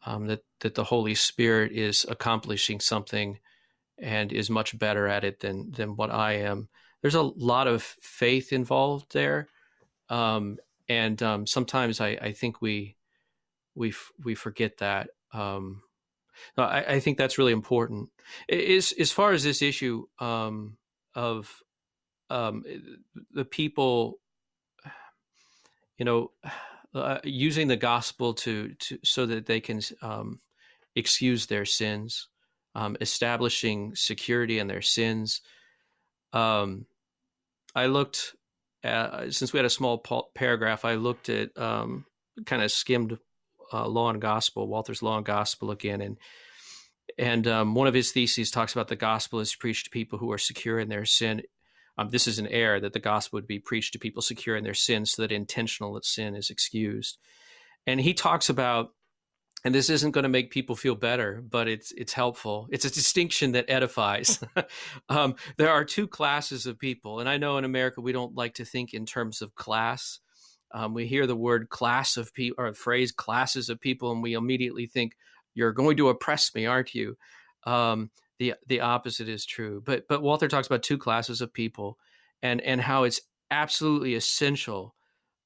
Um, 0.06 0.28
that 0.28 0.44
that 0.60 0.76
the 0.76 0.84
Holy 0.84 1.16
Spirit 1.16 1.72
is 1.72 2.06
accomplishing 2.08 2.80
something 2.80 3.40
and 3.98 4.32
is 4.32 4.50
much 4.50 4.78
better 4.78 5.08
at 5.08 5.24
it 5.24 5.40
than 5.40 5.72
than 5.72 5.96
what 5.96 6.12
I 6.12 6.34
am. 6.34 6.70
There's 7.02 7.16
a 7.16 7.22
lot 7.22 7.68
of 7.68 7.82
faith 7.84 8.52
involved 8.52 9.14
there, 9.14 9.48
um, 10.10 10.58
and 10.88 11.22
um, 11.24 11.48
sometimes 11.48 12.02
I, 12.02 12.10
I, 12.22 12.34
think 12.34 12.62
we 12.62 12.96
we 13.76 13.94
we 14.24 14.36
forget 14.36 14.78
that. 14.80 15.10
Um, 15.34 15.84
I, 16.58 16.84
I, 16.84 17.00
think 17.00 17.18
that's 17.18 17.38
really 17.38 17.54
important. 17.54 18.10
As 18.50 18.94
as 19.00 19.12
far 19.12 19.32
as 19.32 19.44
this 19.44 19.62
issue 19.62 20.06
um, 20.20 20.78
of 21.14 21.62
um, 22.30 22.64
the 23.32 23.46
people, 23.46 24.20
you 26.00 26.06
know, 26.06 26.32
uh, 26.96 27.20
using 27.24 27.68
the 27.68 27.78
gospel 27.78 28.34
to 28.34 28.74
to 28.80 28.98
so 29.04 29.28
that 29.28 29.46
they 29.46 29.60
can 29.60 29.80
um, 30.02 30.40
excuse 30.96 31.46
their 31.46 31.66
sins, 31.66 32.30
um, 32.74 32.98
establishing 33.00 33.94
security 33.94 34.58
in 34.58 34.66
their 34.66 34.82
sins. 34.82 35.42
I 37.76 37.86
looked 37.86 38.36
uh, 38.84 39.30
since 39.30 39.52
we 39.52 39.58
had 39.58 39.66
a 39.66 39.70
small 39.70 39.98
paragraph, 40.34 40.86
I 40.86 40.96
looked 40.96 41.30
at 41.30 41.58
um, 41.58 42.06
kind 42.46 42.62
of 42.64 42.72
skimmed 42.72 43.18
uh, 43.74 43.88
Law 43.88 44.10
and 44.10 44.22
Gospel, 44.22 44.68
Walther's 44.68 45.04
Law 45.04 45.18
and 45.18 45.26
Gospel 45.26 45.72
again, 45.72 46.02
and 46.02 46.18
and 47.18 47.48
um, 47.48 47.76
one 47.76 47.88
of 47.88 47.94
his 47.94 48.12
theses 48.12 48.52
talks 48.52 48.74
about 48.74 48.88
the 48.88 48.96
gospel 48.96 49.40
is 49.40 49.56
preached 49.56 49.86
to 49.86 49.90
people 49.90 50.20
who 50.20 50.32
are 50.32 50.38
secure 50.38 50.80
in 50.80 50.90
their 50.90 51.06
sin. 51.06 51.42
Um, 52.00 52.10
this 52.10 52.28
is 52.28 52.40
an 52.40 52.48
error 52.48 52.80
that 52.80 52.94
the 52.94 53.00
gospel 53.00 53.38
would 53.38 53.48
be 53.48 53.60
preached 53.60 53.92
to 53.94 54.00
people 54.00 54.22
secure 54.22 54.56
in 54.56 54.64
their 54.64 54.74
sin, 54.74 55.06
so 55.06 55.22
that 55.22 55.34
intentional 55.34 56.00
sin 56.02 56.34
is 56.34 56.50
excused. 56.50 57.18
And 57.86 58.00
he 58.00 58.14
talks 58.14 58.50
about 58.50 58.92
and 59.66 59.76
this 59.76 59.90
isn't 59.90 60.12
going 60.12 60.24
to 60.24 60.30
make 60.30 60.52
people 60.52 60.78
feel 60.78 60.96
better, 60.96 61.44
but 61.48 61.68
it's 61.68 61.92
it's 61.92 62.14
helpful. 62.14 62.68
It's 62.72 62.86
a 62.86 62.90
distinction 62.90 63.52
that 63.52 63.70
edifies. 63.70 64.42
um, 65.10 65.36
there 65.58 65.70
are 65.70 65.84
two 65.84 66.08
classes 66.08 66.66
of 66.66 66.80
people, 66.80 67.20
and 67.20 67.28
I 67.28 67.36
know 67.36 67.58
in 67.58 67.66
America 67.66 68.00
we 68.00 68.14
don't 68.14 68.36
like 68.36 68.54
to 68.56 68.66
think 68.66 68.94
in 68.94 69.06
terms 69.06 69.42
of 69.42 69.56
class. 69.56 70.20
Um, 70.74 70.94
we 70.94 71.08
hear 71.08 71.28
the 71.28 71.36
word 71.36 71.68
class 71.68 72.16
of 72.16 72.34
people 72.34 72.64
or 72.64 72.74
phrase 72.74 73.12
classes 73.12 73.70
of 73.70 73.82
people, 73.82 74.14
and 74.14 74.24
we 74.24 74.34
immediately 74.34 74.86
think 74.86 75.18
you're 75.54 75.74
going 75.74 75.98
to 75.98 76.08
oppress 76.08 76.56
me, 76.56 76.66
aren't 76.66 76.96
you? 76.96 77.18
Um, 77.66 78.12
the 78.40 78.56
the 78.68 78.82
opposite 78.82 79.30
is 79.30 79.46
true. 79.46 79.82
But 79.86 80.08
but 80.08 80.22
Walther 80.22 80.48
talks 80.48 80.68
about 80.68 80.84
two 80.84 80.98
classes 80.98 81.42
of 81.42 81.54
people, 81.54 81.98
and 82.42 82.62
and 82.62 82.82
how 82.82 83.04
it's 83.04 83.22
absolutely 83.52 84.16
essential 84.16 84.96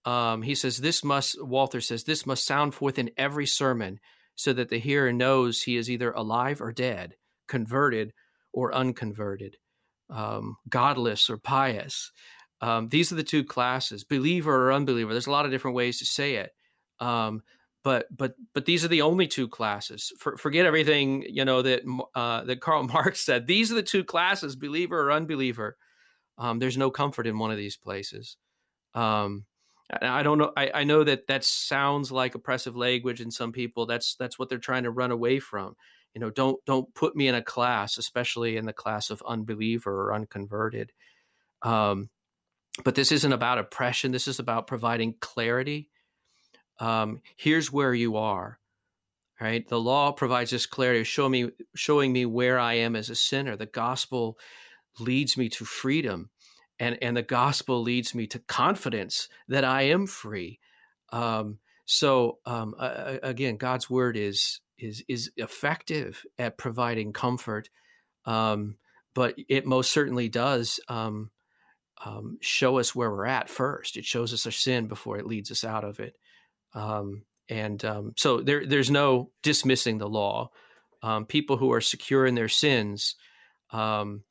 um, 0.06 0.42
he 0.42 0.56
says, 0.56 0.78
This 0.78 1.04
must, 1.04 1.42
Walther 1.44 1.82
says, 1.82 2.04
this 2.04 2.26
must 2.26 2.46
sound 2.46 2.74
forth 2.74 3.00
in 3.00 3.12
every 3.18 3.46
sermon 3.46 4.00
so 4.36 4.54
that 4.54 4.70
the 4.70 4.80
hearer 4.80 5.14
knows 5.14 5.62
he 5.62 5.78
is 5.78 5.90
either 5.90 6.12
alive 6.12 6.62
or 6.62 6.72
dead, 6.72 7.16
converted 7.48 8.14
or 8.52 8.74
unconverted, 8.74 9.58
um, 10.10 10.58
godless 10.68 11.30
or 11.30 11.38
pious. 11.38 12.12
Um, 12.62 12.90
these 12.90 13.12
are 13.12 13.16
the 13.16 13.24
two 13.24 13.44
classes, 13.44 14.04
believer 14.04 14.68
or 14.68 14.74
unbeliever. 14.74 15.14
There's 15.14 15.28
a 15.28 15.32
lot 15.32 15.46
of 15.46 15.52
different 15.52 15.76
ways 15.76 16.00
to 16.00 16.06
say 16.06 16.36
it. 16.36 16.52
But 17.84 18.08
but 18.16 18.36
but 18.54 18.66
these 18.66 18.86
are 18.86 18.90
the 18.90 19.02
only 19.02 19.28
two 19.28 19.48
classes. 19.48 20.14
For, 20.18 20.38
forget 20.38 20.66
everything 20.66 21.26
you 21.28 21.44
know 21.44 21.62
that 21.62 21.82
uh, 22.16 22.44
that 22.46 22.62
Karl 22.62 22.84
Marx 22.88 23.20
said. 23.20 23.48
These 23.48 23.72
are 23.72 23.76
the 23.76 23.84
two 23.84 24.04
classes: 24.04 24.56
believer 24.56 25.00
or 25.00 25.12
unbeliever. 25.12 25.78
Um, 26.38 26.60
there's 26.60 26.78
no 26.78 26.90
comfort 26.90 27.28
in 27.28 27.38
one 27.38 27.52
of 27.52 27.58
these 27.58 27.78
places. 27.78 28.38
Um, 28.96 29.46
I 30.02 30.24
don't 30.24 30.38
know. 30.38 30.52
I, 30.56 30.72
I 30.74 30.84
know 30.84 31.04
that 31.04 31.28
that 31.28 31.44
sounds 31.44 32.12
like 32.12 32.36
oppressive 32.36 32.76
language 32.76 33.22
in 33.22 33.32
some 33.32 33.52
people. 33.52 33.86
That's 33.86 34.16
that's 34.16 34.40
what 34.40 34.50
they're 34.50 34.58
trying 34.58 34.84
to 34.84 34.92
run 34.92 35.12
away 35.12 35.40
from. 35.40 35.76
You 36.14 36.22
know, 36.22 36.30
don't 36.30 36.64
don't 36.66 36.94
put 36.96 37.16
me 37.16 37.28
in 37.28 37.36
a 37.36 37.42
class, 37.42 37.98
especially 37.98 38.58
in 38.58 38.66
the 38.66 38.74
class 38.74 39.10
of 39.10 39.22
unbeliever 39.26 39.92
or 39.92 40.14
unconverted. 40.14 40.92
Um, 41.64 42.10
but 42.84 42.96
this 42.96 43.12
isn't 43.12 43.34
about 43.34 43.60
oppression. 43.60 44.12
This 44.12 44.28
is 44.28 44.40
about 44.40 44.68
providing 44.68 45.16
clarity. 45.20 45.90
Um, 46.80 47.22
here's 47.36 47.72
where 47.72 47.94
you 47.94 48.18
are. 48.18 48.60
Right. 49.42 49.68
The 49.68 49.80
law 49.80 50.12
provides 50.14 50.52
this 50.52 50.66
clarity, 50.66 51.04
showing 51.04 51.32
me 51.32 51.50
showing 51.76 52.14
me 52.14 52.26
where 52.26 52.60
I 52.60 52.76
am 52.76 52.96
as 52.96 53.10
a 53.10 53.16
sinner. 53.16 53.58
The 53.58 53.66
gospel 53.66 54.38
leads 55.00 55.36
me 55.36 55.50
to 55.50 55.66
freedom 55.66 56.30
and 56.80 56.98
and 57.02 57.16
the 57.16 57.24
gospel 57.24 57.82
leads 57.82 58.16
me 58.16 58.28
to 58.28 58.40
confidence 58.40 59.30
that 59.48 59.64
I 59.64 59.84
am 59.84 60.08
free. 60.08 60.60
Um, 61.12 61.60
so 61.86 62.40
um, 62.46 62.76
uh, 62.78 63.18
again, 63.24 63.58
God's 63.58 63.90
word 63.90 64.18
is 64.18 64.60
is 64.78 65.04
is 65.08 65.32
effective 65.38 66.26
at 66.38 66.58
providing 66.58 67.14
comfort, 67.14 67.70
um, 68.26 68.78
but 69.14 69.36
it 69.48 69.66
most 69.66 69.92
certainly 69.92 70.30
does 70.30 70.80
um, 70.88 71.30
um, 72.04 72.38
show 72.42 72.80
us 72.80 72.96
where 72.96 73.12
we're 73.12 73.26
at 73.26 73.50
first. 73.50 73.96
It 73.96 74.06
shows 74.06 74.34
us 74.34 74.46
our 74.46 74.52
sin 74.52 74.88
before 74.88 75.18
it 75.18 75.28
leads 75.28 75.52
us 75.52 75.64
out 75.64 75.84
of 75.84 76.00
it, 76.00 76.16
um, 76.74 77.24
and 77.50 77.84
so 78.16 78.42
there 78.42 78.66
there's 78.66 78.92
no 78.92 79.32
dismissing 79.42 79.98
the 79.98 80.10
law. 80.10 80.50
people 81.28 81.58
who 81.58 81.72
are 81.72 81.82
secure 81.82 82.26
in 82.26 82.36
their 82.36 82.50
sins. 82.50 83.16
Um, 83.72 84.24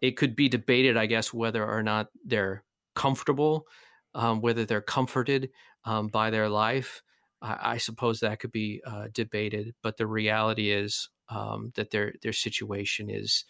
it 0.00 0.16
could 0.16 0.36
be 0.36 0.48
debated, 0.48 0.96
I 0.96 1.06
guess, 1.06 1.32
whether 1.32 1.66
or 1.66 1.82
not 1.82 2.08
they're 2.24 2.64
comfortable, 2.94 3.66
um, 4.14 4.40
whether 4.40 4.64
they're 4.64 4.80
comforted 4.80 5.50
um, 5.84 6.08
by 6.08 6.30
their 6.30 6.48
life. 6.48 7.02
I, 7.40 7.72
I, 7.72 7.76
suppose 7.78 8.20
that 8.20 8.40
could 8.40 8.52
be 8.52 8.82
uh, 8.86 9.08
debated, 9.12 9.74
but 9.82 9.96
the 9.96 10.06
reality 10.06 10.70
is 10.70 11.08
um, 11.28 11.72
that 11.76 11.90
their 11.90 12.14
their 12.22 12.32
situation 12.32 13.10
is 13.10 13.44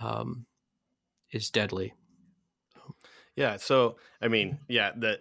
um, 0.00 0.46
is 1.32 1.50
deadly. 1.50 1.94
Yeah. 3.36 3.56
So 3.56 3.96
I 4.20 4.28
mean, 4.28 4.58
yeah, 4.68 4.92
that 4.98 5.20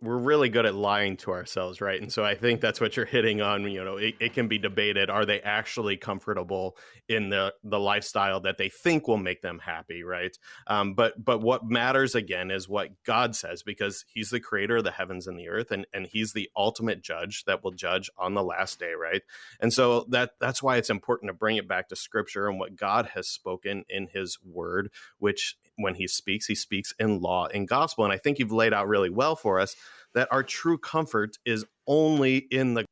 we're 0.00 0.16
really 0.16 0.48
good 0.48 0.66
at 0.66 0.74
lying 0.74 1.16
to 1.18 1.32
ourselves, 1.32 1.80
right? 1.80 2.00
And 2.00 2.12
so 2.12 2.24
I 2.24 2.34
think 2.34 2.60
that's 2.60 2.80
what 2.80 2.96
you're 2.96 3.06
hitting 3.06 3.40
on. 3.40 3.70
You 3.70 3.84
know, 3.84 3.96
it, 3.96 4.14
it, 4.20 4.32
can 4.32 4.48
be 4.48 4.58
debated: 4.58 5.10
are 5.10 5.24
they 5.26 5.40
actually 5.40 5.96
comfortable 5.96 6.76
in 7.08 7.28
the 7.28 7.54
the 7.62 7.78
lifestyle 7.78 8.40
that 8.40 8.56
they 8.56 8.68
think 8.68 9.06
will 9.06 9.18
make 9.18 9.42
them 9.42 9.58
happy, 9.58 10.02
right? 10.02 10.36
Um, 10.66 10.94
but 10.94 11.22
but 11.22 11.40
what 11.40 11.68
matters 11.68 12.14
again 12.14 12.50
is 12.50 12.68
what 12.68 12.90
God 13.04 13.36
says, 13.36 13.62
because 13.62 14.04
He's 14.08 14.30
the 14.30 14.40
Creator 14.40 14.78
of 14.78 14.84
the 14.84 14.90
heavens 14.90 15.26
and 15.26 15.38
the 15.38 15.48
earth, 15.48 15.70
and 15.70 15.86
and 15.92 16.06
He's 16.06 16.32
the 16.32 16.50
ultimate 16.56 17.02
judge 17.02 17.44
that 17.44 17.62
will 17.62 17.72
judge 17.72 18.10
on 18.16 18.34
the 18.34 18.42
last 18.42 18.78
day, 18.78 18.92
right? 18.92 19.22
And 19.60 19.72
so 19.72 20.06
that 20.08 20.32
that's 20.40 20.62
why 20.62 20.76
it's 20.76 20.90
important 20.90 21.28
to 21.28 21.34
bring 21.34 21.56
it 21.56 21.68
back 21.68 21.88
to 21.88 21.96
Scripture 21.96 22.48
and 22.48 22.58
what 22.58 22.76
God 22.76 23.10
has 23.14 23.28
spoken 23.28 23.84
in 23.88 24.08
His 24.12 24.38
Word, 24.44 24.90
which 25.18 25.56
when 25.76 25.94
he 25.94 26.06
speaks, 26.06 26.46
he 26.46 26.54
speaks 26.54 26.92
in 26.98 27.20
law 27.20 27.46
and 27.52 27.68
gospel. 27.68 28.04
And 28.04 28.12
I 28.12 28.18
think 28.18 28.38
you've 28.38 28.52
laid 28.52 28.72
out 28.72 28.88
really 28.88 29.10
well 29.10 29.36
for 29.36 29.60
us 29.60 29.74
that 30.14 30.28
our 30.30 30.42
true 30.42 30.78
comfort 30.78 31.36
is 31.44 31.64
only 31.86 32.38
in 32.50 32.74
the 32.74 32.84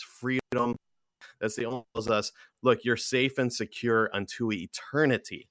freedom. 0.00 0.76
That's 1.40 1.56
the 1.56 1.66
only 1.66 1.84
tells 1.94 2.10
us, 2.10 2.32
look, 2.62 2.84
you're 2.84 2.96
safe 2.96 3.38
and 3.38 3.52
secure 3.52 4.10
unto 4.12 4.50
eternity. 4.52 5.48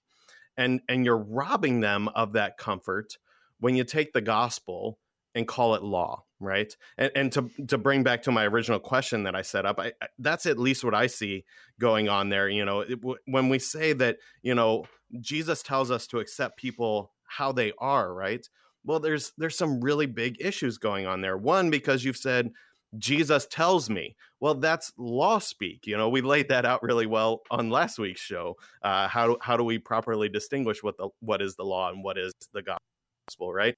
And 0.57 0.81
and 0.89 1.05
you're 1.05 1.17
robbing 1.17 1.81
them 1.81 2.09
of 2.09 2.33
that 2.33 2.57
comfort 2.57 3.17
when 3.59 3.75
you 3.75 3.83
take 3.83 4.13
the 4.13 4.21
gospel 4.21 4.97
and 5.35 5.47
call 5.47 5.75
it 5.75 5.83
law 5.83 6.23
right 6.39 6.75
and, 6.97 7.11
and 7.15 7.31
to 7.31 7.49
to 7.67 7.77
bring 7.77 8.03
back 8.03 8.23
to 8.23 8.31
my 8.31 8.45
original 8.45 8.79
question 8.79 9.23
that 9.23 9.35
i 9.35 9.41
set 9.41 9.65
up 9.65 9.79
I, 9.79 9.93
I, 10.01 10.07
that's 10.19 10.45
at 10.45 10.57
least 10.57 10.83
what 10.83 10.95
i 10.95 11.07
see 11.07 11.45
going 11.79 12.09
on 12.09 12.29
there 12.29 12.49
you 12.49 12.65
know 12.65 12.81
it, 12.81 13.01
w- 13.01 13.19
when 13.25 13.49
we 13.49 13.59
say 13.59 13.93
that 13.93 14.17
you 14.41 14.55
know 14.55 14.85
jesus 15.19 15.63
tells 15.63 15.91
us 15.91 16.07
to 16.07 16.19
accept 16.19 16.57
people 16.57 17.11
how 17.27 17.51
they 17.51 17.73
are 17.77 18.13
right? 18.13 18.47
Well 18.83 18.99
there's 18.99 19.33
there's 19.37 19.57
some 19.57 19.81
really 19.81 20.05
big 20.05 20.37
issues 20.39 20.77
going 20.77 21.05
on 21.05 21.21
there. 21.21 21.37
One 21.37 21.69
because 21.69 22.03
you've 22.03 22.17
said 22.17 22.51
jesus 22.97 23.45
tells 23.47 23.89
me. 23.89 24.15
Well 24.39 24.55
that's 24.55 24.91
law 24.97 25.39
speak 25.39 25.85
you 25.85 25.97
know? 25.97 26.09
We 26.09 26.21
laid 26.21 26.49
that 26.49 26.65
out 26.65 26.83
really 26.83 27.05
well 27.05 27.41
on 27.51 27.69
last 27.69 27.99
week's 27.99 28.21
show 28.21 28.55
uh, 28.81 29.07
how, 29.07 29.37
how 29.41 29.57
do 29.57 29.63
we 29.63 29.77
properly 29.77 30.29
distinguish 30.29 30.83
what 30.83 30.97
the 30.97 31.09
what 31.19 31.41
is 31.41 31.55
the 31.55 31.65
law 31.65 31.89
and 31.89 32.03
what 32.03 32.17
is 32.17 32.33
the 32.53 32.63
gospel 32.63 33.53
right? 33.53 33.75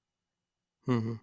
Mm-hmm. 0.88 1.15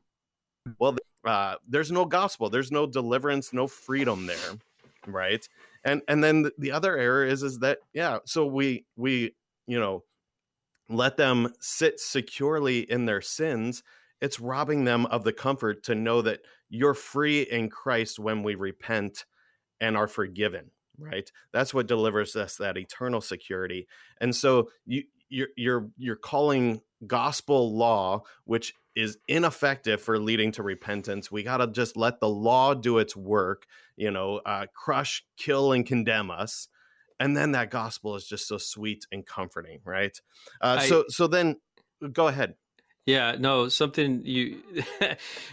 well 0.79 0.97
uh, 1.25 1.57
there's 1.69 1.91
no 1.91 2.05
gospel. 2.05 2.49
There's 2.49 2.71
no 2.71 2.87
deliverance 2.87 3.53
no 3.53 3.67
freedom 3.67 4.27
there 4.27 4.59
right? 5.07 5.49
And 5.85 6.03
and 6.09 6.23
then 6.23 6.51
the 6.59 6.73
other 6.73 6.97
error 6.97 7.25
is 7.25 7.43
is 7.43 7.59
that 7.61 7.79
yeah 7.93 8.19
so 8.25 8.47
we 8.47 8.85
we 8.97 9.35
you 9.67 9.79
know 9.79 10.05
let 10.89 11.17
them 11.17 11.53
sit 11.61 11.99
securely 11.99 12.81
in 12.81 13.07
their 13.07 13.21
sins, 13.21 13.83
it's 14.21 14.41
robbing 14.41 14.85
them 14.85 15.07
of 15.07 15.25
the 15.25 15.33
comfort 15.33 15.83
to 15.85 15.95
know 15.95 16.23
that 16.23 16.41
you're 16.69 16.95
free 16.95 17.43
in 17.43 17.69
Christ 17.69 18.19
when 18.19 18.43
we 18.43 18.55
repent 18.55 19.25
and 19.81 19.97
are 19.97 20.09
forgiven, 20.09 20.71
right? 20.99 21.31
That's 21.53 21.75
what 21.75 21.87
delivers 21.87 22.35
us 22.37 22.57
that 22.57 22.79
eternal 22.79 23.21
security. 23.21 23.87
And 24.21 24.35
so 24.35 24.71
you 24.85 25.05
you're 25.29 25.49
you're 25.57 25.89
you're 25.97 26.17
calling 26.17 26.81
gospel 27.07 27.77
law 27.77 28.23
which 28.45 28.73
is 28.95 29.19
ineffective 29.29 30.01
for 30.01 30.19
leading 30.19 30.53
to 30.53 30.63
repentance. 30.63 31.31
We 31.31 31.43
got 31.43 31.59
to 31.59 31.67
just 31.67 31.97
let 31.97 32.21
the 32.21 32.29
law 32.29 32.73
do 32.73 32.97
its 32.97 33.15
work, 33.15 33.67
you 33.97 34.11
know, 34.11 34.41
uh, 34.47 34.67
crush, 34.75 35.23
kill, 35.37 35.73
and 35.73 35.85
condemn 35.85 36.31
us 36.31 36.69
and 37.19 37.37
then 37.37 37.53
that 37.53 37.71
gospel 37.71 38.15
is 38.17 38.27
just 38.27 38.49
so 38.49 38.59
sweet 38.59 39.07
and 39.13 39.27
comforting 39.27 39.81
right? 39.85 40.21
Uh, 40.61 40.79
I, 40.81 40.89
so 40.89 41.05
so 41.09 41.27
then 41.27 41.57
go 42.13 42.29
ahead. 42.29 42.55
Yeah 43.05 43.37
no 43.39 43.69
something 43.69 44.23
you 44.25 44.63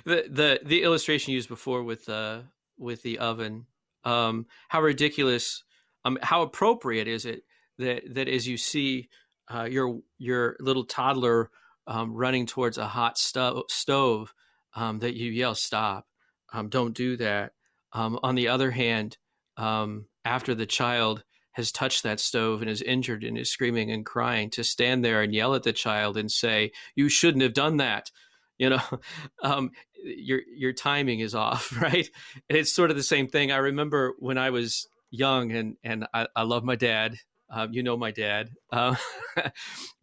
the 0.06 0.26
the 0.30 0.60
the 0.64 0.84
illustration 0.84 1.34
used 1.34 1.50
before 1.50 1.84
with 1.84 2.10
uh 2.10 2.42
with 2.78 3.04
the 3.04 3.20
oven 3.20 3.68
um 4.04 4.48
how 4.70 4.82
ridiculous 4.82 5.64
um 6.04 6.18
how 6.22 6.42
appropriate 6.42 7.08
is 7.08 7.26
it 7.26 7.44
that 7.78 8.02
that 8.16 8.28
as 8.28 8.48
you 8.48 8.58
see 8.58 9.10
uh, 9.54 9.64
your 9.64 10.00
your 10.18 10.56
little 10.60 10.86
toddler 10.86 11.50
um, 11.88 12.14
running 12.14 12.46
towards 12.46 12.78
a 12.78 12.88
hot 12.88 13.18
sto- 13.18 13.66
stove 13.70 14.34
um, 14.76 15.00
that 15.00 15.16
you 15.16 15.32
yell 15.32 15.56
stop 15.56 16.08
um, 16.54 16.70
don't 16.70 16.96
do 16.96 17.18
that 17.18 17.52
um, 17.92 18.20
on 18.24 18.36
the 18.36 18.48
other 18.48 18.72
hand 18.72 19.18
um, 19.58 20.06
after 20.26 20.56
the 20.56 20.66
child 20.66 21.24
has 21.54 21.72
touched 21.72 22.04
that 22.04 22.20
stove 22.20 22.62
and 22.62 22.70
is 22.70 22.82
injured 22.82 23.24
and 23.24 23.38
is 23.38 23.50
screaming 23.50 23.92
and 23.92 24.06
crying 24.06 24.50
to 24.52 24.64
stand 24.64 25.04
there 25.04 25.22
and 25.22 25.34
yell 25.34 25.56
at 25.56 25.64
the 25.64 25.74
child 25.74 26.18
and 26.18 26.32
say 26.32 26.72
you 26.96 27.10
shouldn't 27.10 27.44
have 27.44 27.54
done 27.54 27.78
that. 27.78 28.12
You 28.58 28.72
know 28.72 28.82
um, 29.44 29.72
your 30.04 30.42
your 30.56 30.74
timing 30.74 31.20
is 31.20 31.36
off 31.36 31.76
right? 31.82 32.10
And 32.50 32.58
it's 32.58 32.74
sort 32.74 32.92
of 32.92 32.98
the 32.98 33.04
same 33.04 33.28
thing. 33.28 33.52
I 33.52 33.58
remember 33.58 34.14
when 34.20 34.38
i 34.38 34.50
was 34.50 34.88
young 35.12 35.52
and 35.52 35.78
and 35.84 36.08
i, 36.14 36.28
I 36.36 36.44
love 36.44 36.64
my 36.64 36.76
dad. 36.76 37.18
Um, 37.50 37.72
you 37.72 37.84
know 37.84 37.98
my 37.98 38.12
dad. 38.12 38.50
Uh, 38.72 38.96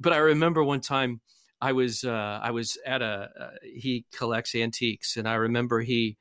but 0.01 0.13
i 0.13 0.19
remember 0.19 0.63
one 0.63 0.81
time 0.81 1.21
i 1.61 1.73
was 1.73 2.05
uh, 2.05 2.41
i 2.43 2.51
was 2.51 2.79
at 2.87 3.03
a 3.03 3.29
uh, 3.39 3.51
he 3.63 4.05
collects 4.17 4.55
antiques 4.55 5.17
and 5.17 5.29
i 5.29 5.35
remember 5.35 5.81
he 5.81 6.17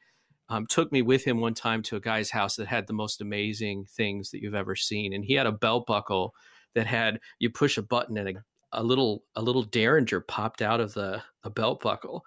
um, 0.50 0.66
took 0.66 0.92
me 0.92 1.02
with 1.02 1.24
him 1.24 1.40
one 1.40 1.54
time 1.54 1.84
to 1.84 1.96
a 1.96 2.02
guy's 2.02 2.32
house 2.32 2.56
that 2.56 2.68
had 2.68 2.88
the 2.88 2.94
most 2.94 3.22
amazing 3.22 3.86
things 3.86 4.32
that 4.32 4.42
you've 4.42 4.56
ever 4.56 4.76
seen, 4.76 5.14
and 5.14 5.24
he 5.24 5.36
had 5.36 5.46
a 5.46 5.52
belt 5.52 5.86
buckle 5.86 6.34
that 6.76 6.88
had 6.88 7.20
you 7.40 7.50
push 7.50 7.78
a 7.78 7.84
button 7.84 8.18
and 8.18 8.38
a, 8.38 8.44
a 8.74 8.84
little 8.84 9.24
a 9.36 9.42
little 9.42 9.64
derringer 9.64 10.20
popped 10.20 10.62
out 10.62 10.80
of 10.80 10.94
the, 10.94 11.22
the 11.44 11.52
belt 11.52 11.82
buckle, 11.82 12.26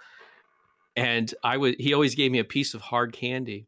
and 0.95 1.35
I 1.43 1.57
would 1.57 1.77
he 1.81 1.95
always 1.95 2.15
gave 2.15 2.31
me 2.31 2.39
a 2.39 2.45
piece 2.45 2.75
of 2.75 2.81
hard 2.81 3.13
candy, 3.13 3.67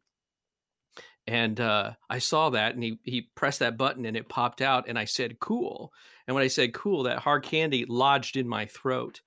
and 1.27 1.59
uh, 1.59 1.91
I 2.09 2.19
saw 2.19 2.49
that, 2.51 2.75
and 2.75 2.83
he 2.83 2.99
he 3.03 3.29
pressed 3.35 3.59
that 3.59 3.77
button 3.77 4.05
and 4.05 4.15
it 4.15 4.29
popped 4.29 4.61
out, 4.61 4.87
and 4.87 4.97
I 4.97 5.05
said 5.05 5.39
cool, 5.39 5.91
and 6.27 6.35
when 6.35 6.43
I 6.43 6.47
said 6.47 6.73
cool, 6.73 7.03
that 7.03 7.19
hard 7.19 7.43
candy 7.43 7.85
lodged 7.85 8.37
in 8.37 8.47
my 8.47 8.67
throat, 8.67 9.19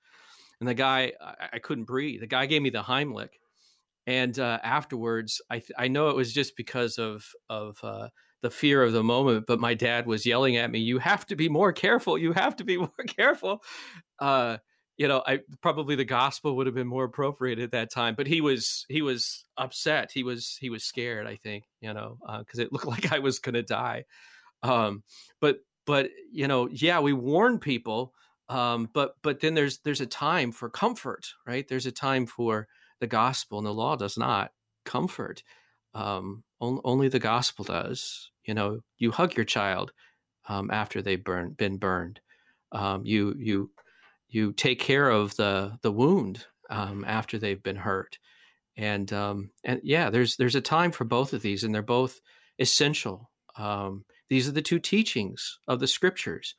and 0.59 0.67
the 0.67 0.73
guy 0.73 1.13
I, 1.21 1.49
I 1.53 1.59
couldn't 1.59 1.85
breathe. 1.85 2.21
The 2.21 2.27
guy 2.27 2.47
gave 2.47 2.63
me 2.63 2.71
the 2.71 2.81
Heimlich 2.81 3.38
and 4.09 4.39
uh, 4.39 4.57
afterwards, 4.63 5.39
I 5.51 5.59
th- 5.59 5.71
I 5.77 5.87
know 5.87 6.09
it 6.09 6.15
was 6.15 6.33
just 6.33 6.57
because 6.57 6.97
of 6.97 7.23
of 7.47 7.77
uh, 7.83 8.09
the 8.41 8.49
fear 8.49 8.81
of 8.81 8.91
the 8.91 9.03
moment, 9.03 9.45
but 9.47 9.59
my 9.59 9.75
dad 9.75 10.07
was 10.07 10.25
yelling 10.25 10.57
at 10.57 10.71
me, 10.71 10.79
"You 10.79 10.97
have 10.97 11.27
to 11.27 11.35
be 11.35 11.47
more 11.47 11.71
careful. 11.71 12.17
You 12.17 12.33
have 12.33 12.55
to 12.55 12.63
be 12.63 12.77
more 12.77 12.89
careful." 13.07 13.61
Uh, 14.17 14.57
you 14.97 15.07
know, 15.07 15.21
I 15.27 15.41
probably 15.61 15.95
the 15.95 16.05
gospel 16.05 16.55
would 16.55 16.65
have 16.65 16.73
been 16.73 16.87
more 16.87 17.03
appropriate 17.03 17.59
at 17.59 17.69
that 17.71 17.91
time, 17.93 18.15
but 18.15 18.25
he 18.25 18.41
was 18.41 18.83
he 18.89 19.03
was 19.03 19.45
upset. 19.57 20.09
He 20.11 20.23
was 20.23 20.57
he 20.59 20.71
was 20.71 20.83
scared. 20.83 21.27
I 21.27 21.35
think 21.35 21.65
you 21.79 21.93
know 21.93 22.17
because 22.39 22.59
uh, 22.59 22.63
it 22.63 22.73
looked 22.73 22.85
like 22.87 23.13
I 23.13 23.19
was 23.19 23.37
going 23.37 23.53
to 23.53 23.63
die. 23.63 24.05
Um, 24.63 25.03
but 25.39 25.59
but 25.85 26.09
you 26.31 26.47
know, 26.47 26.67
yeah, 26.71 26.99
we 26.99 27.13
warn 27.13 27.59
people. 27.59 28.15
Um, 28.49 28.89
but 28.91 29.13
but 29.21 29.41
then 29.41 29.53
there's 29.53 29.81
there's 29.81 30.01
a 30.01 30.07
time 30.07 30.51
for 30.51 30.67
comfort, 30.67 31.27
right? 31.45 31.67
There's 31.67 31.85
a 31.85 31.91
time 31.91 32.25
for 32.25 32.67
the 32.99 33.07
gospel 33.07 33.57
and 33.57 33.67
the 33.67 33.73
law 33.73 33.95
does 33.95 34.17
not 34.17 34.51
comfort. 34.85 35.43
Um, 35.93 36.43
on, 36.59 36.79
only 36.83 37.07
the 37.07 37.19
gospel 37.19 37.65
does. 37.65 38.31
You 38.45 38.53
know, 38.53 38.81
you 38.97 39.11
hug 39.11 39.35
your 39.35 39.45
child 39.45 39.91
um, 40.47 40.71
after 40.71 41.01
they've 41.01 41.23
burn, 41.23 41.51
been 41.51 41.77
burned. 41.77 42.19
Um, 42.71 43.05
you 43.05 43.35
you 43.37 43.71
you 44.27 44.53
take 44.53 44.79
care 44.79 45.09
of 45.09 45.35
the 45.35 45.77
the 45.81 45.91
wound 45.91 46.45
um, 46.69 47.03
after 47.07 47.37
they've 47.37 47.61
been 47.61 47.75
hurt. 47.75 48.19
And 48.77 49.11
um, 49.11 49.51
and 49.63 49.81
yeah, 49.83 50.09
there's 50.09 50.37
there's 50.37 50.55
a 50.55 50.61
time 50.61 50.91
for 50.91 51.03
both 51.03 51.33
of 51.33 51.41
these, 51.41 51.63
and 51.63 51.73
they're 51.73 51.81
both 51.81 52.19
essential. 52.59 53.29
Um, 53.57 54.05
these 54.29 54.47
are 54.47 54.53
the 54.53 54.61
two 54.61 54.79
teachings 54.79 55.59
of 55.67 55.79
the 55.79 55.87
scriptures. 55.87 56.55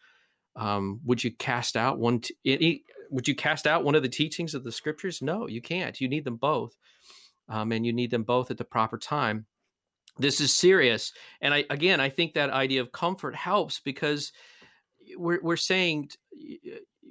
would 0.56 1.24
you 1.24 1.30
cast 1.32 1.76
out 1.76 1.98
one? 1.98 2.20
T- 2.20 2.84
would 3.10 3.28
you 3.28 3.34
cast 3.34 3.66
out 3.66 3.84
one 3.84 3.94
of 3.94 4.02
the 4.02 4.08
teachings 4.08 4.54
of 4.54 4.64
the 4.64 4.72
scriptures? 4.72 5.20
No, 5.20 5.46
you 5.46 5.60
can't. 5.60 6.00
You 6.00 6.08
need 6.08 6.24
them 6.24 6.36
both, 6.36 6.76
um, 7.48 7.72
and 7.72 7.84
you 7.84 7.92
need 7.92 8.10
them 8.10 8.22
both 8.22 8.50
at 8.50 8.58
the 8.58 8.64
proper 8.64 8.98
time. 8.98 9.46
This 10.18 10.40
is 10.40 10.52
serious, 10.52 11.12
and 11.40 11.54
I 11.54 11.64
again, 11.70 12.00
I 12.00 12.08
think 12.08 12.34
that 12.34 12.50
idea 12.50 12.80
of 12.80 12.92
comfort 12.92 13.34
helps 13.34 13.80
because 13.80 14.32
we're 15.16 15.40
we're 15.42 15.56
saying 15.56 16.10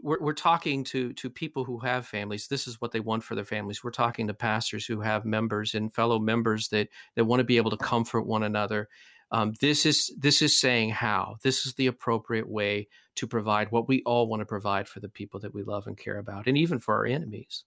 we're, 0.01 0.19
we're 0.19 0.33
talking 0.33 0.83
to 0.85 1.13
to 1.13 1.29
people 1.29 1.63
who 1.63 1.79
have 1.79 2.05
families. 2.05 2.47
This 2.47 2.67
is 2.67 2.79
what 2.81 2.91
they 2.91 2.99
want 2.99 3.23
for 3.23 3.35
their 3.35 3.45
families. 3.45 3.83
We're 3.83 3.91
talking 3.91 4.27
to 4.27 4.33
pastors 4.33 4.85
who 4.85 5.01
have 5.01 5.25
members 5.25 5.75
and 5.75 5.93
fellow 5.93 6.19
members 6.19 6.69
that 6.69 6.89
that 7.15 7.25
want 7.25 7.39
to 7.39 7.45
be 7.45 7.57
able 7.57 7.71
to 7.71 7.77
comfort 7.77 8.25
one 8.25 8.43
another. 8.43 8.89
Um, 9.31 9.53
this 9.61 9.85
is 9.85 10.11
this 10.17 10.41
is 10.41 10.59
saying 10.59 10.91
how 10.91 11.37
this 11.43 11.65
is 11.65 11.75
the 11.75 11.87
appropriate 11.87 12.49
way 12.49 12.87
to 13.19 13.27
provide 13.27 13.69
what 13.69 13.89
we 13.89 14.01
all 14.03 14.27
want 14.27 14.39
to 14.39 14.45
provide 14.45 14.87
for 14.87 15.01
the 15.01 15.09
people 15.09 15.41
that 15.41 15.53
we 15.53 15.61
love 15.61 15.87
and 15.87 15.97
care 15.97 16.17
about, 16.17 16.47
and 16.47 16.57
even 16.57 16.79
for 16.79 16.95
our 16.95 17.05
enemies. 17.05 17.65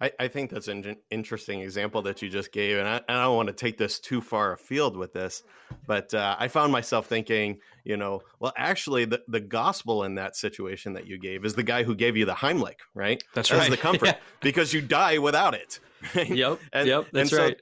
I, 0.00 0.10
I 0.18 0.28
think 0.28 0.50
that's 0.50 0.66
an 0.66 0.96
interesting 1.10 1.60
example 1.60 2.02
that 2.02 2.20
you 2.20 2.28
just 2.28 2.50
gave, 2.50 2.78
and 2.78 2.88
I, 2.88 2.96
and 3.08 3.18
I, 3.18 3.22
don't 3.22 3.36
want 3.36 3.48
to 3.48 3.52
take 3.52 3.78
this 3.78 4.00
too 4.00 4.20
far 4.20 4.52
afield 4.54 4.96
with 4.96 5.12
this, 5.12 5.44
but 5.86 6.12
uh, 6.12 6.34
I 6.40 6.48
found 6.48 6.72
myself 6.72 7.06
thinking, 7.06 7.58
you 7.84 7.96
know, 7.96 8.22
well, 8.40 8.52
actually, 8.56 9.04
the, 9.04 9.22
the 9.28 9.40
gospel 9.40 10.02
in 10.02 10.16
that 10.16 10.34
situation 10.34 10.94
that 10.94 11.06
you 11.06 11.18
gave 11.18 11.44
is 11.44 11.54
the 11.54 11.62
guy 11.62 11.84
who 11.84 11.94
gave 11.94 12.16
you 12.16 12.24
the 12.24 12.34
Heimlich, 12.34 12.80
right? 12.94 13.22
That's, 13.34 13.48
that's 13.48 13.60
right. 13.60 13.70
the 13.70 13.76
comfort 13.76 14.06
yeah. 14.06 14.16
because 14.40 14.72
you 14.72 14.80
die 14.80 15.18
without 15.18 15.54
it. 15.54 15.78
Right? 16.16 16.30
Yep. 16.30 16.60
And, 16.72 16.88
yep. 16.88 17.06
That's 17.12 17.32
right. 17.32 17.60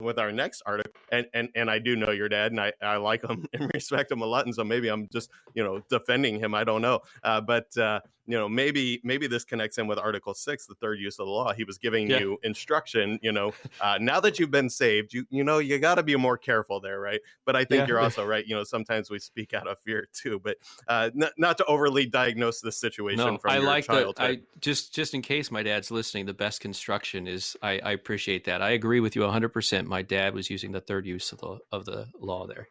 With 0.00 0.20
our 0.20 0.30
next 0.30 0.62
article 0.64 0.92
and 1.10 1.26
and 1.34 1.48
and 1.56 1.68
I 1.68 1.80
do 1.80 1.96
know 1.96 2.12
your 2.12 2.28
dad 2.28 2.52
and 2.52 2.60
I, 2.60 2.72
I 2.80 2.98
like 2.98 3.24
him 3.24 3.46
and 3.52 3.68
respect 3.74 4.12
him 4.12 4.22
a 4.22 4.26
lot 4.26 4.46
and 4.46 4.54
so 4.54 4.62
maybe 4.62 4.88
I'm 4.88 5.08
just 5.08 5.28
you 5.54 5.64
know 5.64 5.80
defending 5.90 6.38
him 6.38 6.54
I 6.54 6.64
don't 6.64 6.82
know 6.82 7.00
uh, 7.24 7.40
but 7.40 7.76
uh, 7.76 8.00
you 8.28 8.36
know 8.36 8.48
maybe 8.48 9.00
maybe 9.02 9.26
this 9.26 9.44
connects 9.44 9.78
in 9.78 9.86
with 9.86 9.98
article 9.98 10.34
6 10.34 10.66
the 10.66 10.74
third 10.74 11.00
use 11.00 11.18
of 11.18 11.26
the 11.26 11.32
law. 11.32 11.52
He 11.52 11.64
was 11.64 11.78
giving 11.78 12.08
yeah. 12.08 12.20
you 12.20 12.38
instruction 12.42 13.18
you 13.22 13.32
know 13.32 13.52
uh, 13.80 13.98
now 14.00 14.20
that 14.20 14.38
you've 14.38 14.50
been 14.50 14.70
saved 14.70 15.12
you 15.12 15.24
you 15.30 15.42
know 15.42 15.58
you 15.58 15.78
got 15.78 15.96
to 15.96 16.02
be 16.02 16.14
more 16.14 16.36
careful 16.36 16.78
there 16.78 17.00
right? 17.00 17.20
But 17.44 17.56
I 17.56 17.64
think 17.64 17.80
yeah. 17.80 17.86
you're 17.86 18.00
also 18.08 18.24
right 18.24 18.46
you 18.46 18.54
know 18.54 18.62
sometimes 18.62 19.10
we 19.10 19.18
speak 19.18 19.54
out 19.54 19.66
of 19.66 19.78
fear 19.80 20.06
too 20.12 20.38
but 20.38 20.58
uh, 20.86 21.10
not, 21.14 21.32
not 21.38 21.58
to 21.58 21.64
overly 21.64 22.06
diagnose 22.06 22.60
the 22.60 22.70
situation 22.70 23.24
no, 23.24 23.38
from 23.38 23.50
I 23.50 23.56
your 23.56 23.64
like 23.64 23.84
childhood. 23.86 24.16
The, 24.16 24.22
I 24.22 24.38
just 24.60 24.94
just 24.94 25.14
in 25.14 25.22
case 25.22 25.50
my 25.50 25.62
dad's 25.62 25.90
listening 25.90 26.26
the 26.26 26.34
best 26.34 26.60
construction 26.60 27.26
is 27.26 27.56
I, 27.62 27.78
I 27.78 27.92
appreciate 27.92 28.44
that. 28.44 28.60
I 28.60 28.70
agree 28.70 29.00
with 29.00 29.16
you 29.16 29.22
100% 29.22 29.86
my 29.86 30.02
dad 30.02 30.34
was 30.34 30.50
using 30.50 30.72
the 30.72 30.80
third 30.80 31.06
use 31.06 31.32
of 31.32 31.38
the 31.38 31.58
of 31.72 31.86
the 31.86 32.08
law 32.20 32.46
there 32.46 32.68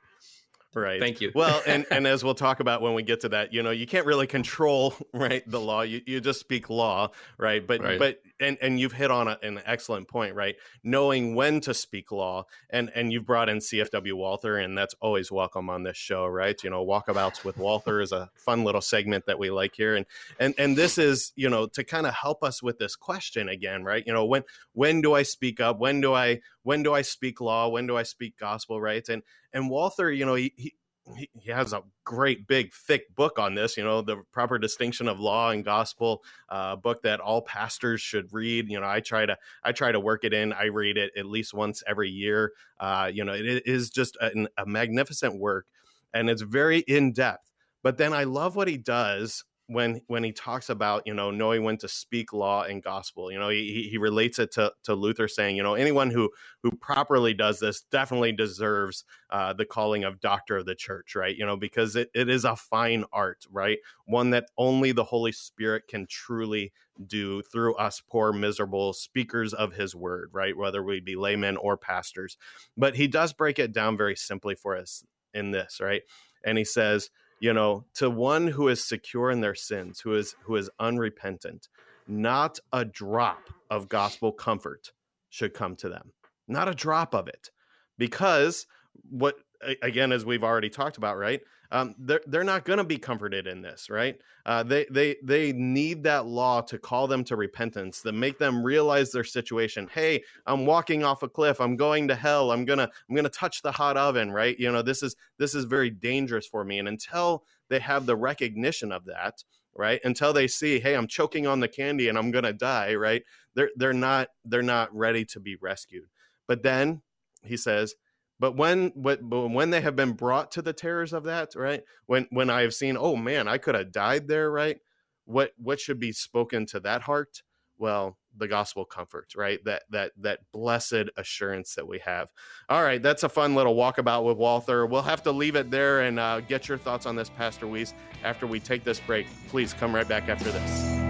Right. 0.78 1.00
Thank 1.00 1.22
you. 1.22 1.32
well, 1.34 1.62
and 1.66 1.86
and 1.92 2.06
as 2.06 2.24
we'll 2.24 2.36
talk 2.36 2.60
about 2.60 2.82
when 2.82 2.94
we 2.94 3.02
get 3.02 3.22
to 3.22 3.30
that, 3.30 3.52
you 3.52 3.64
know, 3.64 3.72
you 3.72 3.88
can't 3.88 4.06
really 4.06 4.28
control 4.28 4.94
right 5.14 5.44
the 5.50 5.60
law. 5.60 5.82
You 5.82 6.02
you 6.06 6.22
just 6.22 6.40
speak 6.40 6.70
law, 6.70 7.10
right? 7.38 7.66
But 7.66 7.82
right. 7.82 8.00
but 8.00 8.22
and 8.40 8.58
and 8.62 8.80
you've 8.80 8.94
hit 8.94 9.12
on 9.12 9.28
a, 9.28 9.38
an 9.42 9.62
excellent 9.66 10.08
point, 10.08 10.36
right? 10.36 10.56
Knowing 10.84 11.36
when 11.36 11.60
to 11.62 11.74
speak 11.74 12.12
law, 12.12 12.46
and 12.70 12.92
and 12.96 13.12
you've 13.12 13.26
brought 13.26 13.50
in 13.50 13.58
CFW 13.58 14.14
Walther, 14.14 14.58
and 14.58 14.78
that's 14.78 14.96
always 15.00 15.32
welcome 15.32 15.70
on 15.70 15.84
this 15.84 15.98
show, 15.98 16.26
right? 16.26 16.62
You 16.64 16.70
know, 16.70 16.86
walkabouts 16.86 17.44
with 17.44 17.58
Walther 17.58 18.02
is 18.02 18.12
a 18.12 18.30
fun 18.36 18.64
little 18.64 18.82
segment 18.82 19.26
that 19.26 19.40
we 19.40 19.50
like 19.50 19.76
here, 19.76 19.96
and 19.96 20.06
and 20.40 20.54
and 20.58 20.76
this 20.76 20.98
is 20.98 21.34
you 21.36 21.50
know 21.50 21.68
to 21.68 21.84
kind 21.84 22.06
of 22.06 22.14
help 22.14 22.44
us 22.44 22.62
with 22.62 22.78
this 22.78 22.96
question 22.96 23.50
again, 23.50 23.84
right? 23.84 24.04
You 24.06 24.14
know, 24.14 24.26
when 24.26 24.44
when 24.74 25.02
do 25.02 25.14
I 25.14 25.24
speak 25.24 25.60
up? 25.60 25.80
When 25.80 26.02
do 26.02 26.14
I 26.14 26.42
when 26.64 26.84
do 26.84 26.94
I 26.94 27.02
speak 27.02 27.42
law? 27.42 27.70
When 27.70 27.88
do 27.88 27.98
I 27.98 28.04
speak 28.04 28.38
gospel? 28.38 28.80
Right? 28.80 29.08
And 29.10 29.24
and 29.54 29.70
Walther, 29.70 30.12
you 30.12 30.26
know, 30.26 30.36
he, 30.36 30.54
he 30.56 30.74
he, 31.16 31.52
has 31.52 31.74
a 31.74 31.84
great 32.04 32.48
big 32.48 32.74
thick 32.74 33.14
book 33.16 33.40
on 33.40 33.56
this 33.56 33.78
you 33.78 33.84
know 33.84 34.02
the 34.02 34.18
proper 34.32 34.58
distinction 34.58 35.08
of 35.08 35.20
law 35.20 35.52
and 35.52 35.64
gospel 35.64 36.24
uh, 36.50 36.76
book 36.76 37.02
that 37.04 37.20
all 37.20 37.42
pastors 37.42 38.02
should 38.02 38.32
read. 38.34 38.70
You 38.70 38.80
know 38.80 38.88
i 38.88 39.00
try 39.00 39.26
to 39.26 39.38
i 39.64 39.72
try 39.72 39.92
to 39.92 40.00
work 40.00 40.24
it 40.24 40.34
in. 40.34 40.54
I 40.54 40.66
read 40.66 40.98
it 40.98 41.12
at 41.18 41.26
least 41.26 41.54
once 41.54 41.84
every 41.88 42.10
year. 42.10 42.52
Uh, 42.80 43.10
you 43.14 43.24
know 43.24 43.34
it 43.34 43.64
is 43.66 43.90
just 43.90 44.18
a, 44.22 44.48
a 44.58 44.66
magnificent 44.66 45.40
work 45.40 45.66
and 46.14 46.30
it's 46.30 46.42
very 46.42 46.80
in 46.80 47.12
depth 47.12 47.52
but 47.84 47.98
then 47.98 48.14
i 48.14 48.24
love 48.24 48.56
what 48.56 48.68
he 48.68 48.78
does 48.78 49.44
when 49.68 50.02
when 50.08 50.24
he 50.24 50.32
talks 50.32 50.70
about 50.70 51.04
you 51.06 51.14
know 51.14 51.32
knowing 51.32 51.64
when 51.64 51.78
to 51.78 51.88
speak 51.88 52.34
law 52.34 52.64
and 52.64 52.84
gospel 52.84 53.32
you 53.32 53.40
know 53.40 53.50
he, 53.50 53.88
he 53.92 53.98
relates 53.98 54.40
it 54.40 54.52
to, 54.52 54.72
to 54.84 54.96
luther 54.96 55.28
saying 55.28 55.56
you 55.58 55.64
know 55.64 55.76
anyone 55.76 56.10
who 56.10 56.30
who 56.64 56.72
properly 56.72 57.34
does 57.34 57.60
this 57.60 57.84
definitely 57.92 58.32
deserves 58.34 59.04
uh, 59.32 59.54
the 59.54 59.66
calling 59.66 60.06
of 60.06 60.22
doctor 60.22 60.58
of 60.58 60.68
the 60.68 60.76
church 60.76 61.16
right? 61.16 61.38
You 61.38 61.46
know 61.46 61.58
because 61.58 61.96
it, 61.96 62.10
it 62.16 62.30
is 62.30 62.46
a 62.46 62.56
fine 62.56 63.06
art 63.14 63.46
right? 63.52 63.80
One 64.06 64.32
that 64.32 64.48
only 64.58 64.92
the 64.94 65.06
holy 65.06 65.34
spirit 65.34 65.84
can 65.90 66.08
truly 66.08 66.74
do 67.08 67.42
through 67.44 67.76
us 67.76 68.02
poor 68.10 68.34
miserable 68.34 68.94
speakers 68.94 69.54
of 69.54 69.74
his 69.74 69.96
word 69.96 70.30
right? 70.34 70.58
Whether 70.58 70.84
we 70.84 71.00
be 71.02 71.16
laymen 71.16 71.58
or 71.58 71.78
pastors. 71.78 72.38
But 72.78 72.96
he 72.96 73.08
does 73.08 73.34
break 73.34 73.60
it 73.60 73.74
down 73.74 73.98
very 73.98 74.16
simply 74.16 74.56
for 74.56 74.78
us 74.78 75.04
in 75.34 75.52
this 75.52 75.80
right? 75.82 76.04
And 76.46 76.58
he 76.58 76.66
says 76.66 77.10
you 77.40 77.54
know 77.54 77.86
to 77.94 78.10
one 78.10 78.48
who 78.48 78.68
is 78.68 78.84
secure 78.84 79.32
in 79.32 79.42
their 79.42 79.56
sins 79.56 80.00
who 80.02 80.14
is 80.16 80.36
who 80.44 80.56
is 80.56 80.70
unrepentant 80.80 81.68
not 82.08 82.60
a 82.72 82.86
drop 82.86 83.50
of 83.70 83.90
gospel 83.90 84.32
comfort 84.32 84.92
should 85.30 85.54
come 85.54 85.76
to 85.78 85.90
them. 85.90 86.14
Not 86.48 86.70
a 86.70 86.74
drop 86.74 87.14
of 87.14 87.28
it. 87.28 87.52
Because 87.98 88.66
what 89.10 89.36
again 89.82 90.12
as 90.12 90.26
we've 90.26 90.44
already 90.44 90.70
talked 90.70 90.98
about 90.98 91.18
right 91.18 91.42
um, 91.72 91.96
they're 92.00 92.22
they're 92.28 92.44
not 92.44 92.66
going 92.66 92.78
to 92.78 92.84
be 92.84 92.98
comforted 92.98 93.46
in 93.46 93.62
this, 93.62 93.90
right? 93.90 94.18
Uh, 94.46 94.64
they 94.64 94.86
they 94.90 95.18
they 95.24 95.52
need 95.52 96.04
that 96.04 96.26
law 96.26 96.62
to 96.62 96.78
call 96.78 97.08
them 97.08 97.24
to 97.26 97.36
repentance, 97.36 98.02
to 98.04 98.12
make 98.12 98.38
them 98.38 98.64
realize 98.64 99.12
their 99.12 99.24
situation. 99.24 99.90
Hey, 99.92 100.24
I'm 100.46 100.66
walking 100.66 101.04
off 101.04 101.24
a 101.24 101.30
cliff. 101.30 101.60
I'm 101.60 101.76
going 101.76 102.08
to 102.08 102.16
hell. 102.16 102.52
I'm 102.52 102.64
gonna 102.64 102.90
I'm 103.10 103.16
gonna 103.16 103.30
touch 103.30 103.62
the 103.62 103.72
hot 103.72 103.98
oven, 103.98 104.32
right? 104.32 104.58
You 104.58 104.72
know, 104.72 104.82
this 104.82 105.04
is 105.04 105.16
this 105.38 105.54
is 105.54 105.66
very 105.66 105.90
dangerous 105.90 106.48
for 106.48 106.64
me. 106.64 106.80
And 106.80 106.88
until 106.88 107.44
they 107.70 107.80
have 107.80 108.06
the 108.06 108.16
recognition 108.16 108.94
of 108.94 109.06
that, 109.06 109.44
right? 109.76 110.00
Until 110.06 110.32
they 110.32 110.48
see, 110.48 110.80
hey, 110.80 110.96
I'm 110.96 111.08
choking 111.08 111.48
on 111.48 111.60
the 111.60 111.68
candy 111.68 112.08
and 112.08 112.18
I'm 112.18 112.32
gonna 112.32 112.54
die, 112.54 112.96
right? 112.96 113.24
They're 113.56 113.72
they're 113.76 113.94
not 113.94 114.30
they're 114.46 114.62
not 114.62 114.96
ready 114.96 115.26
to 115.26 115.40
be 115.42 115.58
rescued. 115.58 116.08
But 116.48 116.64
then 116.64 117.02
he 117.44 117.58
says 117.58 117.96
but 118.40 118.56
when 118.56 118.92
but 118.96 119.24
when 119.24 119.70
they 119.72 119.82
have 119.82 119.96
been 119.96 120.14
brought 120.14 120.52
to 120.52 120.62
the 120.62 120.74
terrors 120.74 121.14
of 121.14 121.24
that, 121.24 121.50
right? 121.56 121.82
When 122.06 122.28
when 122.30 122.50
I 122.50 122.62
have 122.62 122.74
seen, 122.74 122.98
oh 123.00 123.16
man, 123.16 123.48
I 123.48 123.58
could 123.58 123.76
have 123.76 123.92
died 123.92 124.28
there, 124.28 124.52
right? 124.52 124.78
What 125.26 125.52
what 125.58 125.80
should 125.80 126.00
be 126.00 126.12
spoken 126.12 126.66
to 126.68 126.80
that 126.82 127.02
heart? 127.02 127.42
Well, 127.80 128.18
the 128.36 128.48
gospel 128.48 128.86
comfort, 128.86 129.34
right? 129.36 129.64
That 129.66 129.84
that 129.90 130.12
that 130.22 130.40
blessed 130.52 131.10
assurance 131.18 131.76
that 131.76 131.88
we 131.88 132.00
have. 132.00 132.30
All 132.70 132.84
right, 132.84 133.02
that's 133.02 133.24
a 133.24 133.30
fun 133.30 133.56
little 133.56 133.76
walkabout 133.76 134.24
with 134.24 134.38
Walther. 134.38 134.86
We'll 134.86 135.02
have 135.02 135.24
to 135.24 135.32
leave 135.32 135.56
it 135.56 135.72
there 135.72 136.02
and 136.02 136.20
uh, 136.20 136.42
get 136.42 136.68
your 136.68 136.78
thoughts 136.78 137.06
on 137.06 137.16
this, 137.16 137.30
Pastor 137.30 137.68
Weiss, 137.68 137.94
after 138.24 138.46
we 138.48 138.60
take 138.60 138.84
this 138.84 139.00
break. 139.00 139.28
Please 139.48 139.74
come 139.74 139.94
right 139.94 140.08
back 140.08 140.30
after 140.30 140.52
this. 140.52 141.07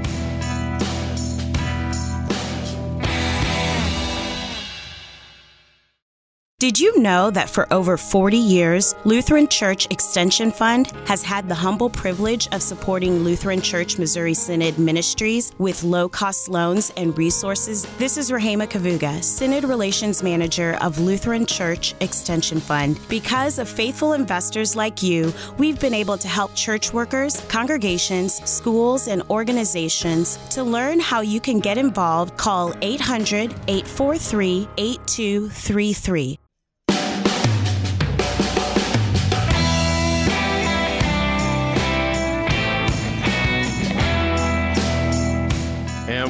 Did 6.59 6.79
you 6.79 6.99
know 6.99 7.29
that 7.29 7.51
for 7.51 7.71
over 7.71 7.97
40 7.97 8.35
years, 8.35 8.95
Lutheran 9.03 9.47
Church 9.47 9.85
Extension 9.91 10.49
Fund 10.51 10.87
has 11.05 11.21
had 11.21 11.47
the 11.47 11.53
humble 11.53 11.87
privilege 11.87 12.47
of 12.51 12.63
supporting 12.63 13.19
Lutheran 13.19 13.61
Church 13.61 13.99
Missouri 13.99 14.33
Synod 14.33 14.79
ministries 14.79 15.51
with 15.59 15.83
low 15.83 16.09
cost 16.09 16.49
loans 16.49 16.91
and 16.97 17.15
resources? 17.15 17.85
This 17.99 18.17
is 18.17 18.31
Rahema 18.31 18.67
Kavuga, 18.67 19.23
Synod 19.23 19.65
Relations 19.65 20.23
Manager 20.23 20.79
of 20.81 20.97
Lutheran 20.97 21.45
Church 21.45 21.93
Extension 21.99 22.59
Fund. 22.59 22.99
Because 23.07 23.59
of 23.59 23.69
faithful 23.69 24.13
investors 24.13 24.75
like 24.75 25.03
you, 25.03 25.31
we've 25.59 25.79
been 25.79 25.93
able 25.93 26.17
to 26.17 26.27
help 26.27 26.55
church 26.55 26.91
workers, 26.91 27.39
congregations, 27.49 28.33
schools, 28.49 29.07
and 29.07 29.21
organizations. 29.29 30.37
To 30.55 30.63
learn 30.63 30.99
how 31.01 31.21
you 31.21 31.39
can 31.39 31.59
get 31.59 31.77
involved, 31.77 32.35
call 32.35 32.73
800 32.81 33.53
843 33.67 34.67
8233. 34.77 36.39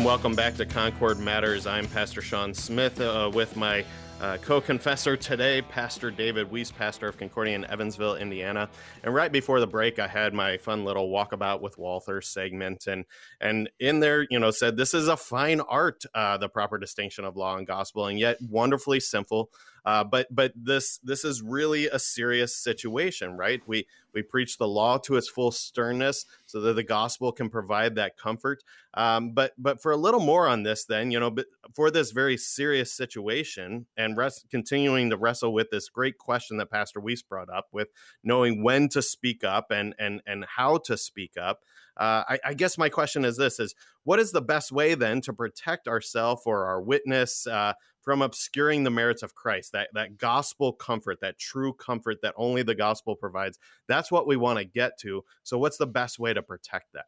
Welcome 0.07 0.35
back 0.35 0.55
to 0.55 0.65
Concord 0.65 1.19
Matters. 1.19 1.67
I'm 1.67 1.85
Pastor 1.85 2.21
Sean 2.21 2.53
Smith 2.53 3.01
uh, 3.01 3.29
with 3.33 3.57
my 3.57 3.83
uh, 4.21 4.37
co-confessor 4.37 5.17
today, 5.17 5.61
Pastor 5.61 6.11
David 6.11 6.49
Weiss, 6.49 6.71
pastor 6.71 7.09
of 7.09 7.17
Concordia 7.17 7.55
in 7.55 7.65
Evansville, 7.65 8.15
Indiana. 8.15 8.69
And 9.03 9.13
right 9.13 9.29
before 9.29 9.59
the 9.59 9.67
break, 9.67 9.99
I 9.99 10.07
had 10.07 10.33
my 10.33 10.59
fun 10.59 10.85
little 10.85 11.09
walkabout 11.09 11.59
with 11.59 11.77
Walther 11.77 12.21
segment, 12.21 12.87
and 12.87 13.03
and 13.41 13.69
in 13.81 13.99
there, 13.99 14.25
you 14.29 14.39
know, 14.39 14.49
said 14.49 14.77
this 14.77 14.93
is 14.93 15.09
a 15.09 15.17
fine 15.17 15.59
art, 15.59 16.05
uh, 16.15 16.37
the 16.37 16.47
proper 16.47 16.77
distinction 16.77 17.25
of 17.25 17.35
law 17.35 17.57
and 17.57 17.67
gospel, 17.67 18.05
and 18.05 18.17
yet 18.17 18.37
wonderfully 18.41 19.01
simple. 19.01 19.51
Uh, 19.87 20.03
but 20.03 20.27
but 20.29 20.51
this 20.53 20.99
this 21.01 21.23
is 21.23 21.41
really 21.41 21.87
a 21.87 21.97
serious 21.97 22.53
situation, 22.53 23.37
right? 23.37 23.61
We 23.67 23.87
we 24.13 24.21
preach 24.21 24.57
the 24.57 24.67
law 24.67 24.97
to 24.97 25.15
its 25.15 25.29
full 25.29 25.49
sternness, 25.49 26.25
so 26.45 26.59
that 26.59 26.73
the 26.73 26.83
gospel 26.83 27.31
can 27.31 27.49
provide 27.49 27.95
that 27.95 28.17
comfort. 28.17 28.65
Um, 28.95 29.31
but 29.31 29.53
but 29.57 29.81
for 29.81 29.93
a 29.93 29.95
little 29.95 30.19
more 30.19 30.45
on 30.45 30.63
this, 30.63 30.83
then 30.83 31.09
you 31.09 31.21
know, 31.21 31.31
but 31.31 31.45
for 31.73 31.89
this 31.89 32.11
very 32.11 32.35
serious 32.35 32.91
situation, 32.91 33.85
and 33.95 34.19
continuing 34.51 35.09
to 35.09 35.15
wrestle 35.15 35.53
with 35.53 35.69
this 35.71 35.87
great 35.87 36.17
question 36.17 36.57
that 36.57 36.69
Pastor 36.69 36.99
Weiss 36.99 37.21
brought 37.21 37.49
up, 37.49 37.67
with 37.71 37.87
knowing 38.25 38.61
when 38.61 38.89
to 38.89 39.01
speak 39.01 39.45
up 39.45 39.71
and 39.71 39.95
and 39.97 40.19
and 40.27 40.43
how 40.57 40.79
to 40.79 40.97
speak 40.97 41.37
up. 41.39 41.61
Uh, 41.97 42.23
I, 42.29 42.39
I, 42.45 42.53
guess 42.53 42.77
my 42.77 42.89
question 42.89 43.25
is 43.25 43.37
this: 43.37 43.59
is 43.59 43.73
what 44.03 44.19
is 44.19 44.31
the 44.31 44.41
best 44.41 44.71
way 44.71 44.93
then 44.93 45.21
to 45.21 45.33
protect 45.33 45.87
ourselves 45.87 46.43
or 46.45 46.65
our 46.65 46.81
witness 46.81 47.47
uh, 47.47 47.73
from 48.07 48.21
obscuring 48.21 48.85
the 48.85 48.89
merits 48.89 49.21
of 49.21 49.35
Christ, 49.35 49.73
that, 49.73 49.89
that 49.93 50.17
gospel 50.17 50.71
comfort, 50.71 51.19
that 51.19 51.37
true 51.37 51.73
comfort 51.73 52.19
that 52.21 52.33
only 52.37 52.63
the 52.63 52.73
gospel 52.73 53.17
provides. 53.17 53.59
That's 53.89 54.09
what 54.09 54.25
we 54.25 54.37
want 54.37 54.59
to 54.59 54.63
get 54.63 54.97
to. 55.01 55.25
So, 55.43 55.57
what's 55.57 55.75
the 55.75 55.87
best 55.87 56.17
way 56.17 56.33
to 56.33 56.41
protect 56.41 56.93
that? 56.93 57.03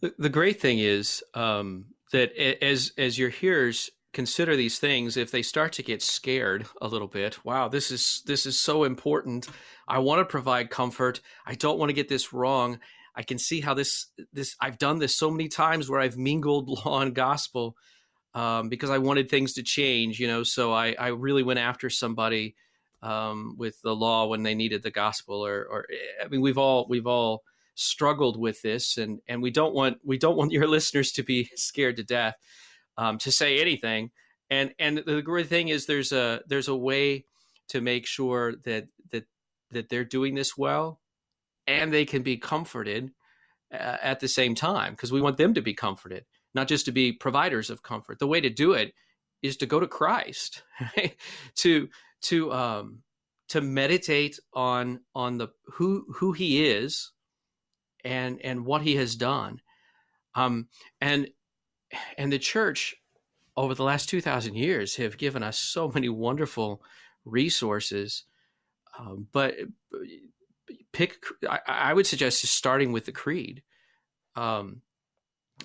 The, 0.00 0.14
the 0.18 0.28
great 0.28 0.60
thing 0.60 0.78
is 0.78 1.24
um, 1.34 1.86
that 2.12 2.32
as 2.62 2.92
as 2.96 3.18
your 3.18 3.30
hearers 3.30 3.90
consider 4.12 4.54
these 4.54 4.78
things, 4.78 5.16
if 5.16 5.32
they 5.32 5.42
start 5.42 5.72
to 5.72 5.82
get 5.82 6.00
scared 6.00 6.66
a 6.80 6.86
little 6.86 7.08
bit, 7.08 7.44
wow, 7.44 7.66
this 7.66 7.90
is 7.90 8.22
this 8.24 8.46
is 8.46 8.56
so 8.56 8.84
important. 8.84 9.48
I 9.88 9.98
want 9.98 10.20
to 10.20 10.24
provide 10.24 10.70
comfort. 10.70 11.20
I 11.44 11.56
don't 11.56 11.78
want 11.78 11.88
to 11.88 11.94
get 11.94 12.08
this 12.08 12.32
wrong. 12.32 12.78
I 13.14 13.22
can 13.22 13.38
see 13.38 13.60
how 13.60 13.74
this 13.74 14.06
this 14.32 14.56
I've 14.60 14.78
done 14.78 14.98
this 14.98 15.16
so 15.16 15.30
many 15.30 15.48
times 15.48 15.88
where 15.88 16.00
I've 16.00 16.16
mingled 16.16 16.68
law 16.84 17.00
and 17.00 17.14
gospel 17.14 17.76
um, 18.34 18.68
because 18.68 18.90
I 18.90 18.98
wanted 18.98 19.28
things 19.28 19.54
to 19.54 19.62
change, 19.62 20.18
you 20.18 20.26
know. 20.26 20.42
So 20.42 20.72
I, 20.72 20.94
I 20.98 21.08
really 21.08 21.42
went 21.42 21.58
after 21.58 21.90
somebody 21.90 22.54
um, 23.02 23.56
with 23.58 23.80
the 23.82 23.94
law 23.94 24.26
when 24.26 24.42
they 24.42 24.54
needed 24.54 24.82
the 24.82 24.90
gospel, 24.90 25.44
or, 25.44 25.64
or 25.64 25.86
I 26.24 26.28
mean, 26.28 26.40
we've 26.40 26.58
all 26.58 26.86
we've 26.88 27.06
all 27.06 27.42
struggled 27.74 28.38
with 28.38 28.62
this, 28.62 28.96
and 28.96 29.20
and 29.28 29.42
we 29.42 29.50
don't 29.50 29.74
want 29.74 29.98
we 30.04 30.18
don't 30.18 30.36
want 30.36 30.52
your 30.52 30.66
listeners 30.66 31.12
to 31.12 31.22
be 31.22 31.50
scared 31.56 31.96
to 31.96 32.04
death 32.04 32.36
um, 32.96 33.18
to 33.18 33.30
say 33.30 33.60
anything. 33.60 34.10
And 34.50 34.74
and 34.78 34.98
the 34.98 35.22
great 35.22 35.48
thing 35.48 35.68
is 35.68 35.86
there's 35.86 36.12
a 36.12 36.42
there's 36.46 36.68
a 36.68 36.76
way 36.76 37.26
to 37.68 37.80
make 37.80 38.06
sure 38.06 38.54
that 38.64 38.88
that 39.10 39.24
that 39.70 39.88
they're 39.88 40.04
doing 40.04 40.34
this 40.34 40.56
well, 40.56 41.00
and 41.66 41.92
they 41.92 42.04
can 42.04 42.22
be 42.22 42.36
comforted 42.36 43.10
uh, 43.72 43.96
at 44.02 44.20
the 44.20 44.28
same 44.28 44.54
time 44.54 44.92
because 44.92 45.12
we 45.12 45.20
want 45.20 45.36
them 45.36 45.54
to 45.54 45.62
be 45.62 45.74
comforted 45.74 46.24
not 46.54 46.68
just 46.68 46.84
to 46.86 46.92
be 46.92 47.12
providers 47.12 47.70
of 47.70 47.82
comfort. 47.82 48.18
The 48.18 48.26
way 48.26 48.40
to 48.40 48.50
do 48.50 48.72
it 48.72 48.92
is 49.42 49.56
to 49.58 49.66
go 49.66 49.80
to 49.80 49.86
Christ, 49.86 50.62
right? 50.96 51.16
to 51.56 51.88
to 52.22 52.52
um, 52.52 53.02
to 53.48 53.60
meditate 53.60 54.38
on 54.54 55.00
on 55.14 55.38
the 55.38 55.48
who 55.74 56.06
who 56.16 56.32
he 56.32 56.66
is 56.66 57.12
and 58.04 58.40
and 58.42 58.64
what 58.64 58.82
he 58.82 58.96
has 58.96 59.14
done 59.14 59.60
um 60.34 60.66
and 61.00 61.28
and 62.18 62.32
the 62.32 62.38
church 62.38 62.96
over 63.56 63.74
the 63.74 63.84
last 63.84 64.08
2000 64.08 64.56
years 64.56 64.96
have 64.96 65.18
given 65.18 65.42
us 65.42 65.58
so 65.58 65.88
many 65.94 66.08
wonderful 66.08 66.82
resources 67.24 68.24
um, 68.98 69.28
but 69.30 69.54
pick 70.92 71.16
I, 71.48 71.60
I, 71.66 71.92
would 71.92 72.06
suggest 72.06 72.40
just 72.40 72.54
starting 72.54 72.92
with 72.92 73.06
the 73.06 73.12
creed. 73.12 73.62
Um, 74.36 74.82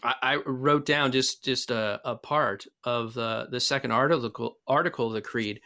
I, 0.04 0.14
I, 0.22 0.36
wrote 0.46 0.86
down 0.86 1.12
just 1.12 1.44
just 1.44 1.72
a, 1.72 2.00
a 2.04 2.16
part 2.16 2.66
of 2.84 3.14
the 3.14 3.48
the 3.50 3.60
second 3.60 3.92
article 3.92 4.58
article 4.68 5.08
of 5.08 5.14
the 5.14 5.22
creed 5.22 5.62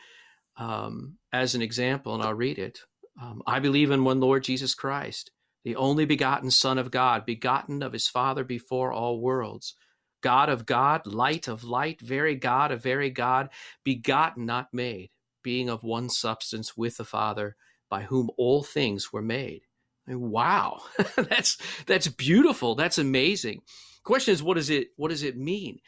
um, 0.58 1.18
as 1.32 1.56
an 1.56 1.62
example, 1.62 2.14
and 2.14 2.24
I'll 2.24 2.34
read 2.34 2.60
it. 2.60 2.80
Um, 3.22 3.42
I 3.46 3.60
believe 3.60 3.92
in 3.92 4.04
one 4.04 4.20
Lord 4.20 4.44
Jesus 4.44 4.74
Christ, 4.74 5.32
the 5.64 5.76
only 5.76 6.06
begotten 6.06 6.52
Son 6.52 6.78
of 6.78 6.92
God, 6.92 7.26
begotten 7.26 7.84
of 7.84 7.94
his 7.94 8.08
Father 8.08 8.44
before 8.44 8.92
all 8.92 9.20
worlds, 9.20 9.76
God 10.22 10.50
of 10.50 10.66
God, 10.66 11.06
light 11.06 11.48
of 11.48 11.64
light, 11.64 12.02
very 12.02 12.36
God 12.36 12.72
of 12.72 12.82
very 12.82 13.10
God, 13.10 13.50
begotten, 13.84 14.46
not 14.46 14.68
made, 14.74 15.10
being 15.44 15.70
of 15.70 15.84
one 15.84 16.10
substance 16.10 16.78
with 16.78 16.98
the 16.98 17.04
Father, 17.04 17.56
by 17.92 18.04
whom 18.04 18.32
all 18.38 18.64
things 18.64 19.14
were 19.14 19.22
made. 19.22 19.62
Wow, 20.08 20.82
that's 21.16 21.58
that's 21.86 22.08
beautiful. 22.08 22.74
That's 22.74 22.98
amazing. 22.98 23.62
Question 24.04 24.34
is, 24.34 24.42
what 24.42 24.56
does 24.56 24.72
it 24.72 24.88
what 24.96 25.10
does 25.10 25.22
it 25.22 25.38
mean? 25.38 25.80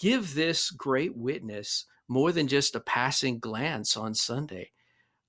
Give 0.00 0.34
this 0.34 0.70
great 0.70 1.16
witness 1.16 1.86
more 2.08 2.32
than 2.32 2.48
just 2.48 2.74
a 2.74 2.80
passing 2.80 3.38
glance 3.38 3.96
on 3.96 4.14
Sunday. 4.14 4.72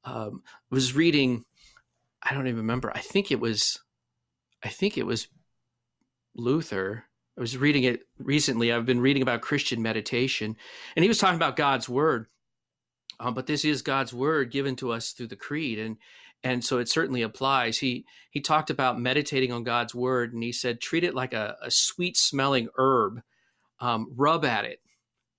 Um, 0.04 0.42
was 0.70 0.96
reading, 0.96 1.46
I 2.22 2.34
don't 2.34 2.48
even 2.48 2.58
remember. 2.58 2.92
I 2.94 3.00
think 3.00 3.32
it 3.32 3.40
was, 3.40 3.80
I 4.64 4.70
think 4.70 4.98
it 4.98 5.06
was 5.06 5.28
Luther. 6.36 7.06
I 7.38 7.42
was 7.42 7.58
reading 7.58 7.84
it 7.84 8.02
recently. 8.18 8.72
I've 8.72 8.86
been 8.86 9.00
reading 9.00 9.22
about 9.22 9.42
Christian 9.42 9.82
meditation, 9.82 10.56
and 10.96 11.04
he 11.04 11.10
was 11.10 11.20
talking 11.20 11.38
about 11.38 11.56
God's 11.56 11.88
word. 11.88 12.28
Um, 13.20 13.34
but 13.34 13.48
this 13.48 13.66
is 13.66 13.82
God's 13.82 14.14
word 14.14 14.52
given 14.52 14.76
to 14.78 14.92
us 14.92 15.12
through 15.12 15.28
the 15.28 15.36
creed, 15.36 15.80
and 15.80 15.98
and 16.44 16.64
so 16.64 16.78
it 16.80 16.90
certainly 16.90 17.22
applies. 17.22 17.78
He 17.78 18.06
he 18.30 18.42
talked 18.42 18.70
about 18.70 19.00
meditating 19.00 19.52
on 19.52 19.64
God's 19.64 19.96
word, 19.96 20.34
and 20.34 20.44
he 20.44 20.52
said 20.52 20.82
treat 20.82 21.04
it 21.04 21.16
like 21.16 21.34
a, 21.34 21.56
a 21.62 21.72
sweet 21.72 22.18
smelling 22.18 22.70
herb. 22.78 23.22
Um, 23.80 24.08
rub 24.16 24.46
at 24.46 24.66
it, 24.66 24.80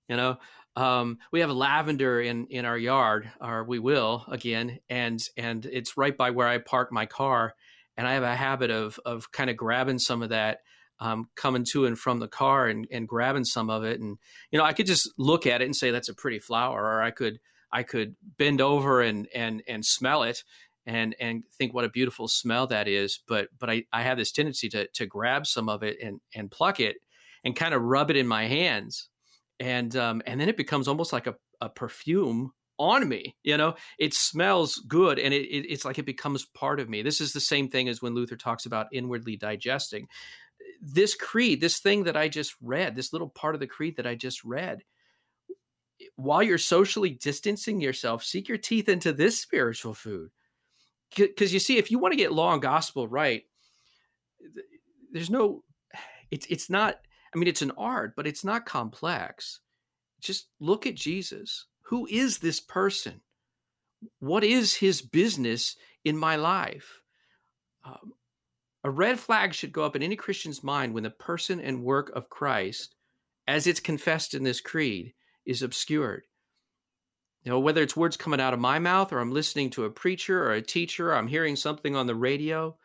you 0.07 0.15
know. 0.15 0.37
Um, 0.75 1.19
we 1.31 1.39
have 1.39 1.49
lavender 1.49 2.19
in 2.21 2.47
in 2.47 2.65
our 2.65 2.77
yard, 2.77 3.31
or 3.39 3.63
we 3.63 3.79
will 3.79 4.25
again, 4.27 4.79
and 4.89 5.21
and 5.37 5.65
it's 5.65 5.97
right 5.97 6.15
by 6.15 6.31
where 6.31 6.47
I 6.47 6.57
park 6.57 6.91
my 6.91 7.05
car, 7.05 7.55
and 7.95 8.07
I 8.07 8.13
have 8.13 8.23
a 8.23 8.35
habit 8.35 8.71
of 8.71 8.99
of 9.05 9.31
kind 9.31 9.49
of 9.49 9.57
grabbing 9.57 9.99
some 9.99 10.21
of 10.21 10.29
that, 10.29 10.59
um, 10.99 11.29
coming 11.35 11.65
to 11.71 11.85
and 11.85 11.97
from 11.97 12.19
the 12.19 12.27
car, 12.27 12.67
and 12.67 12.87
and 12.91 13.07
grabbing 13.07 13.45
some 13.45 13.69
of 13.69 13.83
it, 13.83 14.01
and 14.01 14.17
you 14.51 14.59
know 14.59 14.65
I 14.65 14.73
could 14.73 14.85
just 14.87 15.09
look 15.17 15.47
at 15.47 15.61
it 15.61 15.65
and 15.65 15.75
say 15.75 15.91
that's 15.91 16.09
a 16.09 16.13
pretty 16.15 16.39
flower, 16.39 16.83
or 16.83 17.01
I 17.01 17.11
could 17.11 17.39
I 17.75 17.83
could 17.83 18.15
bend 18.37 18.61
over 18.61 19.01
and 19.01 19.27
and 19.35 19.61
and 19.67 19.85
smell 19.85 20.23
it, 20.23 20.45
and 20.85 21.13
and 21.19 21.43
think 21.57 21.73
what 21.73 21.83
a 21.83 21.89
beautiful 21.89 22.29
smell 22.29 22.67
that 22.67 22.87
is, 22.87 23.19
but 23.27 23.49
but 23.59 23.69
I 23.69 23.83
I 23.91 24.01
have 24.03 24.17
this 24.17 24.31
tendency 24.31 24.69
to 24.69 24.87
to 24.87 25.05
grab 25.05 25.45
some 25.45 25.67
of 25.67 25.83
it 25.83 25.97
and 26.01 26.21
and 26.33 26.49
pluck 26.49 26.79
it, 26.79 26.95
and 27.43 27.53
kind 27.53 27.73
of 27.73 27.81
rub 27.81 28.09
it 28.09 28.15
in 28.15 28.27
my 28.27 28.47
hands. 28.47 29.09
And 29.59 29.93
um, 29.97 30.21
and 30.25 30.39
then 30.39 30.47
it 30.47 30.55
becomes 30.55 30.87
almost 30.87 31.11
like 31.11 31.27
a, 31.27 31.35
a 31.59 31.69
perfume 31.69 32.51
on 32.77 33.07
me 33.07 33.35
you 33.43 33.55
know? 33.55 33.75
It 33.97 34.13
smells 34.13 34.83
good 34.87 35.17
and 35.17 35.33
it, 35.33 35.43
it, 35.43 35.71
it's 35.71 35.85
like 35.85 35.97
it 35.97 36.05
becomes 36.05 36.45
part 36.45 36.81
of 36.81 36.89
me. 36.89 37.03
This 37.03 37.21
is 37.21 37.31
the 37.31 37.39
same 37.39 37.69
thing 37.69 37.87
as 37.87 38.01
when 38.01 38.13
luther 38.13 38.35
talks 38.35 38.65
about 38.65 38.87
inwardly 38.91 39.37
digesting. 39.37 40.07
This 40.81 41.15
creed 41.15 41.61
this 41.61 41.79
thing 41.79 42.03
that 42.03 42.17
i 42.17 42.27
just 42.27 42.55
read 42.61 42.95
this 42.95 43.13
little 43.13 43.29
part 43.29 43.55
of 43.55 43.61
the 43.61 43.67
creed 43.67 43.95
that 43.97 44.07
i 44.07 44.15
just 44.15 44.43
read 44.43 44.83
while 46.15 46.43
you're 46.43 46.57
socially 46.57 47.11
distancing 47.11 47.79
yourself 47.79 48.23
seek 48.23 48.47
your 48.47 48.57
teeth 48.57 48.89
into 48.89 49.13
this 49.13 49.39
spiritual 49.39 49.93
food 49.93 50.29
because 51.15 51.53
you 51.53 51.59
see 51.59 51.77
if 51.77 51.89
you 51.89 51.99
want 51.99 52.11
to 52.11 52.17
get 52.17 52.33
law 52.33 52.53
and 52.53 52.61
gospel 52.61 53.07
right 53.07 53.43
there's 55.11 55.29
no 55.29 55.63
it's 56.31 56.45
it's 56.49 56.69
not 56.69 56.97
I 57.35 57.37
mean, 57.37 57.49
it's 57.49 57.61
an 57.61 57.73
art, 57.77 58.15
but 58.15 58.25
it's 58.25 58.45
not 58.45 58.65
complex. 58.65 59.59
Just 60.21 60.47
look 60.61 60.87
at 60.87 60.95
Jesus. 60.95 61.65
Who 61.81 62.07
is 62.09 62.37
this 62.37 62.61
person? 62.61 63.19
What 64.19 64.45
is 64.45 64.73
his 64.73 65.01
business 65.01 65.75
in 66.05 66.17
my 66.17 66.37
life? 66.37 67.01
Um, 67.83 68.13
a 68.85 68.89
red 68.89 69.19
flag 69.19 69.53
should 69.53 69.73
go 69.73 69.83
up 69.83 69.97
in 69.97 70.03
any 70.03 70.15
Christian's 70.15 70.63
mind 70.63 70.93
when 70.93 71.03
the 71.03 71.09
person 71.09 71.59
and 71.59 71.83
work 71.83 72.09
of 72.15 72.29
Christ, 72.29 72.95
as 73.47 73.67
it's 73.67 73.81
confessed 73.81 74.33
in 74.33 74.43
this 74.43 74.61
creed, 74.61 75.13
is 75.45 75.61
obscured. 75.61 76.23
You 77.43 77.51
know, 77.51 77.59
whether 77.59 77.83
it's 77.83 77.95
words 77.95 78.17
coming 78.17 78.41
out 78.41 78.53
of 78.53 78.59
my 78.59 78.79
mouth 78.79 79.13
or 79.13 79.19
I'm 79.19 79.31
listening 79.31 79.69
to 79.71 79.85
a 79.85 79.91
preacher 79.91 80.43
or 80.43 80.53
a 80.53 80.61
teacher, 80.61 81.11
or 81.11 81.15
I'm 81.15 81.27
hearing 81.27 81.55
something 81.55 81.95
on 81.95 82.07
the 82.07 82.15
radio, 82.15 82.75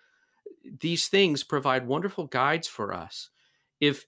these 0.80 1.08
things 1.08 1.42
provide 1.42 1.86
wonderful 1.86 2.26
guides 2.26 2.68
for 2.68 2.92
us. 2.92 3.30
If 3.80 4.04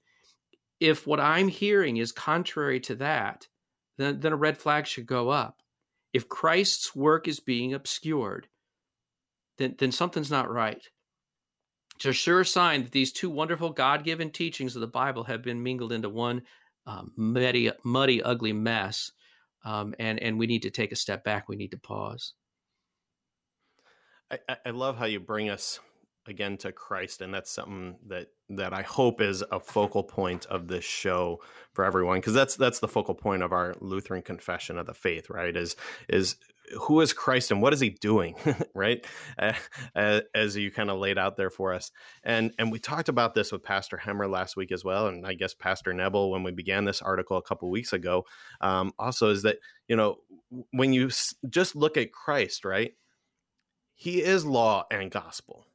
if 0.79 1.07
what 1.07 1.21
I'm 1.21 1.49
hearing 1.49 1.99
is 1.99 2.13
contrary 2.13 2.81
to 2.81 2.97
that, 2.97 3.47
then, 3.99 4.19
then 4.21 4.33
a 4.33 4.37
red 4.37 4.59
flag 4.59 4.87
should 4.87 5.07
go 5.07 5.29
up. 5.29 5.63
If 6.13 6.29
Christ's 6.29 6.95
work 6.95 7.29
is 7.29 7.39
being 7.39 7.73
obscured, 7.73 8.49
then, 9.59 9.77
then 9.79 9.93
something's 9.93 10.31
not 10.31 10.51
right. 10.51 10.83
It's 11.95 12.07
a 12.07 12.13
sure 12.13 12.43
sign 12.43 12.83
that 12.83 12.91
these 12.91 13.13
two 13.13 13.31
wonderful 13.31 13.71
God 13.71 14.03
given 14.03 14.31
teachings 14.31 14.75
of 14.75 14.81
the 14.81 14.89
Bible 14.89 15.23
have 15.25 15.43
been 15.43 15.63
mingled 15.63 15.93
into 15.93 16.09
one 16.09 16.43
um, 16.87 17.13
muddy, 17.17 17.71
muddy, 17.85 18.23
ugly 18.23 18.53
mess. 18.53 19.13
Um, 19.65 19.95
and, 19.99 20.19
and 20.21 20.39
we 20.39 20.47
need 20.47 20.63
to 20.63 20.71
take 20.71 20.93
a 20.93 20.97
step 20.97 21.23
back. 21.25 21.49
We 21.49 21.57
need 21.57 21.71
to 21.71 21.79
pause. 21.79 22.35
I, 24.31 24.57
I 24.67 24.71
love 24.71 24.97
how 24.97 25.05
you 25.05 25.21
bring 25.21 25.51
us 25.51 25.79
again 26.27 26.57
to 26.59 26.73
Christ, 26.73 27.21
and 27.21 27.33
that's 27.33 27.51
something 27.51 27.97
that 28.09 28.29
that 28.51 28.73
I 28.73 28.83
hope 28.83 29.21
is 29.21 29.43
a 29.51 29.59
focal 29.59 30.03
point 30.03 30.47
of 30.47 30.69
this 30.69 30.85
show 30.85 31.41
for 31.73 31.85
everyone, 31.85 32.19
because 32.19 32.35
that's 32.35 32.57
that's 32.57 32.81
the 32.81 32.89
focal 32.89 33.15
point 33.15 33.43
of 33.43 33.53
our 33.53 33.75
Lutheran 33.81 34.23
Confession 34.23 34.79
of 34.79 34.87
the 34.87 34.95
Faith, 34.95 35.31
right? 35.31 35.57
Is 35.57 35.77
is 36.09 36.37
who 36.81 37.01
is 37.01 37.13
Christ 37.13 37.51
and 37.51 37.61
what 37.61 37.73
is 37.73 37.81
he 37.81 37.91
doing, 37.91 38.35
right? 38.75 39.05
Uh, 39.95 40.21
as 40.35 40.57
you 40.57 40.71
kind 40.71 40.91
of 40.91 40.99
laid 40.99 41.19
out 41.19 41.37
there 41.37 41.51
for 41.51 41.73
us, 41.75 41.91
and 42.23 42.53
and 42.59 42.71
we 42.71 42.79
talked 42.79 43.09
about 43.09 43.35
this 43.35 43.53
with 43.53 43.63
Pastor 43.63 43.97
Hemmer 43.97 44.31
last 44.31 44.57
week 44.57 44.73
as 44.73 44.85
well, 44.85 45.09
and 45.09 45.27
I 45.27 45.35
guess 45.35 45.55
Pastor 45.55 45.93
Nebel 45.93 46.31
when 46.31 46.43
we 46.43 46.53
began 46.53 46.85
this 46.85 47.03
article 47.03 47.37
a 47.37 47.43
couple 47.43 47.71
weeks 47.71 47.93
ago. 47.93 48.25
Um, 48.61 48.93
also, 48.99 49.31
is 49.31 49.43
that 49.43 49.59
you 49.89 49.97
know 49.97 50.19
when 50.71 50.93
you 50.93 51.11
just 51.49 51.75
look 51.75 51.97
at 51.97 52.13
Christ, 52.13 52.65
right? 52.65 52.93
He 53.95 54.21
is 54.21 54.45
law 54.45 54.85
and 54.91 55.13
gospel 55.13 55.67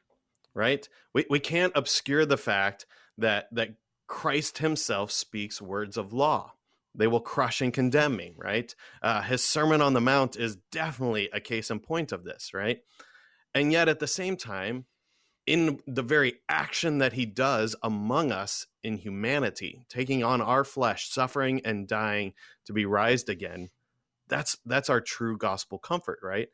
right? 0.57 0.89
We, 1.13 1.25
we 1.29 1.39
can't 1.39 1.71
obscure 1.75 2.25
the 2.25 2.37
fact 2.37 2.85
that 3.17 3.47
that 3.51 3.75
Christ 4.07 4.57
himself 4.57 5.11
speaks 5.11 5.61
words 5.61 5.97
of 5.97 6.11
law. 6.11 6.53
They 6.95 7.07
will 7.07 7.21
crush 7.21 7.61
and 7.61 7.73
condemn 7.73 8.15
me, 8.15 8.33
right? 8.35 8.73
Uh, 9.01 9.21
his 9.21 9.43
Sermon 9.43 9.81
on 9.81 9.93
the 9.93 10.01
Mount 10.01 10.35
is 10.35 10.57
definitely 10.71 11.29
a 11.31 11.39
case 11.39 11.69
in 11.69 11.79
point 11.79 12.11
of 12.11 12.23
this, 12.23 12.53
right? 12.53 12.79
And 13.53 13.71
yet 13.71 13.87
at 13.87 13.99
the 13.99 14.07
same 14.07 14.35
time, 14.35 14.85
in 15.45 15.79
the 15.85 16.01
very 16.01 16.35
action 16.49 16.97
that 16.97 17.13
he 17.13 17.25
does 17.25 17.75
among 17.83 18.31
us 18.31 18.65
in 18.83 18.97
humanity, 18.97 19.85
taking 19.89 20.23
on 20.23 20.41
our 20.41 20.63
flesh, 20.63 21.09
suffering 21.09 21.61
and 21.63 21.87
dying 21.87 22.33
to 22.65 22.73
be 22.73 22.85
raised 22.85 23.29
again, 23.29 23.69
that's 24.27 24.57
that's 24.65 24.89
our 24.89 24.99
true 24.99 25.37
gospel 25.37 25.77
comfort, 25.77 26.19
right? 26.21 26.49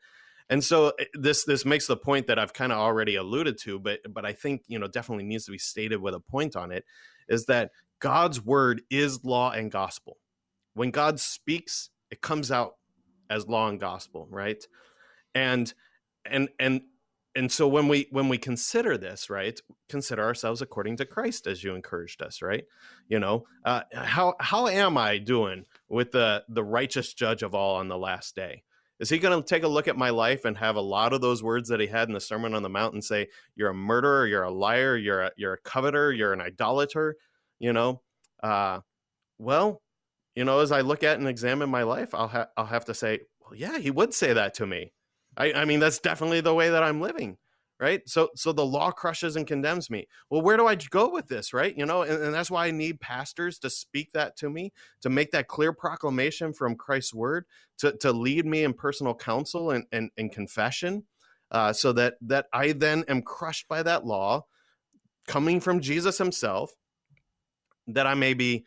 And 0.50 0.62
so 0.62 0.92
eh, 0.98 1.04
this 1.14 1.44
this 1.44 1.64
makes 1.64 1.86
the 1.86 1.96
point 1.96 2.26
that 2.26 2.38
I've 2.38 2.52
kind 2.52 2.72
of 2.72 2.78
already 2.78 3.16
alluded 3.16 3.58
to, 3.62 3.78
but 3.78 4.00
but 4.08 4.24
I 4.24 4.32
think 4.32 4.62
you 4.66 4.78
know 4.78 4.88
definitely 4.88 5.24
needs 5.24 5.44
to 5.46 5.52
be 5.52 5.58
stated 5.58 6.00
with 6.00 6.14
a 6.14 6.20
point 6.20 6.56
on 6.56 6.70
it, 6.70 6.84
is 7.28 7.46
that 7.46 7.70
God's 8.00 8.44
word 8.44 8.82
is 8.90 9.24
law 9.24 9.50
and 9.50 9.70
gospel. 9.70 10.18
When 10.74 10.90
God 10.90 11.20
speaks, 11.20 11.90
it 12.10 12.20
comes 12.20 12.50
out 12.50 12.74
as 13.30 13.48
law 13.48 13.68
and 13.68 13.80
gospel, 13.80 14.26
right? 14.30 14.62
And 15.34 15.72
and 16.24 16.48
and 16.58 16.82
and 17.34 17.50
so 17.50 17.66
when 17.66 17.88
we 17.88 18.06
when 18.10 18.28
we 18.28 18.38
consider 18.38 18.96
this 18.96 19.28
right 19.28 19.60
consider 19.88 20.22
ourselves 20.22 20.62
according 20.62 20.96
to 20.96 21.04
christ 21.04 21.46
as 21.46 21.64
you 21.64 21.74
encouraged 21.74 22.22
us 22.22 22.40
right 22.40 22.64
you 23.08 23.18
know 23.18 23.44
uh, 23.64 23.82
how 23.92 24.34
how 24.40 24.66
am 24.68 24.96
i 24.96 25.18
doing 25.18 25.64
with 25.88 26.12
the 26.12 26.44
the 26.48 26.64
righteous 26.64 27.12
judge 27.12 27.42
of 27.42 27.54
all 27.54 27.76
on 27.76 27.88
the 27.88 27.98
last 27.98 28.34
day 28.34 28.62
is 29.00 29.10
he 29.10 29.18
going 29.18 29.40
to 29.40 29.46
take 29.46 29.64
a 29.64 29.68
look 29.68 29.88
at 29.88 29.96
my 29.96 30.10
life 30.10 30.44
and 30.44 30.56
have 30.58 30.76
a 30.76 30.80
lot 30.80 31.12
of 31.12 31.20
those 31.20 31.42
words 31.42 31.68
that 31.68 31.80
he 31.80 31.86
had 31.86 32.08
in 32.08 32.14
the 32.14 32.20
Sermon 32.20 32.54
on 32.54 32.62
the 32.62 32.68
Mount 32.68 32.94
and 32.94 33.04
say, 33.04 33.28
"You're 33.56 33.70
a 33.70 33.74
murderer, 33.74 34.26
you're 34.26 34.44
a 34.44 34.50
liar, 34.50 34.96
you're 34.96 35.22
a 35.22 35.30
you're 35.36 35.54
a 35.54 35.60
coveter, 35.60 36.12
you're 36.12 36.32
an 36.32 36.40
idolater"? 36.40 37.16
You 37.58 37.72
know, 37.72 38.02
uh, 38.42 38.80
well, 39.38 39.82
you 40.34 40.44
know, 40.44 40.60
as 40.60 40.72
I 40.72 40.80
look 40.80 41.02
at 41.02 41.18
and 41.18 41.28
examine 41.28 41.70
my 41.70 41.82
life, 41.82 42.14
I'll 42.14 42.28
ha- 42.28 42.48
I'll 42.56 42.66
have 42.66 42.84
to 42.86 42.94
say, 42.94 43.20
well, 43.40 43.54
yeah, 43.54 43.78
he 43.78 43.90
would 43.90 44.14
say 44.14 44.32
that 44.32 44.54
to 44.54 44.66
me. 44.66 44.92
I, 45.36 45.52
I 45.52 45.64
mean, 45.64 45.80
that's 45.80 45.98
definitely 45.98 46.40
the 46.40 46.54
way 46.54 46.70
that 46.70 46.82
I'm 46.82 47.00
living 47.00 47.38
right? 47.84 48.00
So 48.08 48.30
so 48.34 48.52
the 48.52 48.64
law 48.64 48.90
crushes 48.90 49.36
and 49.36 49.46
condemns 49.46 49.90
me. 49.90 50.06
Well 50.30 50.42
where 50.42 50.56
do 50.56 50.66
i 50.66 50.74
go 50.74 51.08
with 51.10 51.28
this 51.28 51.52
right? 51.52 51.76
You 51.76 51.86
know 51.86 52.02
and, 52.02 52.22
and, 52.22 52.34
that's 52.34 52.50
why 52.50 52.66
i 52.66 52.70
need 52.70 53.00
pastors 53.00 53.58
to 53.60 53.70
speak 53.70 54.12
that 54.12 54.36
to 54.38 54.50
me 54.50 54.72
to 55.02 55.10
make 55.10 55.30
that 55.32 55.48
clear 55.48 55.72
proclamation 55.72 56.52
from 56.52 56.76
christ's 56.76 57.14
word 57.14 57.44
to, 57.78 57.92
to 57.98 58.12
lead 58.12 58.46
me 58.46 58.64
in 58.64 58.72
personal 58.72 59.14
counsel 59.14 59.70
and, 59.70 59.84
and, 59.92 60.10
and 60.16 60.32
confession 60.32 61.04
uh, 61.50 61.72
so 61.72 61.92
that 61.92 62.14
that 62.20 62.46
i 62.52 62.72
then 62.72 63.04
am 63.08 63.22
crushed 63.22 63.68
by 63.68 63.82
that 63.82 64.04
law 64.04 64.44
coming 65.26 65.60
from 65.60 65.80
jesus 65.80 66.18
himself 66.18 66.72
that 67.86 68.06
i 68.06 68.14
may 68.14 68.34
be 68.34 68.64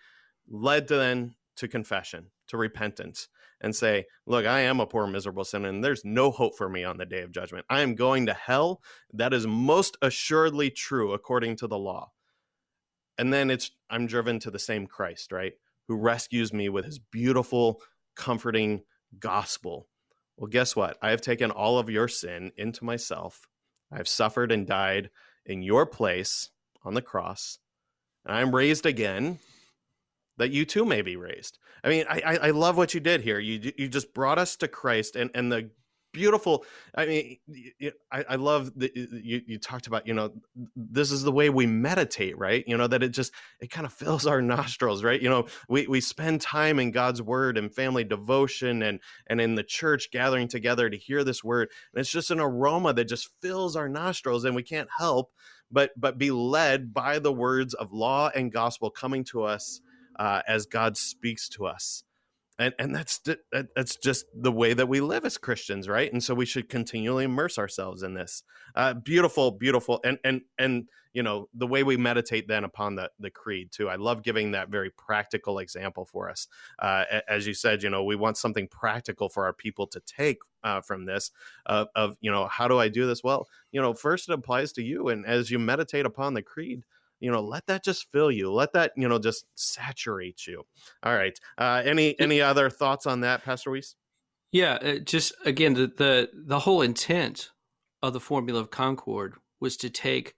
led 0.49 0.87
to 0.87 0.95
then 0.95 1.35
to 1.55 1.67
confession 1.67 2.27
to 2.47 2.57
repentance 2.57 3.27
and 3.61 3.75
say, 3.75 4.05
Look, 4.25 4.45
I 4.45 4.61
am 4.61 4.79
a 4.79 4.85
poor, 4.85 5.07
miserable 5.07 5.43
sinner, 5.43 5.69
and 5.69 5.83
there's 5.83 6.05
no 6.05 6.31
hope 6.31 6.57
for 6.57 6.69
me 6.69 6.83
on 6.83 6.97
the 6.97 7.05
day 7.05 7.21
of 7.21 7.31
judgment. 7.31 7.65
I 7.69 7.81
am 7.81 7.95
going 7.95 8.25
to 8.27 8.33
hell. 8.33 8.81
That 9.13 9.33
is 9.33 9.47
most 9.47 9.97
assuredly 10.01 10.69
true 10.69 11.13
according 11.13 11.57
to 11.57 11.67
the 11.67 11.77
law. 11.77 12.11
And 13.17 13.33
then 13.33 13.49
it's 13.49 13.71
I'm 13.89 14.07
driven 14.07 14.39
to 14.39 14.51
the 14.51 14.59
same 14.59 14.87
Christ, 14.87 15.31
right? 15.31 15.53
Who 15.87 15.97
rescues 15.97 16.53
me 16.53 16.69
with 16.69 16.85
his 16.85 16.99
beautiful, 16.99 17.81
comforting 18.15 18.83
gospel. 19.19 19.87
Well, 20.35 20.47
guess 20.47 20.75
what? 20.75 20.97
I 21.01 21.09
have 21.11 21.21
taken 21.21 21.51
all 21.51 21.79
of 21.79 21.89
your 21.89 22.07
sin 22.07 22.51
into 22.57 22.83
myself. 22.83 23.47
I've 23.91 24.07
suffered 24.07 24.51
and 24.51 24.67
died 24.67 25.09
in 25.45 25.61
your 25.61 25.85
place 25.85 26.49
on 26.83 26.93
the 26.93 27.01
cross. 27.01 27.59
And 28.25 28.35
I'm 28.35 28.53
raised 28.53 28.85
again 28.85 29.39
that 30.37 30.51
you 30.51 30.65
too 30.65 30.85
may 30.85 31.01
be 31.01 31.15
raised. 31.15 31.59
I 31.83 31.89
mean, 31.89 32.05
I, 32.09 32.37
I 32.41 32.49
love 32.51 32.77
what 32.77 32.93
you 32.93 32.99
did 32.99 33.21
here. 33.21 33.39
You 33.39 33.71
you 33.77 33.87
just 33.87 34.13
brought 34.13 34.39
us 34.39 34.55
to 34.57 34.67
Christ 34.67 35.15
and 35.15 35.29
and 35.33 35.51
the 35.51 35.69
beautiful. 36.17 36.65
I 36.95 37.05
mean, 37.05 37.37
I, 38.11 38.25
I 38.29 38.35
love 38.35 38.71
that 38.79 38.95
you 38.95 39.41
you 39.45 39.59
talked 39.59 39.87
about. 39.87 40.07
You 40.07 40.15
know, 40.15 40.33
this 40.75 41.11
is 41.11 41.23
the 41.23 41.31
way 41.31 41.49
we 41.49 41.65
meditate, 41.67 42.37
right? 42.37 42.63
You 42.67 42.77
know 42.77 42.87
that 42.87 43.03
it 43.03 43.09
just 43.09 43.31
it 43.61 43.69
kind 43.69 43.85
of 43.85 43.93
fills 43.93 44.25
our 44.25 44.41
nostrils, 44.55 45.03
right? 45.03 45.21
You 45.21 45.29
know, 45.29 45.47
we 45.69 45.87
we 45.87 46.01
spend 46.01 46.41
time 46.41 46.79
in 46.79 46.91
God's 46.91 47.21
Word 47.21 47.57
and 47.57 47.73
family 47.73 48.03
devotion 48.03 48.81
and 48.81 48.99
and 49.27 49.39
in 49.39 49.55
the 49.55 49.63
church 49.63 50.09
gathering 50.11 50.47
together 50.47 50.89
to 50.89 50.97
hear 50.97 51.23
this 51.23 51.43
word, 51.43 51.69
and 51.93 52.01
it's 52.01 52.11
just 52.11 52.31
an 52.31 52.39
aroma 52.39 52.93
that 52.93 53.05
just 53.05 53.29
fills 53.41 53.75
our 53.75 53.89
nostrils, 53.89 54.43
and 54.43 54.55
we 54.55 54.63
can't 54.63 54.89
help 54.97 55.31
but 55.71 55.91
but 55.97 56.17
be 56.17 56.31
led 56.31 56.93
by 56.93 57.19
the 57.19 57.31
words 57.31 57.73
of 57.73 57.93
law 57.93 58.29
and 58.33 58.51
gospel 58.51 58.89
coming 58.89 59.23
to 59.25 59.43
us 59.43 59.81
uh, 60.17 60.41
as 60.47 60.65
God 60.65 60.97
speaks 60.97 61.49
to 61.49 61.65
us. 61.65 62.03
And, 62.59 62.73
and 62.79 62.95
that's 62.95 63.21
that's 63.75 63.97
just 63.97 64.25
the 64.33 64.51
way 64.51 64.73
that 64.73 64.89
we 64.89 64.99
live 64.99 65.25
as 65.25 65.37
Christians, 65.37 65.87
right? 65.87 66.11
And 66.11 66.23
so 66.23 66.33
we 66.33 66.45
should 66.45 66.69
continually 66.69 67.25
immerse 67.25 67.59
ourselves 67.59 68.01
in 68.01 68.15
this. 68.15 68.41
Uh, 68.73 68.95
beautiful, 68.95 69.51
beautiful, 69.51 69.99
and 70.03 70.17
and 70.23 70.41
and 70.57 70.87
you 71.13 71.21
know 71.21 71.49
the 71.53 71.67
way 71.67 71.83
we 71.83 71.97
meditate 71.97 72.47
then 72.47 72.63
upon 72.63 72.95
the 72.95 73.11
the 73.19 73.29
creed 73.29 73.71
too. 73.71 73.89
I 73.89 73.95
love 73.95 74.23
giving 74.23 74.51
that 74.51 74.69
very 74.69 74.89
practical 74.89 75.59
example 75.59 76.05
for 76.05 76.31
us. 76.31 76.47
Uh, 76.79 77.03
as 77.27 77.45
you 77.45 77.53
said, 77.53 77.83
you 77.83 77.91
know 77.91 78.03
we 78.03 78.15
want 78.15 78.37
something 78.37 78.67
practical 78.67 79.29
for 79.29 79.45
our 79.45 79.53
people 79.53 79.85
to 79.87 79.99
take 79.99 80.39
uh, 80.63 80.81
from 80.81 81.05
this. 81.05 81.29
Uh, 81.67 81.85
of 81.95 82.17
you 82.21 82.31
know 82.31 82.47
how 82.47 82.67
do 82.67 82.79
I 82.79 82.87
do 82.87 83.05
this? 83.05 83.23
Well, 83.23 83.47
you 83.71 83.81
know 83.81 83.93
first 83.93 84.29
it 84.29 84.33
applies 84.33 84.71
to 84.73 84.83
you, 84.83 85.09
and 85.09 85.25
as 85.25 85.51
you 85.51 85.59
meditate 85.59 86.05
upon 86.05 86.33
the 86.33 86.41
creed, 86.41 86.83
you 87.19 87.31
know 87.31 87.41
let 87.41 87.65
that 87.67 87.83
just 87.83 88.07
fill 88.11 88.31
you 88.31 88.51
let 88.51 88.73
that 88.73 88.91
you 88.95 89.07
know 89.07 89.19
just 89.19 89.45
saturate 89.55 90.45
you. 90.47 90.63
All 91.03 91.15
right 91.15 91.37
uh 91.57 91.81
any 91.85 92.19
any 92.19 92.41
other 92.41 92.69
thoughts 92.69 93.05
on 93.05 93.21
that 93.21 93.43
pastor 93.43 93.71
weiss? 93.71 93.95
Yeah 94.51 94.99
just 94.99 95.33
again 95.45 95.73
the, 95.73 95.87
the 95.87 96.29
the 96.33 96.59
whole 96.59 96.81
intent 96.81 97.51
of 98.01 98.13
the 98.13 98.19
formula 98.19 98.59
of 98.59 98.71
concord 98.71 99.35
was 99.59 99.77
to 99.77 99.89
take 99.89 100.35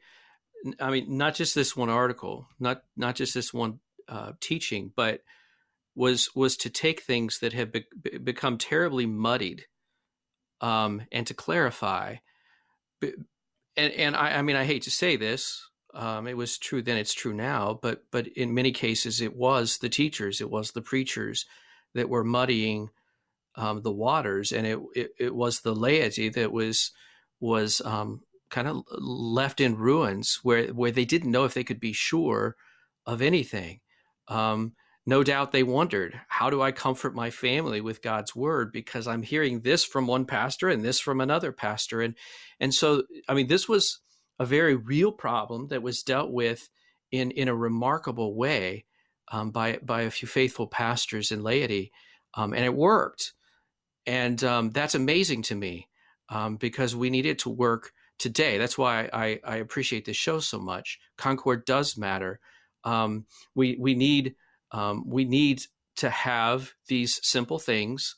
i 0.80 0.90
mean 0.90 1.18
not 1.18 1.36
just 1.36 1.56
this 1.56 1.76
one 1.76 1.90
article 1.90 2.48
not 2.60 2.84
not 2.96 3.16
just 3.16 3.34
this 3.34 3.54
one 3.54 3.80
uh, 4.08 4.32
teaching 4.42 4.92
but 4.96 5.22
was 5.96 6.30
was 6.36 6.58
to 6.58 6.70
take 6.70 7.02
things 7.02 7.40
that 7.40 7.54
have 7.54 7.72
be- 7.72 7.86
become 8.24 8.58
terribly 8.58 9.06
muddied 9.06 9.66
um, 10.62 11.02
and 11.12 11.28
to 11.28 11.34
clarify 11.34 12.16
and 13.02 13.94
and 13.94 14.16
I, 14.16 14.38
I 14.38 14.42
mean 14.42 14.56
I 14.56 14.66
hate 14.66 14.84
to 14.84 14.92
say 14.92 15.16
this 15.16 15.69
um, 15.94 16.28
it 16.28 16.38
was 16.38 16.58
true 16.58 16.82
then; 16.82 16.98
it's 16.98 17.14
true 17.14 17.34
now. 17.34 17.80
But 17.82 18.04
but 18.12 18.28
in 18.28 18.54
many 18.54 18.72
cases, 18.72 19.22
it 19.22 19.36
was 19.36 19.78
the 19.80 19.90
teachers, 19.90 20.42
it 20.42 20.50
was 20.50 20.72
the 20.72 20.82
preachers 20.82 21.46
that 21.94 22.10
were 22.10 22.24
muddying 22.24 22.90
um, 23.56 23.82
the 23.82 23.92
waters, 23.92 24.52
and 24.52 24.66
it, 24.66 24.80
it, 24.96 25.12
it 25.20 25.36
was 25.36 25.62
the 25.62 25.76
laity 25.76 26.30
that 26.30 26.52
was 26.52 26.92
was 27.40 27.82
um, 27.82 28.22
kind 28.50 28.68
of 28.68 28.84
left 28.92 29.60
in 29.60 29.78
ruins, 29.78 30.40
where 30.44 30.68
where 30.68 30.92
they 30.92 31.06
didn't 31.06 31.32
know 31.32 31.46
if 31.46 31.54
they 31.54 31.64
could 31.64 31.80
be 31.80 31.94
sure 31.94 32.56
of 33.06 33.22
anything. 33.22 33.80
Um, 34.28 34.74
no 35.06 35.24
doubt 35.24 35.52
they 35.52 35.64
wondered, 35.64 36.22
how 36.28 36.52
do 36.52 36.62
I 36.62 36.72
comfort 36.72 37.16
my 37.16 37.32
family 37.32 37.82
with 37.82 38.04
God's 38.04 38.36
word? 38.36 38.72
Because 38.72 39.08
I'm 39.08 39.24
hearing 39.24 39.62
this 39.62 39.84
from 39.84 40.06
one 40.06 40.26
pastor 40.26 40.70
and 40.70 40.86
this 40.86 41.00
from 41.00 41.20
another 41.20 41.52
pastor, 41.52 42.02
and 42.02 42.16
and 42.60 42.74
so 42.74 43.04
I 43.28 43.34
mean, 43.34 43.48
this 43.48 43.68
was 43.68 44.00
a 44.40 44.46
very 44.46 44.76
real 44.76 45.12
problem 45.12 45.68
that 45.68 45.84
was 45.84 46.04
dealt 46.04 46.32
with 46.32 46.70
in 47.12 47.32
in 47.32 47.48
a 47.48 47.56
remarkable 47.56 48.36
way 48.36 48.86
um, 49.32 49.52
by 49.52 49.80
by 49.84 50.02
a 50.02 50.12
few 50.12 50.28
faithful 50.28 50.68
pastors 50.68 51.32
and 51.32 51.44
laity, 51.44 51.92
um, 52.36 52.54
and 52.54 52.64
it 52.64 52.74
worked. 52.74 53.34
And 54.06 54.44
um, 54.44 54.72
that's 54.72 54.96
amazing 54.96 55.44
to 55.44 55.56
me 55.56 55.88
um, 56.30 56.56
because 56.56 56.96
we 56.96 57.10
need 57.10 57.26
it 57.26 57.40
to 57.40 57.50
work 57.50 57.92
today. 58.18 58.58
That's 58.58 58.78
why 58.78 59.10
I, 59.14 59.40
I 59.44 59.58
appreciate 59.58 60.06
this 60.06 60.18
show 60.18 60.40
so 60.40 60.60
much. 60.60 61.00
Concord 61.18 61.66
does 61.66 61.98
matter. 61.98 62.40
Um, 62.84 63.26
we 63.56 63.78
we 63.80 63.96
need 63.96 64.36
um, 64.72 65.04
we 65.08 65.26
need 65.26 65.64
to 65.98 66.10
have 66.10 66.74
these 66.88 67.20
simple 67.24 67.60
things 67.60 68.16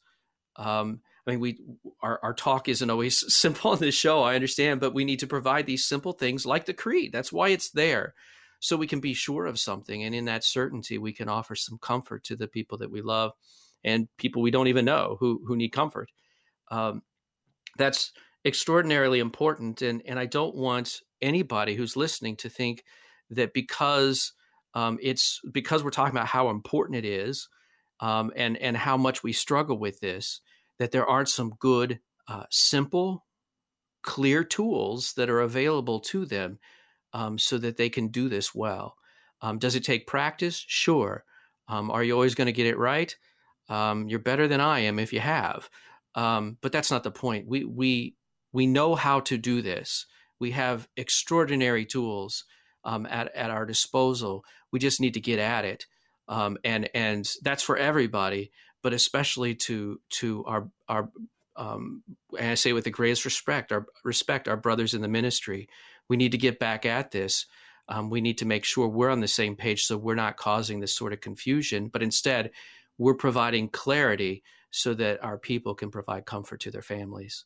um, 0.55 1.01
I 1.25 1.31
mean, 1.31 1.39
we 1.39 1.59
our, 2.01 2.19
our 2.23 2.33
talk 2.33 2.67
isn't 2.67 2.89
always 2.89 3.23
simple 3.35 3.71
on 3.71 3.79
this 3.79 3.95
show. 3.95 4.23
I 4.23 4.35
understand, 4.35 4.79
but 4.79 4.93
we 4.93 5.05
need 5.05 5.19
to 5.19 5.27
provide 5.27 5.65
these 5.65 5.85
simple 5.85 6.13
things 6.13 6.45
like 6.45 6.65
the 6.65 6.73
creed. 6.73 7.11
That's 7.11 7.31
why 7.31 7.49
it's 7.49 7.69
there, 7.71 8.13
so 8.59 8.77
we 8.77 8.87
can 8.87 8.99
be 8.99 9.13
sure 9.13 9.45
of 9.45 9.59
something, 9.59 10.03
and 10.03 10.15
in 10.15 10.25
that 10.25 10.43
certainty, 10.43 10.97
we 10.97 11.13
can 11.13 11.29
offer 11.29 11.55
some 11.55 11.77
comfort 11.77 12.23
to 12.25 12.35
the 12.35 12.47
people 12.47 12.77
that 12.79 12.91
we 12.91 13.01
love, 13.01 13.31
and 13.83 14.07
people 14.17 14.41
we 14.41 14.51
don't 14.51 14.67
even 14.67 14.85
know 14.85 15.17
who 15.19 15.41
who 15.45 15.55
need 15.55 15.69
comfort. 15.69 16.09
Um, 16.69 17.03
that's 17.77 18.11
extraordinarily 18.45 19.19
important, 19.19 19.81
and 19.81 20.01
and 20.05 20.17
I 20.17 20.25
don't 20.25 20.55
want 20.55 21.01
anybody 21.21 21.75
who's 21.75 21.95
listening 21.95 22.35
to 22.37 22.49
think 22.49 22.83
that 23.29 23.53
because 23.53 24.33
um, 24.73 24.97
it's 25.01 25.39
because 25.51 25.83
we're 25.83 25.91
talking 25.91 26.15
about 26.15 26.27
how 26.27 26.49
important 26.49 26.97
it 26.97 27.05
is, 27.05 27.47
um, 27.99 28.31
and 28.35 28.57
and 28.57 28.75
how 28.75 28.97
much 28.97 29.21
we 29.21 29.33
struggle 29.33 29.77
with 29.77 29.99
this 29.99 30.41
that 30.81 30.89
there 30.89 31.05
aren't 31.05 31.29
some 31.29 31.53
good, 31.59 31.99
uh, 32.27 32.45
simple, 32.49 33.23
clear 34.01 34.43
tools 34.43 35.13
that 35.13 35.29
are 35.29 35.41
available 35.41 35.99
to 35.99 36.25
them 36.25 36.57
um, 37.13 37.37
so 37.37 37.59
that 37.59 37.77
they 37.77 37.87
can 37.87 38.07
do 38.07 38.27
this 38.27 38.55
well. 38.55 38.95
Um, 39.41 39.59
does 39.59 39.75
it 39.75 39.83
take 39.83 40.07
practice? 40.07 40.65
Sure. 40.67 41.23
Um, 41.67 41.91
are 41.91 42.03
you 42.03 42.13
always 42.13 42.33
going 42.33 42.47
to 42.47 42.51
get 42.51 42.65
it 42.65 42.79
right? 42.79 43.15
Um, 43.69 44.09
you're 44.09 44.17
better 44.17 44.47
than 44.47 44.59
I 44.59 44.79
am 44.79 44.97
if 44.97 45.13
you 45.13 45.19
have. 45.19 45.69
Um, 46.15 46.57
but 46.61 46.71
that's 46.71 46.89
not 46.89 47.03
the 47.03 47.11
point. 47.11 47.47
We 47.47 47.63
we 47.63 48.15
we 48.51 48.65
know 48.65 48.95
how 48.95 49.19
to 49.19 49.37
do 49.37 49.61
this. 49.61 50.07
We 50.39 50.49
have 50.51 50.87
extraordinary 50.97 51.85
tools 51.85 52.43
um, 52.83 53.05
at 53.05 53.35
at 53.35 53.51
our 53.51 53.67
disposal. 53.67 54.43
We 54.71 54.79
just 54.79 54.99
need 54.99 55.13
to 55.13 55.21
get 55.21 55.37
at 55.37 55.63
it, 55.63 55.85
and 56.27 56.89
and 56.95 57.31
that's 57.43 57.61
for 57.61 57.77
everybody 57.77 58.51
but 58.81 58.93
especially 58.93 59.55
to 59.55 59.99
to 60.09 60.43
our 60.45 60.69
our 60.87 61.09
um, 61.55 62.03
and 62.37 62.51
I 62.51 62.55
say 62.55 62.73
with 62.73 62.85
the 62.85 62.91
greatest 62.91 63.25
respect, 63.25 63.71
our 63.71 63.85
respect 64.03 64.47
our 64.47 64.57
brothers 64.57 64.93
in 64.93 65.01
the 65.01 65.07
ministry. 65.07 65.67
We 66.07 66.17
need 66.17 66.31
to 66.31 66.37
get 66.37 66.59
back 66.59 66.85
at 66.85 67.11
this. 67.11 67.45
Um, 67.87 68.09
we 68.09 68.21
need 68.21 68.37
to 68.39 68.45
make 68.45 68.63
sure 68.63 68.87
we're 68.87 69.09
on 69.09 69.19
the 69.19 69.27
same 69.27 69.55
page, 69.55 69.85
so 69.85 69.97
we're 69.97 70.15
not 70.15 70.37
causing 70.37 70.79
this 70.79 70.95
sort 70.95 71.13
of 71.13 71.21
confusion, 71.21 71.87
but 71.87 72.03
instead 72.03 72.51
we're 72.97 73.15
providing 73.15 73.69
clarity 73.69 74.43
so 74.69 74.93
that 74.93 75.23
our 75.23 75.37
people 75.37 75.75
can 75.75 75.91
provide 75.91 76.25
comfort 76.25 76.61
to 76.61 76.71
their 76.71 76.81
families. 76.81 77.45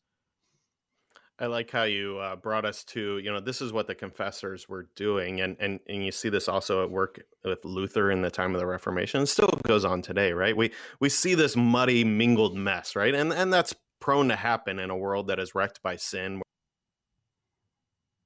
I 1.38 1.47
like 1.47 1.69
how 1.69 1.83
you 1.83 2.17
uh, 2.19 2.38
brought 2.38 2.63
us 2.63 2.86
to, 2.86 3.17
you 3.17 3.31
know, 3.31 3.41
this 3.41 3.61
is 3.61 3.73
what 3.73 3.88
the 3.88 3.95
confessors 3.95 4.69
were 4.69 4.88
doing. 4.95 5.41
And, 5.41 5.57
and, 5.59 5.81
and 5.88 6.05
you 6.05 6.11
see 6.11 6.29
this 6.29 6.47
also 6.47 6.81
at 6.81 6.89
work 6.89 7.21
with 7.43 7.65
Luther 7.65 8.09
in 8.09 8.21
the 8.21 8.31
time 8.31 8.55
of 8.55 8.61
the 8.61 8.65
Reformation. 8.65 9.21
It 9.21 9.27
still 9.27 9.49
goes 9.67 9.83
on 9.83 10.01
today, 10.01 10.31
right? 10.31 10.55
We, 10.55 10.71
we 11.01 11.09
see 11.09 11.36
this 11.36 11.57
muddy, 11.57 12.05
mingled 12.05 12.55
mess, 12.55 12.95
right? 12.95 13.13
And, 13.13 13.33
and 13.33 13.51
that's 13.51 13.75
prone 13.99 14.29
to 14.29 14.38
happen 14.38 14.79
in 14.79 14.89
a 14.89 14.95
world 14.95 15.27
that 15.27 15.39
is 15.39 15.53
wrecked 15.53 15.83
by 15.83 15.97
sin. 15.97 16.41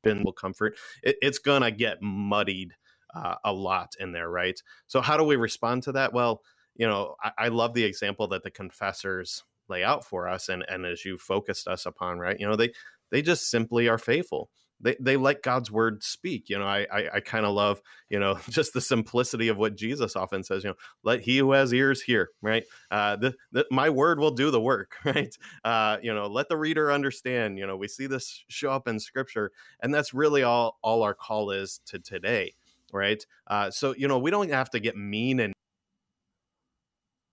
Will 0.06 0.32
comfort, 0.32 0.78
it, 1.04 1.18
it's 1.22 1.40
to 1.40 1.72
get 1.72 2.02
muddied 2.02 2.74
uh, 3.14 3.36
a 3.44 3.52
lot 3.52 3.96
in 4.00 4.14
there, 4.14 4.30
right? 4.30 4.58
So, 4.88 5.02
how 5.02 5.18
do 5.18 5.26
we 5.26 5.36
respond 5.36 5.84
to 5.84 5.92
that? 5.92 6.14
Well, 6.14 6.42
you 6.76 6.88
know, 6.88 7.16
I, 7.22 7.32
I 7.38 7.48
love 7.50 7.74
the 7.74 7.84
example 7.84 8.28
that 8.30 8.44
the 8.44 8.50
confessors 8.50 9.44
lay 9.70 9.84
out 9.84 10.04
for 10.04 10.28
us 10.28 10.50
and 10.50 10.66
and 10.68 10.86
as 10.86 11.06
you 11.06 11.18
focused 11.18 11.68
us 11.68 11.86
upon 11.86 12.20
right 12.20 12.40
you 12.40 12.48
know 12.48 12.56
they 12.56 12.72
they 13.12 13.22
just 13.22 13.50
simply 13.50 13.88
are 13.88 13.98
faithful 13.98 14.50
they, 14.82 14.96
they 15.00 15.18
let 15.18 15.44
God's 15.44 15.72
word 15.72 16.04
speak. 16.04 16.50
You 16.50 16.60
know, 16.60 16.66
I 16.66 16.88
I, 16.92 17.10
I 17.16 17.20
kind 17.20 17.46
of 17.46 17.54
love 17.54 17.82
you 18.10 18.20
know 18.20 18.40
just 18.50 18.74
the 18.74 18.82
simplicity 18.82 19.48
of 19.48 19.58
what 19.58 19.76
Jesus 19.76 20.16
often 20.16 20.44
says. 20.44 20.64
You 20.64 20.72
know, 20.72 20.76
let 21.04 21.22
he 21.22 21.38
who 21.38 21.52
has 21.52 21.74
ears 21.74 22.02
hear. 22.02 22.30
Right. 22.42 22.64
Uh, 22.90 23.16
the, 23.18 23.36
the 23.52 23.66
my 23.72 23.90
word 23.90 24.20
will 24.20 24.32
do 24.32 24.52
the 24.52 24.62
work. 24.62 24.96
Right. 25.10 25.36
Uh, 25.64 25.98
you 26.04 26.14
know, 26.14 26.28
let 26.28 26.50
the 26.50 26.58
reader 26.58 26.92
understand. 26.92 27.58
You 27.58 27.66
know, 27.66 27.76
we 27.76 27.88
see 27.88 28.06
this 28.06 28.44
show 28.48 28.70
up 28.70 28.88
in 28.88 29.00
Scripture, 29.00 29.52
and 29.82 29.92
that's 29.92 30.14
really 30.14 30.44
all 30.44 30.78
all 30.84 31.02
our 31.02 31.16
call 31.16 31.50
is 31.50 31.82
to 31.88 31.98
today. 31.98 32.54
Right. 32.94 33.26
Uh, 33.48 33.72
so 33.72 33.96
you 33.98 34.08
know, 34.08 34.20
we 34.20 34.30
don't 34.30 34.52
have 34.52 34.70
to 34.72 34.80
get 34.80 34.96
mean 34.96 35.40
and 35.40 35.54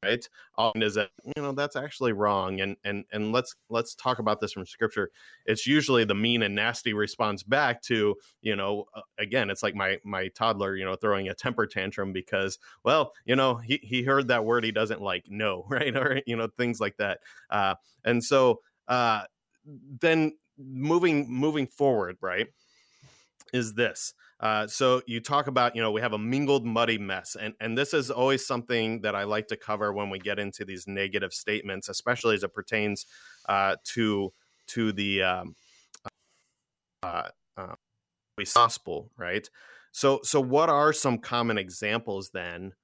right? 0.05 0.28
Often 0.57 0.82
is 0.82 0.94
that 0.94 1.11
you 1.24 1.42
know 1.42 1.53
that's 1.53 1.76
actually 1.76 2.12
wrong 2.12 2.61
and 2.61 2.76
and 2.84 3.05
and 3.12 3.32
let's 3.32 3.55
let's 3.68 3.94
talk 3.94 4.18
about 4.18 4.40
this 4.40 4.53
from 4.53 4.66
scripture. 4.66 5.11
It's 5.47 5.66
usually 5.66 6.05
the 6.05 6.14
mean 6.14 6.42
and 6.42 6.55
nasty 6.55 6.92
response 6.92 7.42
back 7.42 7.82
to 7.82 8.16
you 8.42 8.57
know 8.57 8.84
uh, 8.94 9.03
again 9.18 9.51
it's 9.51 9.62
like 9.62 9.74
my 9.74 9.99
my 10.05 10.28
toddler 10.28 10.76
you 10.76 10.84
know 10.84 10.97
throwing 10.97 11.28
a 11.28 11.34
temper 11.34 11.66
tantrum 11.66 12.12
because 12.12 12.59
well 12.84 13.12
you 13.24 13.36
know 13.36 13.57
he, 13.57 13.80
he 13.82 14.03
heard 14.03 14.28
that 14.28 14.44
word 14.44 14.64
he 14.64 14.72
doesn't 14.72 15.03
like 15.03 15.24
no 15.28 15.64
right? 15.70 15.97
Or 15.97 16.20
you 16.26 16.36
know 16.36 16.49
things 16.57 16.80
like 16.80 16.97
that. 16.99 17.20
Uh 17.51 17.74
and 18.05 18.22
so 18.22 18.61
uh 18.88 19.22
then 20.01 20.36
moving 20.59 21.30
moving 21.30 21.66
forward 21.66 22.16
right 22.20 22.49
is 23.53 23.74
this 23.74 24.14
uh, 24.41 24.66
so 24.66 25.03
you 25.07 25.20
talk 25.20 25.47
about, 25.47 25.74
you 25.74 25.82
know, 25.82 25.91
we 25.91 26.01
have 26.01 26.12
a 26.12 26.18
mingled, 26.18 26.66
muddy 26.66 26.99
mess, 26.99 27.37
and 27.41 27.55
and 27.61 27.76
this 27.76 27.95
is 27.95 28.11
always 28.11 28.47
something 28.47 29.01
that 29.01 29.14
I 29.14 29.24
like 29.24 29.49
to 29.49 29.57
cover 29.57 29.93
when 29.93 30.11
we 30.11 30.18
get 30.18 30.39
into 30.39 30.64
these 30.64 30.87
negative 30.87 31.32
statements, 31.32 31.89
especially 31.89 32.34
as 32.34 32.43
it 32.43 32.53
pertains 32.53 33.07
uh, 33.49 33.76
to 33.95 34.32
to 34.68 34.93
the 34.93 35.22
um, 35.22 35.57
uh, 37.03 37.28
uh, 37.57 37.74
gospel, 38.55 39.11
right? 39.16 39.49
So 39.93 40.20
so 40.22 40.41
what 40.41 40.68
are 40.68 40.93
some 40.93 41.18
common 41.18 41.57
examples 41.57 42.30
then 42.30 42.74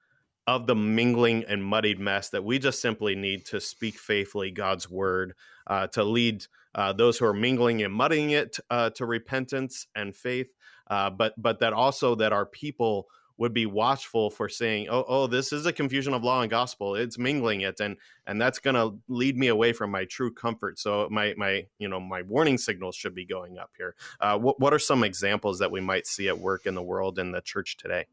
of 0.47 0.67
the 0.67 0.75
mingling 0.75 1.45
and 1.45 1.65
muddied 1.65 2.01
mess 2.01 2.31
that 2.31 2.45
we 2.45 2.59
just 2.59 2.81
simply 2.81 3.15
need 3.15 3.45
to 3.47 3.61
speak 3.61 3.97
faithfully 3.97 4.51
God's 4.51 4.91
word 4.91 5.35
uh, 5.67 5.87
to 5.89 6.03
lead 6.03 6.47
uh, 6.75 6.93
those 6.93 7.19
who 7.19 7.27
are 7.27 7.35
mingling 7.35 7.83
and 7.83 7.93
muddying 7.93 8.31
it 8.31 8.59
uh, 8.71 8.91
to 8.91 9.07
repentance 9.07 9.87
and 9.95 10.17
faith, 10.17 10.49
uh, 10.89 11.11
but 11.11 11.35
but 11.41 11.61
that 11.61 11.73
also 11.73 12.15
that 12.17 12.33
our 12.33 12.47
people 12.47 13.09
would 13.39 13.53
be 13.53 13.67
watchful 13.67 14.31
for 14.31 14.49
saying, 14.49 14.89
"Oh, 14.91 15.05
oh, 15.09 15.27
this 15.27 15.53
is 15.53 15.67
a 15.67 15.73
confusion 15.73 16.15
of 16.15 16.23
law 16.23 16.43
and 16.43 16.51
gospel. 16.51 16.95
It's 16.95 17.19
mingling 17.19 17.63
it, 17.63 17.81
and 17.81 17.97
and 18.27 18.41
that's 18.41 18.59
going 18.59 18.77
to 18.77 18.99
lead 19.09 19.37
me 19.37 19.49
away 19.49 19.73
from 19.73 19.91
my 19.91 20.05
true 20.05 20.33
comfort." 20.33 20.79
So 20.79 21.09
my 21.11 21.35
my 21.37 21.67
you 21.79 21.89
know 21.89 22.01
my 22.01 22.23
warning 22.23 22.59
signals 22.59 22.95
should 22.95 23.15
be 23.15 23.25
going 23.25 23.59
up 23.59 23.71
here. 23.77 23.95
Uh, 24.21 24.39
what 24.39 24.61
what 24.61 24.73
are 24.73 24.79
some 24.79 25.03
examples 25.03 25.59
that 25.59 25.71
we 25.71 25.81
might 25.81 26.07
see 26.07 26.29
at 26.29 26.39
work 26.39 26.67
in 26.67 26.75
the 26.75 26.83
world 26.83 27.19
in 27.19 27.33
the 27.33 27.41
church 27.41 27.77
today? 27.77 28.07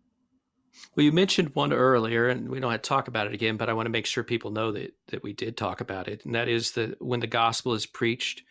Well, 0.95 1.03
you 1.03 1.11
mentioned 1.11 1.55
one 1.55 1.73
earlier, 1.73 2.29
and 2.29 2.49
we 2.49 2.59
don't 2.59 2.71
have 2.71 2.81
to 2.81 2.87
talk 2.87 3.07
about 3.07 3.27
it 3.27 3.33
again, 3.33 3.57
but 3.57 3.69
I 3.69 3.73
want 3.73 3.87
to 3.87 3.91
make 3.91 4.05
sure 4.05 4.23
people 4.23 4.51
know 4.51 4.71
that 4.71 4.93
that 5.07 5.23
we 5.23 5.33
did 5.33 5.57
talk 5.57 5.81
about 5.81 6.07
it, 6.07 6.25
and 6.25 6.35
that 6.35 6.47
is 6.47 6.71
that 6.71 7.01
when 7.01 7.19
the 7.19 7.27
gospel 7.27 7.73
is 7.73 7.85
preached 7.85 8.43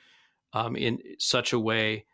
um, 0.52 0.76
in 0.76 1.00
such 1.18 1.52
a 1.52 1.58
way, 1.58 2.06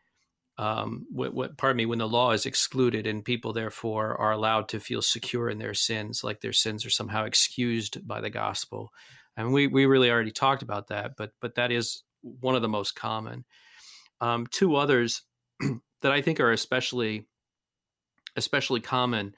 um, 0.56 1.06
what, 1.10 1.34
what, 1.34 1.58
pardon 1.58 1.76
me, 1.76 1.86
when 1.86 1.98
the 1.98 2.08
law 2.08 2.30
is 2.30 2.46
excluded 2.46 3.06
and 3.06 3.24
people 3.24 3.52
therefore 3.52 4.16
are 4.20 4.32
allowed 4.32 4.68
to 4.68 4.80
feel 4.80 5.02
secure 5.02 5.50
in 5.50 5.58
their 5.58 5.74
sins, 5.74 6.22
like 6.22 6.40
their 6.40 6.52
sins 6.52 6.86
are 6.86 6.90
somehow 6.90 7.24
excused 7.24 8.06
by 8.06 8.20
the 8.20 8.30
gospel, 8.30 8.90
and 9.36 9.52
we 9.52 9.66
we 9.66 9.86
really 9.86 10.10
already 10.10 10.30
talked 10.30 10.62
about 10.62 10.88
that, 10.88 11.12
but 11.16 11.32
but 11.40 11.56
that 11.56 11.72
is 11.72 12.04
one 12.22 12.54
of 12.54 12.62
the 12.62 12.68
most 12.68 12.94
common. 12.94 13.44
Um, 14.20 14.46
two 14.46 14.76
others 14.76 15.22
that 16.02 16.12
I 16.12 16.22
think 16.22 16.38
are 16.38 16.52
especially 16.52 17.26
especially 18.36 18.80
common 18.80 19.34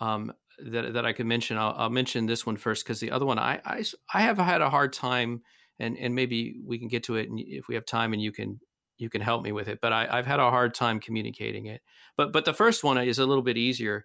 um, 0.00 0.32
that 0.58 0.94
that 0.94 1.04
I 1.04 1.12
could 1.12 1.26
mention. 1.26 1.58
I'll, 1.58 1.74
I'll 1.76 1.90
mention 1.90 2.24
this 2.24 2.46
one 2.46 2.56
first 2.56 2.84
because 2.84 3.00
the 3.00 3.10
other 3.10 3.26
one 3.26 3.38
I, 3.38 3.60
I 3.64 3.84
I 4.12 4.22
have 4.22 4.38
had 4.38 4.62
a 4.62 4.70
hard 4.70 4.94
time, 4.94 5.42
and 5.78 5.98
and 5.98 6.14
maybe 6.14 6.60
we 6.64 6.78
can 6.78 6.88
get 6.88 7.04
to 7.04 7.16
it 7.16 7.28
if 7.32 7.68
we 7.68 7.74
have 7.74 7.84
time, 7.84 8.14
and 8.14 8.22
you 8.22 8.32
can 8.32 8.60
you 8.98 9.10
can 9.10 9.20
help 9.20 9.42
me 9.42 9.52
with 9.52 9.68
it. 9.68 9.80
But 9.80 9.92
I, 9.92 10.06
I've 10.10 10.26
had 10.26 10.40
a 10.40 10.50
hard 10.50 10.74
time 10.74 11.00
communicating 11.00 11.66
it. 11.66 11.82
But 12.16 12.32
but 12.32 12.44
the 12.44 12.54
first 12.54 12.84
one 12.84 12.98
is 12.98 13.18
a 13.18 13.26
little 13.26 13.42
bit 13.42 13.56
easier, 13.56 14.04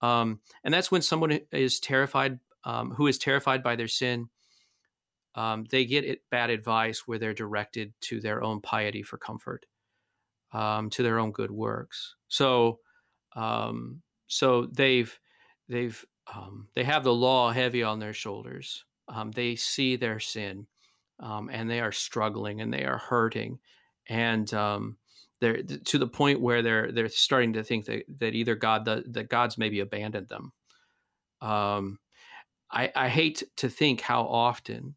um, 0.00 0.40
and 0.64 0.72
that's 0.72 0.90
when 0.90 1.02
someone 1.02 1.40
is 1.52 1.80
terrified, 1.80 2.38
um, 2.64 2.92
who 2.92 3.06
is 3.06 3.18
terrified 3.18 3.62
by 3.62 3.76
their 3.76 3.88
sin. 3.88 4.28
Um, 5.34 5.64
they 5.70 5.84
get 5.84 6.04
it, 6.04 6.22
bad 6.30 6.50
advice 6.50 7.06
where 7.06 7.18
they're 7.18 7.34
directed 7.34 7.92
to 8.02 8.20
their 8.20 8.42
own 8.42 8.60
piety 8.60 9.02
for 9.02 9.16
comfort, 9.16 9.66
um, 10.52 10.90
to 10.90 11.02
their 11.02 11.18
own 11.18 11.32
good 11.32 11.50
works. 11.50 12.16
So, 12.28 12.80
um, 13.36 14.02
so 14.26 14.66
they've 14.72 15.16
they've 15.68 16.04
um, 16.34 16.68
they 16.74 16.84
have 16.84 17.04
the 17.04 17.14
law 17.14 17.50
heavy 17.52 17.82
on 17.82 17.98
their 17.98 18.12
shoulders. 18.14 18.84
They 19.34 19.56
see 19.56 19.96
their 19.96 20.20
sin, 20.20 20.66
um, 21.18 21.50
and 21.52 21.68
they 21.68 21.80
are 21.80 21.92
struggling 21.92 22.60
and 22.60 22.72
they 22.72 22.84
are 22.84 22.98
hurting, 22.98 23.58
and 24.08 24.52
um, 24.54 24.96
they're 25.40 25.62
to 25.62 25.98
the 25.98 26.06
point 26.06 26.40
where 26.40 26.62
they're 26.62 26.92
they're 26.92 27.08
starting 27.08 27.52
to 27.54 27.62
think 27.62 27.86
that, 27.86 28.04
that 28.18 28.34
either 28.34 28.54
God 28.54 28.84
the, 28.84 29.04
that 29.08 29.28
God's 29.28 29.58
maybe 29.58 29.80
abandoned 29.80 30.28
them. 30.28 30.52
Um, 31.40 31.98
I, 32.70 32.92
I 32.94 33.08
hate 33.08 33.42
to 33.56 33.68
think 33.68 34.00
how 34.00 34.22
often 34.22 34.94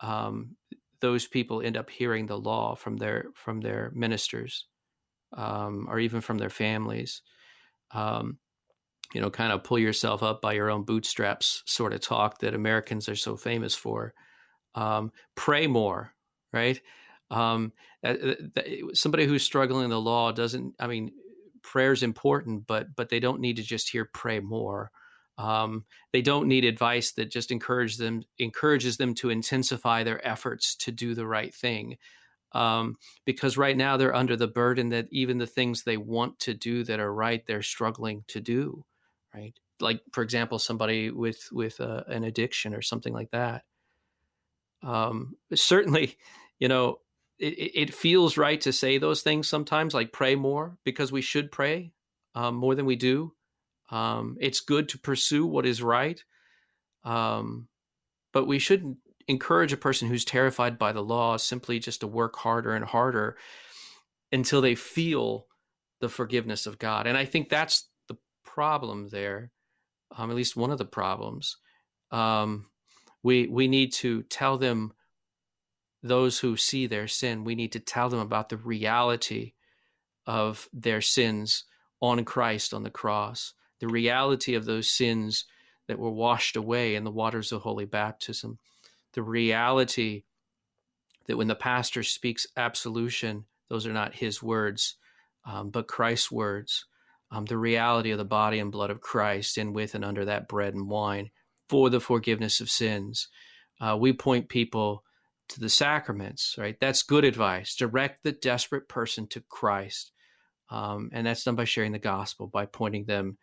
um, 0.00 0.56
those 1.00 1.26
people 1.26 1.62
end 1.62 1.76
up 1.76 1.90
hearing 1.90 2.26
the 2.26 2.38
law 2.38 2.74
from 2.74 2.96
their 2.96 3.26
from 3.34 3.60
their 3.60 3.90
ministers, 3.94 4.66
or 5.36 5.98
even 5.98 6.20
from 6.20 6.38
their 6.38 6.50
families. 6.50 7.22
Um, 7.92 8.38
you 9.14 9.20
know, 9.20 9.30
kind 9.30 9.52
of 9.52 9.62
pull 9.62 9.78
yourself 9.78 10.22
up 10.22 10.42
by 10.42 10.52
your 10.52 10.68
own 10.70 10.82
bootstraps 10.82 11.62
sort 11.66 11.92
of 11.92 12.00
talk 12.00 12.38
that 12.40 12.54
Americans 12.54 13.08
are 13.08 13.16
so 13.16 13.36
famous 13.36 13.74
for. 13.74 14.12
Um, 14.74 15.12
pray 15.36 15.66
more, 15.66 16.12
right? 16.52 16.80
Um, 17.30 17.72
somebody 18.94 19.26
who's 19.26 19.42
struggling 19.42 19.84
in 19.84 19.90
the 19.90 20.00
law 20.00 20.32
doesn't. 20.32 20.74
I 20.78 20.86
mean, 20.86 21.12
prayer 21.62 21.92
is 21.92 22.02
important, 22.02 22.66
but 22.66 22.94
but 22.94 23.08
they 23.08 23.20
don't 23.20 23.40
need 23.40 23.56
to 23.56 23.62
just 23.62 23.90
hear 23.90 24.04
pray 24.04 24.40
more. 24.40 24.90
Um, 25.38 25.84
they 26.12 26.22
don't 26.22 26.48
need 26.48 26.64
advice 26.64 27.12
that 27.12 27.30
just 27.30 27.50
encourages 27.50 27.98
them 27.98 28.22
encourages 28.38 28.96
them 28.96 29.14
to 29.16 29.30
intensify 29.30 30.02
their 30.02 30.26
efforts 30.26 30.76
to 30.76 30.92
do 30.92 31.14
the 31.14 31.26
right 31.26 31.54
thing. 31.54 31.98
Um, 32.52 32.96
because 33.26 33.58
right 33.58 33.76
now 33.76 33.96
they're 33.96 34.14
under 34.14 34.36
the 34.36 34.46
burden 34.46 34.88
that 34.90 35.08
even 35.10 35.38
the 35.38 35.46
things 35.46 35.82
they 35.82 35.98
want 35.98 36.38
to 36.40 36.54
do 36.54 36.84
that 36.84 37.00
are 37.00 37.12
right, 37.12 37.44
they're 37.46 37.60
struggling 37.60 38.24
to 38.28 38.40
do 38.40 38.84
right? 39.36 39.54
Like 39.80 40.00
for 40.12 40.22
example, 40.22 40.58
somebody 40.58 41.10
with 41.10 41.48
with 41.52 41.80
uh, 41.80 42.04
an 42.08 42.24
addiction 42.24 42.74
or 42.74 42.82
something 42.82 43.12
like 43.12 43.30
that. 43.30 43.64
Um, 44.82 45.36
certainly, 45.54 46.16
you 46.58 46.68
know, 46.68 47.00
it, 47.38 47.72
it, 47.74 47.94
feels 47.94 48.36
right 48.36 48.60
to 48.62 48.72
say 48.72 48.98
those 48.98 49.22
things 49.22 49.48
sometimes, 49.48 49.94
like 49.94 50.12
pray 50.12 50.34
more, 50.34 50.76
because 50.84 51.12
we 51.12 51.22
should 51.22 51.52
pray 51.52 51.92
um, 52.34 52.54
more 52.54 52.74
than 52.74 52.86
we 52.86 52.96
do. 52.96 53.32
Um, 53.90 54.36
it's 54.40 54.60
good 54.60 54.88
to 54.90 54.98
pursue 54.98 55.46
what 55.46 55.66
is 55.66 55.82
right, 55.82 56.22
um, 57.04 57.68
but 58.32 58.46
we 58.46 58.58
shouldn't 58.58 58.98
encourage 59.28 59.72
a 59.72 59.76
person 59.76 60.08
who's 60.08 60.24
terrified 60.24 60.78
by 60.78 60.92
the 60.92 61.02
law 61.02 61.36
simply 61.36 61.78
just 61.78 62.00
to 62.00 62.06
work 62.06 62.36
harder 62.36 62.74
and 62.74 62.84
harder 62.84 63.36
until 64.32 64.60
they 64.60 64.74
feel 64.74 65.46
the 66.00 66.08
forgiveness 66.08 66.66
of 66.66 66.78
God. 66.78 67.06
And 67.06 67.16
I 67.16 67.24
think 67.24 67.48
that's 67.48 67.88
the 68.08 68.16
problem 68.44 69.08
there, 69.08 69.50
um, 70.16 70.30
at 70.30 70.36
least 70.36 70.56
one 70.56 70.70
of 70.70 70.78
the 70.78 70.84
problems. 70.84 71.56
Um, 72.10 72.66
we 73.22 73.46
we 73.48 73.66
need 73.66 73.92
to 73.94 74.22
tell 74.24 74.58
them 74.58 74.92
those 76.08 76.38
who 76.38 76.56
see 76.56 76.86
their 76.86 77.08
sin. 77.08 77.44
We 77.44 77.54
need 77.54 77.72
to 77.72 77.80
tell 77.80 78.08
them 78.08 78.20
about 78.20 78.48
the 78.48 78.56
reality 78.56 79.52
of 80.26 80.68
their 80.72 81.00
sins 81.00 81.64
on 82.00 82.24
Christ 82.24 82.74
on 82.74 82.82
the 82.82 82.90
cross, 82.90 83.54
the 83.80 83.88
reality 83.88 84.54
of 84.54 84.64
those 84.64 84.90
sins 84.90 85.44
that 85.88 85.98
were 85.98 86.10
washed 86.10 86.56
away 86.56 86.94
in 86.94 87.04
the 87.04 87.10
waters 87.10 87.52
of 87.52 87.62
holy 87.62 87.84
baptism, 87.84 88.58
the 89.12 89.22
reality 89.22 90.24
that 91.26 91.36
when 91.36 91.48
the 91.48 91.54
pastor 91.54 92.02
speaks 92.02 92.46
absolution, 92.56 93.44
those 93.68 93.86
are 93.86 93.92
not 93.92 94.14
his 94.14 94.42
words, 94.42 94.96
um, 95.44 95.70
but 95.70 95.88
Christ's 95.88 96.30
words 96.30 96.86
um, 97.30 97.44
the 97.44 97.58
reality 97.58 98.10
of 98.10 98.18
the 98.18 98.24
body 98.24 98.58
and 98.58 98.72
blood 98.72 98.90
of 98.90 99.00
Christ 99.00 99.58
in 99.58 99.72
with 99.72 99.94
and 99.94 100.04
under 100.04 100.24
that 100.24 100.48
bread 100.48 100.74
and 100.74 100.88
wine 100.88 101.30
for 101.68 101.90
the 101.90 102.00
forgiveness 102.00 102.60
of 102.60 102.70
sins. 102.70 103.28
Uh, 103.80 103.96
we 103.98 104.12
point 104.12 104.48
people 104.48 105.02
to 105.48 105.60
the 105.60 105.68
sacraments, 105.68 106.56
right? 106.58 106.76
That's 106.80 107.02
good 107.02 107.24
advice. 107.24 107.74
Direct 107.74 108.22
the 108.22 108.32
desperate 108.32 108.88
person 108.88 109.26
to 109.28 109.42
Christ. 109.48 110.12
Um, 110.70 111.10
and 111.12 111.26
that's 111.26 111.44
done 111.44 111.54
by 111.54 111.64
sharing 111.64 111.92
the 111.92 111.98
gospel, 111.98 112.48
by 112.48 112.66
pointing 112.66 113.04
them 113.04 113.38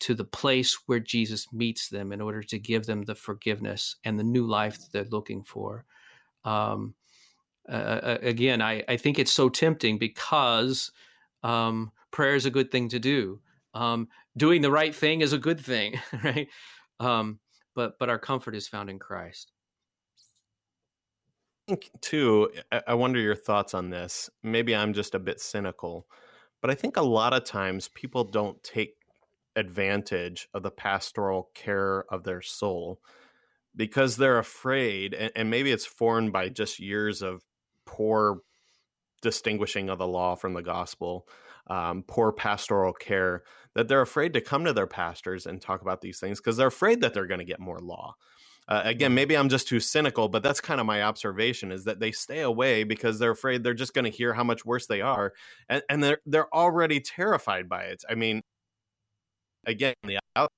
to 0.00 0.14
the 0.14 0.24
place 0.24 0.78
where 0.86 1.00
Jesus 1.00 1.50
meets 1.52 1.88
them 1.88 2.12
in 2.12 2.20
order 2.20 2.42
to 2.42 2.58
give 2.58 2.84
them 2.84 3.02
the 3.02 3.14
forgiveness 3.14 3.96
and 4.04 4.18
the 4.18 4.24
new 4.24 4.46
life 4.46 4.78
that 4.78 4.92
they're 4.92 5.04
looking 5.10 5.42
for. 5.42 5.84
Um, 6.44 6.94
uh, 7.68 8.18
again, 8.22 8.60
I, 8.60 8.84
I 8.88 8.96
think 8.96 9.18
it's 9.18 9.32
so 9.32 9.48
tempting 9.48 9.98
because 9.98 10.92
um, 11.42 11.90
prayer 12.10 12.34
is 12.34 12.46
a 12.46 12.50
good 12.50 12.70
thing 12.70 12.90
to 12.90 12.98
do. 12.98 13.40
Um, 13.74 14.08
doing 14.36 14.62
the 14.62 14.70
right 14.70 14.94
thing 14.94 15.22
is 15.22 15.32
a 15.32 15.38
good 15.38 15.60
thing, 15.60 16.00
right? 16.24 16.48
Um, 17.00 17.40
but 17.74 17.98
but 17.98 18.08
our 18.08 18.18
comfort 18.18 18.54
is 18.54 18.68
found 18.68 18.88
in 18.88 18.98
Christ. 18.98 19.52
I 21.68 21.72
think 21.72 21.90
too. 22.00 22.50
I 22.86 22.94
wonder 22.94 23.18
your 23.18 23.34
thoughts 23.34 23.74
on 23.74 23.90
this. 23.90 24.30
Maybe 24.42 24.74
I'm 24.74 24.92
just 24.92 25.14
a 25.14 25.18
bit 25.18 25.40
cynical, 25.40 26.06
but 26.60 26.70
I 26.70 26.74
think 26.74 26.96
a 26.96 27.02
lot 27.02 27.32
of 27.32 27.44
times 27.44 27.88
people 27.88 28.24
don't 28.24 28.62
take 28.62 28.94
advantage 29.56 30.48
of 30.54 30.62
the 30.62 30.70
pastoral 30.70 31.50
care 31.54 32.04
of 32.12 32.22
their 32.22 32.42
soul 32.42 33.00
because 33.74 34.16
they're 34.16 34.38
afraid, 34.38 35.12
and, 35.14 35.32
and 35.34 35.50
maybe 35.50 35.72
it's 35.72 35.86
formed 35.86 36.32
by 36.32 36.48
just 36.48 36.78
years 36.78 37.20
of 37.22 37.42
poor 37.84 38.42
distinguishing 39.22 39.88
of 39.88 39.98
the 39.98 40.06
law 40.06 40.36
from 40.36 40.54
the 40.54 40.62
gospel, 40.62 41.26
um, 41.68 42.04
poor 42.06 42.32
pastoral 42.32 42.92
care, 42.92 43.42
that 43.74 43.88
they're 43.88 44.02
afraid 44.02 44.32
to 44.34 44.40
come 44.40 44.64
to 44.64 44.72
their 44.72 44.86
pastors 44.86 45.46
and 45.46 45.60
talk 45.60 45.82
about 45.82 46.00
these 46.00 46.20
things 46.20 46.40
because 46.40 46.56
they're 46.56 46.68
afraid 46.68 47.00
that 47.00 47.12
they're 47.12 47.26
going 47.26 47.40
to 47.40 47.44
get 47.44 47.60
more 47.60 47.80
law. 47.80 48.14
Uh, 48.68 48.82
again, 48.84 49.14
maybe 49.14 49.36
I'm 49.36 49.48
just 49.48 49.68
too 49.68 49.78
cynical, 49.78 50.28
but 50.28 50.42
that's 50.42 50.60
kind 50.60 50.80
of 50.80 50.86
my 50.86 51.02
observation 51.04 51.70
is 51.70 51.84
that 51.84 52.00
they 52.00 52.10
stay 52.10 52.40
away 52.40 52.82
because 52.82 53.18
they're 53.18 53.30
afraid 53.30 53.62
they're 53.62 53.74
just 53.74 53.94
going 53.94 54.04
to 54.04 54.10
hear 54.10 54.32
how 54.34 54.42
much 54.42 54.64
worse 54.64 54.86
they 54.86 55.00
are, 55.00 55.34
and, 55.68 55.82
and 55.88 56.02
they're 56.02 56.18
they're 56.26 56.52
already 56.54 57.00
terrified 57.00 57.68
by 57.68 57.84
it. 57.84 58.02
I 58.10 58.16
mean, 58.16 58.42
again, 59.66 59.94
the 60.02 60.18
out 60.34 60.50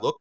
look 0.00 0.20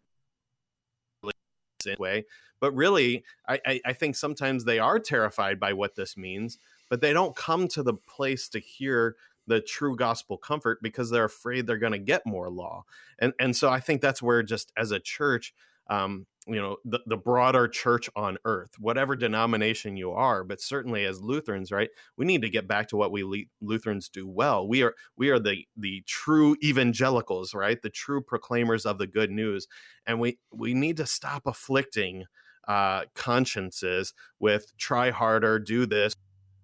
way, 1.99 2.25
but 2.59 2.73
really, 2.73 3.23
I, 3.47 3.59
I, 3.65 3.81
I 3.85 3.93
think 3.93 4.15
sometimes 4.15 4.63
they 4.63 4.79
are 4.79 4.99
terrified 4.99 5.59
by 5.59 5.73
what 5.73 5.95
this 5.95 6.15
means, 6.17 6.57
but 6.89 7.01
they 7.01 7.13
don't 7.13 7.35
come 7.35 7.67
to 7.69 7.83
the 7.83 7.93
place 7.93 8.47
to 8.49 8.59
hear 8.59 9.15
the 9.47 9.59
true 9.59 9.95
gospel 9.95 10.37
comfort 10.37 10.81
because 10.81 11.09
they're 11.09 11.25
afraid 11.25 11.67
they're 11.67 11.77
going 11.77 11.91
to 11.91 11.99
get 11.99 12.25
more 12.25 12.49
law. 12.49 12.85
And 13.19 13.33
and 13.39 13.55
so 13.55 13.69
I 13.69 13.79
think 13.81 14.01
that's 14.01 14.21
where 14.21 14.41
just 14.43 14.71
as 14.77 14.91
a 14.91 14.99
church 14.99 15.53
um, 15.87 16.25
you 16.47 16.61
know 16.61 16.77
the, 16.83 16.99
the 17.05 17.15
broader 17.15 17.67
church 17.67 18.09
on 18.15 18.37
earth 18.43 18.71
whatever 18.77 19.15
denomination 19.15 19.95
you 19.95 20.11
are 20.11 20.43
but 20.43 20.59
certainly 20.59 21.05
as 21.05 21.21
lutherans 21.21 21.71
right 21.71 21.89
we 22.17 22.25
need 22.25 22.41
to 22.41 22.49
get 22.49 22.67
back 22.67 22.87
to 22.87 22.97
what 22.97 23.11
we 23.11 23.47
lutherans 23.61 24.09
do 24.09 24.27
well. 24.27 24.67
We 24.67 24.83
are 24.83 24.93
we 25.15 25.29
are 25.29 25.39
the 25.39 25.65
the 25.77 26.03
true 26.05 26.57
evangelicals 26.63 27.53
right 27.53 27.81
the 27.81 27.89
true 27.89 28.21
proclaimers 28.21 28.85
of 28.85 28.97
the 28.97 29.07
good 29.07 29.31
news 29.31 29.67
and 30.05 30.19
we 30.19 30.37
we 30.51 30.73
need 30.73 30.97
to 30.97 31.05
stop 31.05 31.43
afflicting 31.45 32.25
uh 32.67 33.05
consciences 33.15 34.13
with 34.39 34.75
try 34.77 35.11
harder 35.11 35.59
do 35.59 35.85
this 35.85 36.13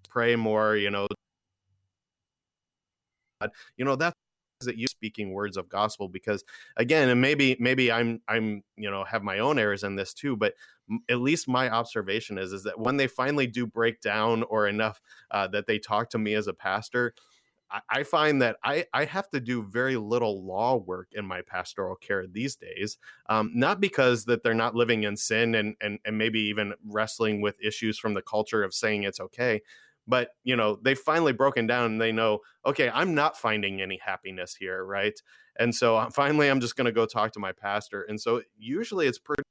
pray 0.10 0.36
more 0.36 0.76
you 0.76 0.90
know. 0.92 1.08
You 3.78 3.86
know 3.86 3.96
that's 3.96 4.16
that 4.66 4.78
you 4.78 4.88
speaking 4.88 5.32
words 5.32 5.56
of 5.56 5.70
gospel 5.70 6.10
because 6.10 6.44
again 6.78 7.10
and 7.10 7.22
maybe 7.22 7.56
maybe 7.60 7.92
i'm 7.92 8.22
i'm 8.28 8.62
you 8.76 8.92
know 8.92 9.04
have 9.06 9.24
my 9.24 9.40
own 9.40 9.58
errors 9.58 9.84
in 9.84 9.96
this 9.96 10.14
too 10.14 10.36
but 10.36 10.54
at 11.10 11.22
least 11.22 11.48
my 11.48 11.70
observation 11.70 12.38
is 12.38 12.52
is 12.52 12.64
that 12.64 12.78
when 12.78 12.98
they 12.98 13.08
finally 13.08 13.48
do 13.48 13.66
break 13.66 14.02
down 14.02 14.44
or 14.44 14.68
enough 14.68 15.02
uh, 15.32 15.48
that 15.48 15.66
they 15.66 15.80
talk 15.80 16.10
to 16.10 16.18
me 16.18 16.34
as 16.34 16.48
a 16.48 16.54
pastor 16.54 17.14
I 17.88 18.02
find 18.02 18.42
that 18.42 18.58
I, 18.64 18.86
I 18.96 19.06
have 19.06 19.30
to 19.30 19.40
do 19.40 19.62
very 19.62 19.96
little 19.96 20.44
law 20.44 20.78
work 20.78 21.10
in 21.12 21.24
my 21.24 21.42
pastoral 21.44 21.96
care 21.96 22.26
these 22.26 22.56
days. 22.56 22.98
Um, 23.28 23.52
not 23.54 23.80
because 23.80 24.26
that 24.26 24.42
they're 24.42 24.56
not 24.56 24.74
living 24.74 25.04
in 25.04 25.16
sin 25.16 25.54
and, 25.54 25.76
and 25.80 26.00
and 26.04 26.18
maybe 26.18 26.40
even 26.40 26.74
wrestling 26.84 27.42
with 27.42 27.62
issues 27.62 28.00
from 28.00 28.16
the 28.16 28.24
culture 28.24 28.64
of 28.64 28.74
saying 28.74 29.04
it's 29.04 29.20
okay, 29.20 29.62
but 30.08 30.30
you 30.44 30.56
know 30.56 30.78
they've 30.84 31.00
finally 31.00 31.34
broken 31.34 31.68
down 31.68 31.86
and 31.86 32.02
they 32.02 32.12
know 32.12 32.40
okay 32.66 32.90
i'm 32.94 33.14
not 33.16 33.38
finding 33.38 33.82
any 33.82 34.00
happiness 34.04 34.56
here 34.56 34.84
right? 34.84 35.22
And 35.60 35.76
so 35.76 36.08
finally 36.14 36.50
i'm 36.50 36.62
just 36.62 36.76
going 36.76 36.86
to 36.86 36.92
go 36.92 37.06
talk 37.06 37.34
to 37.34 37.40
my 37.40 37.52
pastor 37.52 38.04
and 38.04 38.20
so 38.20 38.42
usually 38.58 39.08
it's 39.08 39.20
pretty 39.20 39.44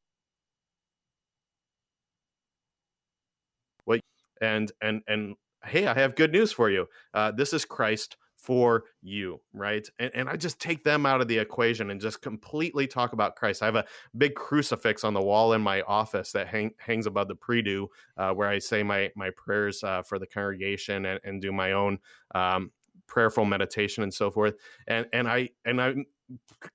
what 3.84 4.00
and 4.40 4.72
and 4.80 5.02
and 5.08 5.36
hey 5.64 5.86
i 5.86 5.94
have 5.94 6.16
good 6.16 6.32
news 6.32 6.52
for 6.52 6.70
you. 6.70 6.86
Uh, 7.14 7.30
this 7.32 7.52
is 7.52 7.64
christ 7.64 8.16
for 8.38 8.84
you, 9.02 9.40
right? 9.52 9.86
And, 9.98 10.10
and 10.14 10.28
I 10.28 10.36
just 10.36 10.60
take 10.60 10.84
them 10.84 11.04
out 11.04 11.20
of 11.20 11.28
the 11.28 11.38
equation 11.38 11.90
and 11.90 12.00
just 12.00 12.22
completely 12.22 12.86
talk 12.86 13.12
about 13.12 13.34
Christ. 13.34 13.62
I 13.62 13.66
have 13.66 13.74
a 13.74 13.84
big 14.16 14.36
crucifix 14.36 15.02
on 15.02 15.12
the 15.12 15.20
wall 15.20 15.52
in 15.52 15.60
my 15.60 15.82
office 15.82 16.32
that 16.32 16.46
hang, 16.46 16.70
hangs 16.78 17.06
above 17.06 17.28
the 17.28 17.34
prie-dieu, 17.34 17.88
uh, 18.16 18.30
where 18.30 18.48
I 18.48 18.60
say 18.60 18.82
my 18.82 19.10
my 19.16 19.30
prayers 19.36 19.82
uh, 19.82 20.02
for 20.02 20.18
the 20.18 20.26
congregation 20.26 21.04
and, 21.04 21.20
and 21.24 21.42
do 21.42 21.52
my 21.52 21.72
own 21.72 21.98
um, 22.34 22.70
prayerful 23.08 23.44
meditation 23.44 24.04
and 24.04 24.14
so 24.14 24.30
forth. 24.30 24.54
And 24.86 25.06
and 25.12 25.28
I 25.28 25.50
and 25.64 25.82
I'm 25.82 26.06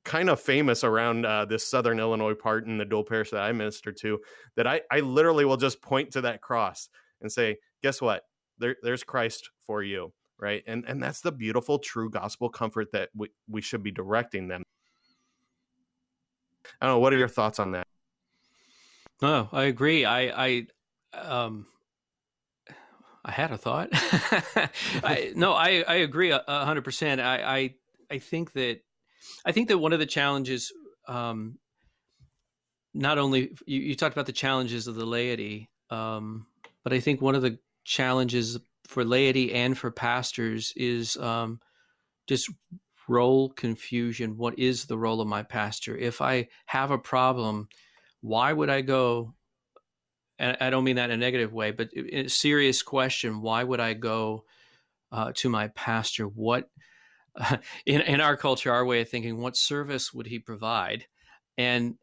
kind 0.04 0.30
of 0.30 0.42
famous 0.42 0.84
around 0.84 1.26
uh, 1.26 1.46
this 1.46 1.66
Southern 1.66 2.00
Illinois 2.00 2.34
part 2.34 2.68
in 2.68 2.78
the 2.78 2.86
dual 2.86 3.06
Parish 3.06 3.30
that 3.32 3.42
I 3.42 3.54
minister 3.54 3.94
to. 3.94 4.20
That 4.58 4.68
I 4.68 4.82
I 4.92 5.00
literally 5.00 5.46
will 5.46 5.58
just 5.58 5.82
point 5.82 6.12
to 6.12 6.22
that 6.22 6.42
cross 6.42 6.90
and 7.22 7.32
say, 7.32 7.58
guess 7.82 8.02
what? 8.02 8.24
There, 8.60 8.76
there's 8.84 9.04
Christ 9.04 9.50
for 9.66 9.82
you 9.82 10.14
right? 10.40 10.64
And 10.68 10.86
and 10.88 11.02
that's 11.02 11.22
the 11.22 11.32
beautiful 11.32 11.80
true 11.80 12.10
gospel 12.10 12.50
comfort 12.50 12.92
that 12.92 13.10
we, 13.16 13.30
we 13.48 13.62
should 13.62 13.84
be 13.84 13.92
directing 13.92 14.48
them. 14.48 14.64
I 16.82 16.86
don't 16.86 16.96
know 16.96 17.00
what 17.00 17.14
are 17.14 17.18
your 17.18 17.28
thoughts 17.28 17.60
on 17.60 17.72
that? 17.72 17.88
No 19.22 19.50
i 19.52 19.64
agree. 19.64 20.06
I 20.06 20.46
i 20.46 20.68
um 21.18 21.68
i 23.24 23.32
had 23.32 23.52
a 23.52 23.58
thought. 23.58 23.90
I, 25.04 25.32
no 25.36 25.54
i 25.54 25.84
i 25.88 25.96
agree 25.96 26.32
a 26.32 26.44
hundred 26.48 26.84
percent. 26.84 27.22
I 27.22 27.42
i 27.42 27.76
i 28.12 28.20
think 28.20 28.54
that 28.54 28.82
i 29.46 29.52
think 29.52 29.70
that 29.70 29.78
one 29.78 29.94
of 29.94 30.00
the 30.00 30.06
challenges 30.06 30.72
um 31.08 31.58
not 32.94 33.18
only 33.18 33.52
you, 33.66 33.80
you 33.80 33.96
talked 33.96 34.16
about 34.16 34.26
the 34.26 34.32
challenges 34.32 34.88
of 34.88 34.96
the 34.96 35.06
laity 35.06 35.70
um 35.90 36.46
but 36.84 36.94
i 36.94 37.00
think 37.00 37.22
one 37.22 37.36
of 37.36 37.42
the 37.42 37.58
challenges 37.84 38.60
for 38.94 39.04
laity 39.04 39.54
and 39.54 39.76
for 39.78 39.90
pastors 39.90 40.72
is 40.76 41.18
um, 41.18 41.60
just 42.28 42.50
role 43.10 43.50
confusion. 43.50 44.38
What 44.38 44.60
is 44.60 44.86
the 44.86 44.98
role 44.98 45.20
of 45.20 45.28
my 45.28 45.42
pastor? 45.42 45.98
If 45.98 46.22
I 46.22 46.48
have 46.68 46.92
a 46.92 47.00
problem, 47.00 47.68
why 48.22 48.54
would 48.54 48.70
I 48.70 48.82
go? 48.82 49.34
And 50.38 50.58
I 50.62 50.70
don't 50.70 50.84
mean 50.84 50.98
that 50.98 51.10
in 51.10 51.16
a 51.16 51.18
negative 51.18 51.54
way, 51.54 51.72
but 51.72 51.90
a 51.96 52.28
serious 52.28 52.84
question: 52.84 53.42
Why 53.42 53.64
would 53.64 53.80
I 53.80 53.94
go 53.94 54.46
uh, 55.12 55.32
to 55.38 55.50
my 55.50 55.70
pastor? 55.70 56.26
What 56.26 56.70
uh, 57.36 57.58
in 57.86 58.02
in 58.02 58.22
our 58.22 58.38
culture, 58.38 58.72
our 58.72 58.86
way 58.86 59.02
of 59.02 59.10
thinking, 59.10 59.42
what 59.42 59.58
service 59.58 60.14
would 60.14 60.28
he 60.28 60.38
provide? 60.38 61.06
And 61.58 61.96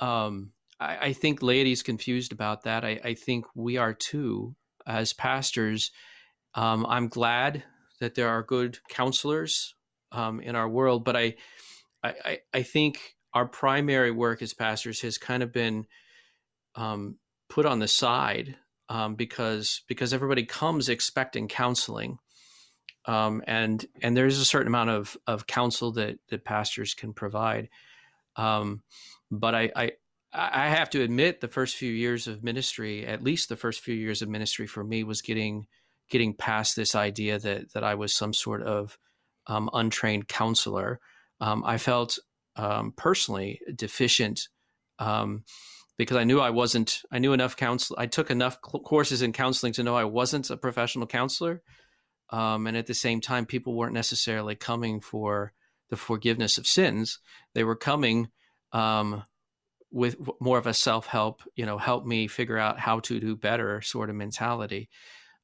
um, 0.00 0.52
I, 0.78 1.08
I, 1.08 1.12
think 1.12 1.42
is 1.42 1.82
confused 1.82 2.32
about 2.32 2.64
that. 2.64 2.84
I, 2.84 3.00
I 3.02 3.14
think 3.14 3.46
we 3.54 3.78
are 3.78 3.92
too 3.92 4.54
as 4.86 5.12
pastors 5.12 5.90
um, 6.58 6.84
I'm 6.88 7.06
glad 7.06 7.62
that 8.00 8.16
there 8.16 8.28
are 8.28 8.42
good 8.42 8.80
counselors 8.88 9.76
um, 10.10 10.40
in 10.40 10.56
our 10.56 10.68
world, 10.68 11.04
but 11.04 11.14
I, 11.14 11.36
I, 12.02 12.40
I 12.52 12.62
think 12.64 13.14
our 13.32 13.46
primary 13.46 14.10
work 14.10 14.42
as 14.42 14.54
pastors 14.54 15.00
has 15.02 15.18
kind 15.18 15.44
of 15.44 15.52
been 15.52 15.86
um, 16.74 17.14
put 17.48 17.64
on 17.64 17.78
the 17.78 17.86
side 17.86 18.56
um, 18.88 19.14
because 19.14 19.82
because 19.86 20.12
everybody 20.12 20.44
comes 20.44 20.88
expecting 20.88 21.46
counseling, 21.46 22.18
um, 23.04 23.40
and 23.46 23.86
and 24.02 24.16
there's 24.16 24.40
a 24.40 24.44
certain 24.44 24.66
amount 24.66 24.90
of 24.90 25.16
of 25.28 25.46
counsel 25.46 25.92
that 25.92 26.18
that 26.28 26.44
pastors 26.44 26.92
can 26.92 27.12
provide, 27.12 27.68
um, 28.34 28.82
but 29.30 29.54
I, 29.54 29.70
I 29.76 29.92
I 30.32 30.70
have 30.70 30.90
to 30.90 31.02
admit 31.02 31.40
the 31.40 31.46
first 31.46 31.76
few 31.76 31.92
years 31.92 32.26
of 32.26 32.42
ministry, 32.42 33.06
at 33.06 33.22
least 33.22 33.48
the 33.48 33.56
first 33.56 33.78
few 33.78 33.94
years 33.94 34.22
of 34.22 34.28
ministry 34.28 34.66
for 34.66 34.82
me, 34.82 35.04
was 35.04 35.22
getting 35.22 35.68
getting 36.08 36.34
past 36.34 36.76
this 36.76 36.94
idea 36.94 37.38
that 37.38 37.72
that 37.72 37.84
I 37.84 37.94
was 37.94 38.14
some 38.14 38.32
sort 38.32 38.62
of 38.62 38.98
um, 39.46 39.70
untrained 39.72 40.28
counselor. 40.28 41.00
Um, 41.40 41.62
I 41.64 41.78
felt 41.78 42.18
um, 42.56 42.92
personally 42.96 43.60
deficient 43.74 44.48
um, 44.98 45.44
because 45.96 46.16
I 46.16 46.24
knew 46.24 46.40
I 46.40 46.50
wasn't. 46.50 47.00
I 47.10 47.18
knew 47.18 47.32
enough 47.32 47.56
counsel. 47.56 47.96
I 47.98 48.06
took 48.06 48.30
enough 48.30 48.58
cl- 48.64 48.82
courses 48.82 49.22
in 49.22 49.32
counseling 49.32 49.72
to 49.74 49.82
know 49.82 49.96
I 49.96 50.04
wasn't 50.04 50.50
a 50.50 50.56
professional 50.56 51.06
counselor. 51.06 51.62
Um, 52.30 52.66
and 52.66 52.76
at 52.76 52.86
the 52.86 52.94
same 52.94 53.20
time, 53.20 53.46
people 53.46 53.74
weren't 53.74 53.94
necessarily 53.94 54.54
coming 54.54 55.00
for 55.00 55.52
the 55.88 55.96
forgiveness 55.96 56.58
of 56.58 56.66
sins. 56.66 57.20
They 57.54 57.64
were 57.64 57.76
coming 57.76 58.28
with 59.90 60.16
more 60.40 60.58
of 60.58 60.66
a 60.66 60.74
self 60.74 61.06
help, 61.06 61.42
you 61.56 61.64
know, 61.64 61.78
help 61.78 62.04
me 62.04 62.26
figure 62.26 62.58
out 62.58 62.78
how 62.78 63.00
to 63.00 63.20
do 63.20 63.36
better 63.36 63.80
sort 63.80 64.10
of 64.10 64.16
mentality. 64.16 64.88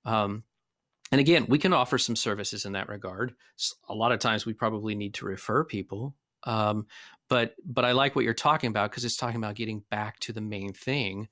Um, 0.05 0.45
and 1.15 1.21
again, 1.21 1.47
we 1.49 1.61
can 1.61 1.73
offer 1.73 1.97
some 1.97 2.17
services 2.17 2.65
in 2.65 2.73
that 2.73 2.89
regard. 2.89 3.35
A 3.89 3.95
lot 3.95 4.11
of 4.11 4.19
times, 4.19 4.45
we 4.45 4.53
probably 4.53 4.97
need 4.97 5.15
to 5.15 5.27
refer 5.27 5.63
people, 5.63 6.17
um, 6.43 6.87
but 7.29 7.55
but 7.65 7.85
I 7.85 7.93
like 7.93 8.17
what 8.17 8.25
you're 8.25 8.35
talking 8.35 8.69
about 8.69 8.91
because 8.91 9.05
it's 9.05 9.17
talking 9.17 9.37
about 9.37 9.55
getting 9.55 9.85
back 9.91 10.19
to 10.21 10.33
the 10.33 10.41
main 10.41 10.73
thing. 10.73 11.29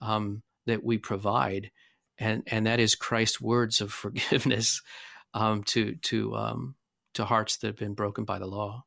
Um, 0.00 0.42
that 0.66 0.84
we 0.84 0.98
provide, 0.98 1.72
and 2.16 2.44
and 2.46 2.66
that 2.66 2.78
is 2.78 2.94
Christ's 2.94 3.40
words 3.40 3.80
of 3.80 3.92
forgiveness 3.92 4.82
um, 5.32 5.64
to 5.64 5.96
to 5.96 6.36
um, 6.36 6.76
to 7.14 7.24
hearts 7.24 7.56
that 7.56 7.66
have 7.66 7.76
been 7.76 7.94
broken 7.94 8.24
by 8.24 8.38
the 8.38 8.46
law. 8.46 8.84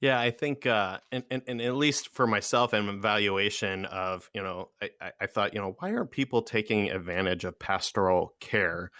Yeah, 0.00 0.18
I 0.18 0.30
think, 0.30 0.64
uh, 0.64 0.98
and, 1.12 1.24
and, 1.30 1.42
and 1.46 1.60
at 1.60 1.74
least 1.74 2.14
for 2.14 2.26
myself 2.26 2.72
and 2.72 2.88
evaluation 2.88 3.84
of, 3.84 4.30
you 4.34 4.42
know, 4.42 4.70
I, 4.80 5.12
I 5.20 5.26
thought, 5.26 5.52
you 5.52 5.60
know, 5.60 5.76
why 5.78 5.92
aren't 5.92 6.10
people 6.10 6.40
taking 6.40 6.90
advantage 6.90 7.44
of 7.44 7.58
pastoral 7.58 8.34
care? 8.40 8.92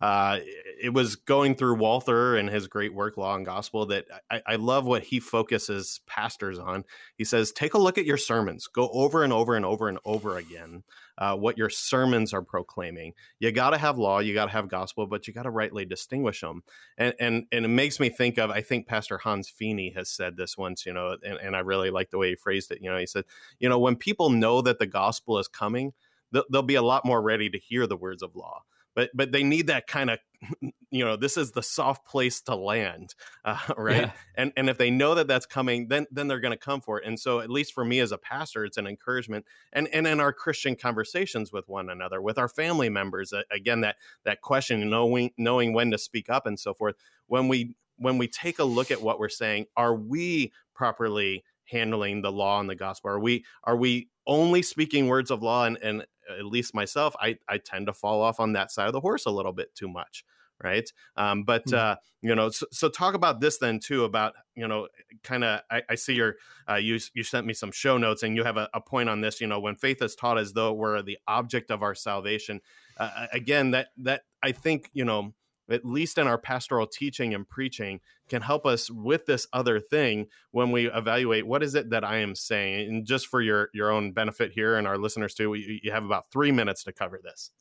Uh, 0.00 0.38
it 0.80 0.90
was 0.90 1.16
going 1.16 1.56
through 1.56 1.74
Walther 1.74 2.36
and 2.36 2.48
his 2.48 2.68
great 2.68 2.94
work, 2.94 3.16
Law 3.16 3.34
and 3.34 3.44
Gospel, 3.44 3.86
that 3.86 4.06
I, 4.30 4.42
I, 4.46 4.54
love 4.54 4.86
what 4.86 5.02
he 5.02 5.18
focuses 5.18 6.00
pastors 6.06 6.56
on. 6.56 6.84
He 7.16 7.24
says, 7.24 7.50
take 7.50 7.74
a 7.74 7.78
look 7.78 7.98
at 7.98 8.04
your 8.04 8.16
sermons, 8.16 8.68
go 8.68 8.88
over 8.90 9.24
and 9.24 9.32
over 9.32 9.56
and 9.56 9.66
over 9.66 9.88
and 9.88 9.98
over 10.04 10.36
again 10.36 10.84
uh, 11.18 11.34
what 11.34 11.58
your 11.58 11.68
sermons 11.68 12.32
are 12.32 12.42
proclaiming. 12.42 13.14
You 13.40 13.50
got 13.50 13.70
to 13.70 13.78
have 13.78 13.98
law, 13.98 14.20
you 14.20 14.34
got 14.34 14.46
to 14.46 14.52
have 14.52 14.68
gospel, 14.68 15.08
but 15.08 15.26
you 15.26 15.34
got 15.34 15.42
to 15.42 15.50
rightly 15.50 15.84
distinguish 15.84 16.42
them. 16.42 16.62
And, 16.96 17.14
and 17.18 17.46
and 17.50 17.64
it 17.64 17.68
makes 17.68 17.98
me 17.98 18.08
think 18.08 18.38
of 18.38 18.50
I 18.50 18.60
think 18.60 18.86
Pastor 18.86 19.18
Hans 19.18 19.50
Fiene 19.50 19.94
has 19.96 20.08
said 20.08 20.36
this 20.36 20.56
once, 20.56 20.86
you 20.86 20.92
know, 20.92 21.16
and, 21.24 21.38
and 21.38 21.56
I 21.56 21.60
really 21.60 21.90
like 21.90 22.10
the 22.10 22.18
way 22.18 22.30
he 22.30 22.36
phrased 22.36 22.70
it. 22.70 22.78
You 22.80 22.90
know, 22.90 22.98
he 22.98 23.06
said, 23.06 23.24
you 23.58 23.68
know, 23.68 23.80
when 23.80 23.96
people 23.96 24.30
know 24.30 24.62
that 24.62 24.78
the 24.78 24.86
gospel 24.86 25.40
is 25.40 25.48
coming, 25.48 25.92
they'll, 26.30 26.44
they'll 26.52 26.62
be 26.62 26.76
a 26.76 26.82
lot 26.82 27.04
more 27.04 27.20
ready 27.20 27.50
to 27.50 27.58
hear 27.58 27.88
the 27.88 27.96
words 27.96 28.22
of 28.22 28.36
law 28.36 28.62
but 28.98 29.10
but 29.14 29.30
they 29.30 29.44
need 29.44 29.68
that 29.68 29.86
kind 29.86 30.10
of 30.10 30.18
you 30.90 31.04
know 31.04 31.14
this 31.14 31.36
is 31.36 31.52
the 31.52 31.62
soft 31.62 32.04
place 32.04 32.40
to 32.40 32.56
land 32.56 33.14
uh, 33.44 33.56
right? 33.76 34.06
Yeah. 34.06 34.12
and 34.34 34.52
and 34.56 34.68
if 34.68 34.76
they 34.76 34.90
know 34.90 35.14
that 35.14 35.28
that's 35.28 35.46
coming 35.46 35.86
then 35.86 36.06
then 36.10 36.26
they're 36.26 36.40
going 36.40 36.52
to 36.52 36.58
come 36.58 36.80
for 36.80 36.98
it. 36.98 37.06
And 37.06 37.18
so 37.18 37.38
at 37.38 37.48
least 37.48 37.72
for 37.72 37.84
me 37.84 38.00
as 38.00 38.10
a 38.10 38.18
pastor 38.18 38.64
it's 38.64 38.76
an 38.76 38.88
encouragement 38.88 39.44
and 39.72 39.86
and 39.92 40.06
in 40.08 40.18
our 40.18 40.32
christian 40.32 40.74
conversations 40.74 41.52
with 41.52 41.68
one 41.68 41.88
another 41.88 42.20
with 42.20 42.38
our 42.38 42.48
family 42.48 42.88
members 42.88 43.32
uh, 43.32 43.42
again 43.52 43.82
that 43.82 43.96
that 44.24 44.40
question 44.40 44.90
knowing 44.90 45.30
knowing 45.38 45.72
when 45.72 45.92
to 45.92 45.98
speak 45.98 46.28
up 46.28 46.44
and 46.44 46.58
so 46.58 46.74
forth. 46.74 46.96
When 47.28 47.46
we 47.46 47.76
when 47.98 48.18
we 48.18 48.26
take 48.26 48.58
a 48.58 48.64
look 48.64 48.90
at 48.90 49.00
what 49.00 49.20
we're 49.20 49.28
saying 49.28 49.66
are 49.76 49.94
we 49.94 50.52
properly 50.74 51.44
handling 51.66 52.22
the 52.22 52.32
law 52.32 52.58
and 52.58 52.68
the 52.68 52.74
gospel? 52.74 53.10
Are 53.10 53.20
we 53.20 53.44
are 53.62 53.76
we 53.76 54.08
only 54.26 54.62
speaking 54.62 55.06
words 55.06 55.30
of 55.30 55.40
law 55.42 55.66
and 55.66 55.78
and 55.82 56.04
at 56.28 56.44
least 56.44 56.74
myself, 56.74 57.14
I, 57.20 57.38
I 57.48 57.58
tend 57.58 57.86
to 57.86 57.92
fall 57.92 58.22
off 58.22 58.40
on 58.40 58.52
that 58.52 58.70
side 58.70 58.86
of 58.86 58.92
the 58.92 59.00
horse 59.00 59.26
a 59.26 59.30
little 59.30 59.52
bit 59.52 59.74
too 59.74 59.88
much. 59.88 60.24
Right. 60.62 60.90
Um, 61.16 61.44
but, 61.44 61.66
mm-hmm. 61.66 61.92
uh, 61.92 61.94
you 62.20 62.34
know, 62.34 62.50
so, 62.50 62.66
so, 62.72 62.88
talk 62.88 63.14
about 63.14 63.40
this 63.40 63.58
then 63.58 63.78
too, 63.78 64.02
about, 64.02 64.34
you 64.56 64.66
know, 64.66 64.88
kind 65.22 65.44
of, 65.44 65.60
I, 65.70 65.82
I, 65.88 65.94
see 65.94 66.14
your, 66.14 66.34
uh, 66.68 66.74
you, 66.74 66.98
you 67.14 67.22
sent 67.22 67.46
me 67.46 67.54
some 67.54 67.70
show 67.70 67.96
notes 67.96 68.24
and 68.24 68.34
you 68.34 68.42
have 68.42 68.56
a, 68.56 68.68
a, 68.74 68.80
point 68.80 69.08
on 69.08 69.20
this, 69.20 69.40
you 69.40 69.46
know, 69.46 69.60
when 69.60 69.76
faith 69.76 70.02
is 70.02 70.16
taught 70.16 70.36
as 70.36 70.54
though 70.54 70.72
we're 70.72 71.00
the 71.00 71.16
object 71.28 71.70
of 71.70 71.84
our 71.84 71.94
salvation. 71.94 72.60
Uh, 72.96 73.28
again, 73.32 73.70
that, 73.70 73.90
that 73.98 74.22
I 74.42 74.50
think, 74.50 74.90
you 74.92 75.04
know, 75.04 75.32
at 75.70 75.84
least 75.84 76.18
in 76.18 76.26
our 76.26 76.38
pastoral 76.38 76.86
teaching 76.86 77.34
and 77.34 77.48
preaching, 77.48 78.00
can 78.28 78.42
help 78.42 78.66
us 78.66 78.90
with 78.90 79.26
this 79.26 79.46
other 79.52 79.80
thing 79.80 80.26
when 80.50 80.70
we 80.70 80.90
evaluate 80.90 81.46
what 81.46 81.62
is 81.62 81.74
it 81.74 81.90
that 81.90 82.04
I 82.04 82.18
am 82.18 82.34
saying. 82.34 82.88
And 82.88 83.06
just 83.06 83.26
for 83.26 83.40
your 83.40 83.70
your 83.72 83.90
own 83.90 84.12
benefit 84.12 84.52
here 84.52 84.76
and 84.76 84.86
our 84.86 84.98
listeners 84.98 85.34
too, 85.34 85.50
we, 85.50 85.80
you 85.82 85.92
have 85.92 86.04
about 86.04 86.30
three 86.30 86.52
minutes 86.52 86.84
to 86.84 86.92
cover 86.92 87.20
this. 87.22 87.50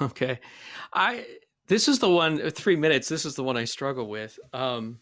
Okay, 0.00 0.40
I 0.92 1.24
this 1.68 1.88
is 1.88 1.98
the 2.00 2.10
one 2.10 2.40
uh, 2.42 2.50
three 2.50 2.76
minutes. 2.76 3.08
This 3.08 3.24
is 3.24 3.34
the 3.34 3.44
one 3.44 3.56
I 3.56 3.64
struggle 3.64 4.08
with. 4.08 4.38
Um, 4.52 4.98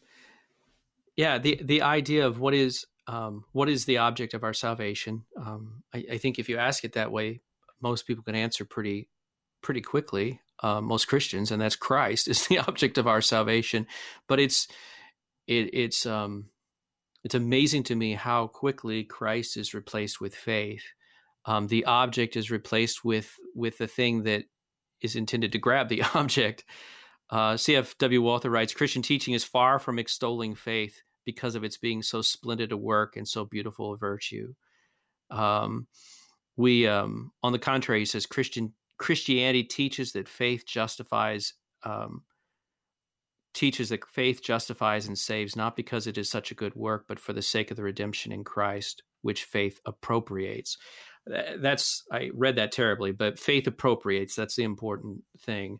yeah, 1.16 1.38
the 1.38 1.61
the 1.62 1.82
idea 1.82 2.26
of 2.26 2.38
what 2.38 2.55
is 2.55 2.86
um, 3.07 3.45
what 3.53 3.68
is 3.68 3.84
the 3.84 3.99
object 3.99 4.34
of 4.34 4.45
our 4.45 4.53
salvation. 4.53 5.24
Um, 5.36 5.82
I, 5.95 6.05
I 6.12 6.18
think 6.18 6.38
if 6.38 6.49
you 6.49 6.59
ask 6.59 6.84
it 6.84 6.95
that 6.95 7.12
way, 7.12 7.40
most 7.80 8.07
people 8.07 8.24
can 8.24 8.34
answer 8.34 8.64
pretty 8.64 9.09
pretty 9.62 9.80
quickly 9.80 10.40
uh, 10.64 10.80
most 10.80 11.08
Christians, 11.08 11.50
and 11.50 11.60
that's 11.60 11.76
Christ 11.76 12.26
is 12.28 12.46
the 12.46 12.58
object 12.58 12.96
of 12.98 13.06
our 13.06 13.20
salvation. 13.20 13.86
But 14.26 14.40
it's 14.40 14.66
it, 15.46 15.74
it's 15.74 16.06
um, 16.06 16.46
it's 17.22 17.34
amazing 17.34 17.84
to 17.84 17.94
me 17.94 18.14
how 18.14 18.46
quickly 18.46 19.04
Christ 19.04 19.56
is 19.56 19.74
replaced 19.74 20.20
with 20.20 20.34
faith. 20.34 20.84
Um, 21.44 21.66
the 21.66 21.84
object 21.84 22.34
is 22.36 22.50
replaced 22.50 23.04
with 23.04 23.30
with 23.54 23.76
the 23.76 23.86
thing 23.86 24.22
that 24.22 24.44
is 25.02 25.16
intended 25.16 25.52
to 25.52 25.58
grab 25.58 25.88
the 25.88 26.02
object. 26.14 26.64
Uh, 27.30 27.56
C.F.W. 27.56 28.22
Walther 28.22 28.50
writes 28.50 28.74
Christian 28.74 29.02
teaching 29.02 29.34
is 29.34 29.44
far 29.44 29.78
from 29.78 29.98
extolling 29.98 30.54
faith 30.54 31.02
because 31.24 31.54
of 31.54 31.64
its 31.64 31.78
being 31.78 32.02
so 32.02 32.22
splendid 32.22 32.70
a 32.70 32.76
work 32.76 33.16
and 33.16 33.26
so 33.26 33.44
beautiful 33.44 33.94
a 33.94 33.96
virtue. 33.96 34.52
Um, 35.30 35.86
we, 36.56 36.86
um, 36.86 37.32
on 37.42 37.52
the 37.52 37.58
contrary, 37.58 38.00
he 38.00 38.04
says 38.04 38.26
Christian 38.26 38.74
Christianity 38.99 39.64
teaches 39.64 40.12
that 40.12 40.28
faith 40.28 40.66
justifies 40.66 41.55
um, 41.84 42.22
teaches 43.55 43.88
that 43.90 44.07
faith 44.07 44.42
justifies 44.42 45.07
and 45.07 45.18
saves 45.18 45.55
not 45.57 45.76
because 45.76 46.07
it 46.07 46.18
is 46.18 46.28
such 46.28 46.51
a 46.51 46.55
good 46.55 46.74
work, 46.74 47.05
but 47.07 47.20
for 47.20 47.32
the 47.32 47.42
sake 47.42 47.70
of 47.70 47.76
the 47.76 47.82
redemption 47.82 48.32
in 48.32 48.42
Christ, 48.42 49.03
which 49.22 49.45
faith 49.45 49.80
appropriates. 49.86 50.76
That's 51.26 52.03
I 52.12 52.30
read 52.34 52.57
that 52.57 52.72
terribly, 52.72 53.12
but 53.12 53.38
faith 53.38 53.66
appropriates. 53.66 54.34
That's 54.34 54.57
the 54.57 54.64
important 54.64 55.22
thing. 55.38 55.78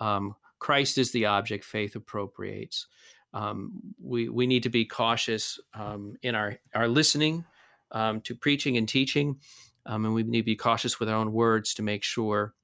Um, 0.00 0.34
Christ 0.58 0.98
is 0.98 1.12
the 1.12 1.26
object. 1.26 1.64
Faith 1.64 1.96
appropriates. 1.96 2.86
Um, 3.32 3.94
we 4.02 4.28
we 4.28 4.46
need 4.46 4.64
to 4.64 4.68
be 4.68 4.84
cautious 4.84 5.58
um, 5.74 6.16
in 6.22 6.34
our 6.34 6.58
our 6.74 6.88
listening 6.88 7.44
um, 7.92 8.20
to 8.22 8.34
preaching 8.34 8.76
and 8.76 8.88
teaching. 8.88 9.38
Um, 9.86 10.04
and 10.04 10.14
we 10.14 10.22
need 10.22 10.42
to 10.42 10.44
be 10.44 10.56
cautious 10.56 11.00
with 11.00 11.08
our 11.08 11.16
own 11.16 11.32
words 11.32 11.74
to 11.74 11.82
make 11.82 12.04
sure 12.04 12.54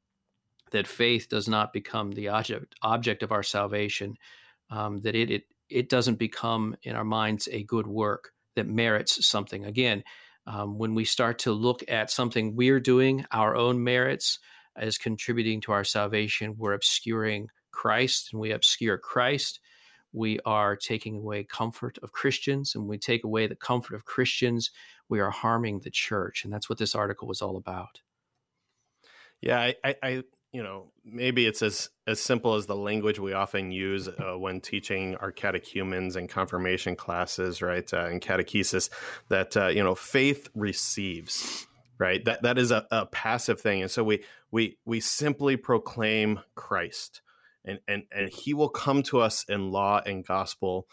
that 0.70 0.86
faith 0.86 1.28
does 1.28 1.48
not 1.48 1.72
become 1.72 2.12
the 2.12 2.28
object 2.28 2.74
object 2.82 3.22
of 3.22 3.32
our 3.32 3.42
salvation, 3.42 4.16
um, 4.70 4.98
that 4.98 5.14
it, 5.14 5.30
it 5.30 5.42
it 5.68 5.88
doesn't 5.88 6.18
become 6.18 6.76
in 6.82 6.96
our 6.96 7.04
minds 7.04 7.48
a 7.50 7.62
good 7.64 7.86
work 7.86 8.32
that 8.56 8.66
merits 8.66 9.26
something. 9.26 9.64
Again, 9.64 10.02
um, 10.46 10.78
when 10.78 10.94
we 10.94 11.04
start 11.04 11.40
to 11.40 11.52
look 11.52 11.82
at 11.88 12.10
something 12.10 12.56
we're 12.56 12.80
doing, 12.80 13.24
our 13.30 13.54
own 13.54 13.84
merits 13.84 14.38
as 14.76 14.96
contributing 14.96 15.60
to 15.62 15.72
our 15.72 15.84
salvation, 15.84 16.54
we're 16.56 16.72
obscuring 16.72 17.48
Christ, 17.70 18.30
and 18.32 18.40
we 18.40 18.52
obscure 18.52 18.98
Christ. 18.98 19.60
We 20.12 20.40
are 20.46 20.74
taking 20.74 21.16
away 21.16 21.44
comfort 21.44 21.98
of 22.02 22.12
Christians, 22.12 22.74
and 22.74 22.88
we 22.88 22.96
take 22.96 23.24
away 23.24 23.46
the 23.46 23.56
comfort 23.56 23.94
of 23.94 24.06
Christians 24.06 24.70
we 25.08 25.20
are 25.20 25.30
harming 25.30 25.80
the 25.80 25.90
church. 25.90 26.44
And 26.44 26.52
that's 26.52 26.68
what 26.68 26.78
this 26.78 26.94
article 26.94 27.28
was 27.28 27.42
all 27.42 27.56
about. 27.56 28.00
Yeah, 29.40 29.72
I, 29.84 29.94
I, 30.02 30.22
you 30.52 30.62
know, 30.62 30.90
maybe 31.04 31.46
it's 31.46 31.62
as 31.62 31.90
as 32.06 32.20
simple 32.20 32.54
as 32.54 32.66
the 32.66 32.74
language 32.74 33.18
we 33.18 33.34
often 33.34 33.70
use 33.70 34.08
uh, 34.08 34.36
when 34.36 34.60
teaching 34.60 35.14
our 35.16 35.30
catechumens 35.30 36.16
and 36.16 36.28
confirmation 36.28 36.96
classes, 36.96 37.60
right, 37.62 37.92
uh, 37.92 38.06
and 38.06 38.20
catechesis. 38.20 38.88
That 39.28 39.56
uh, 39.56 39.68
you 39.68 39.84
know, 39.84 39.94
faith 39.94 40.48
receives, 40.54 41.66
right. 41.98 42.24
That 42.24 42.42
that 42.42 42.58
is 42.58 42.70
a, 42.70 42.86
a 42.90 43.06
passive 43.06 43.60
thing, 43.60 43.82
and 43.82 43.90
so 43.90 44.02
we 44.02 44.24
we 44.50 44.78
we 44.86 45.00
simply 45.00 45.56
proclaim 45.56 46.40
Christ, 46.54 47.20
and 47.64 47.78
and 47.86 48.04
and 48.10 48.30
He 48.30 48.54
will 48.54 48.70
come 48.70 49.02
to 49.04 49.20
us 49.20 49.44
in 49.48 49.70
law 49.70 50.00
and 50.04 50.26
gospel 50.26 50.88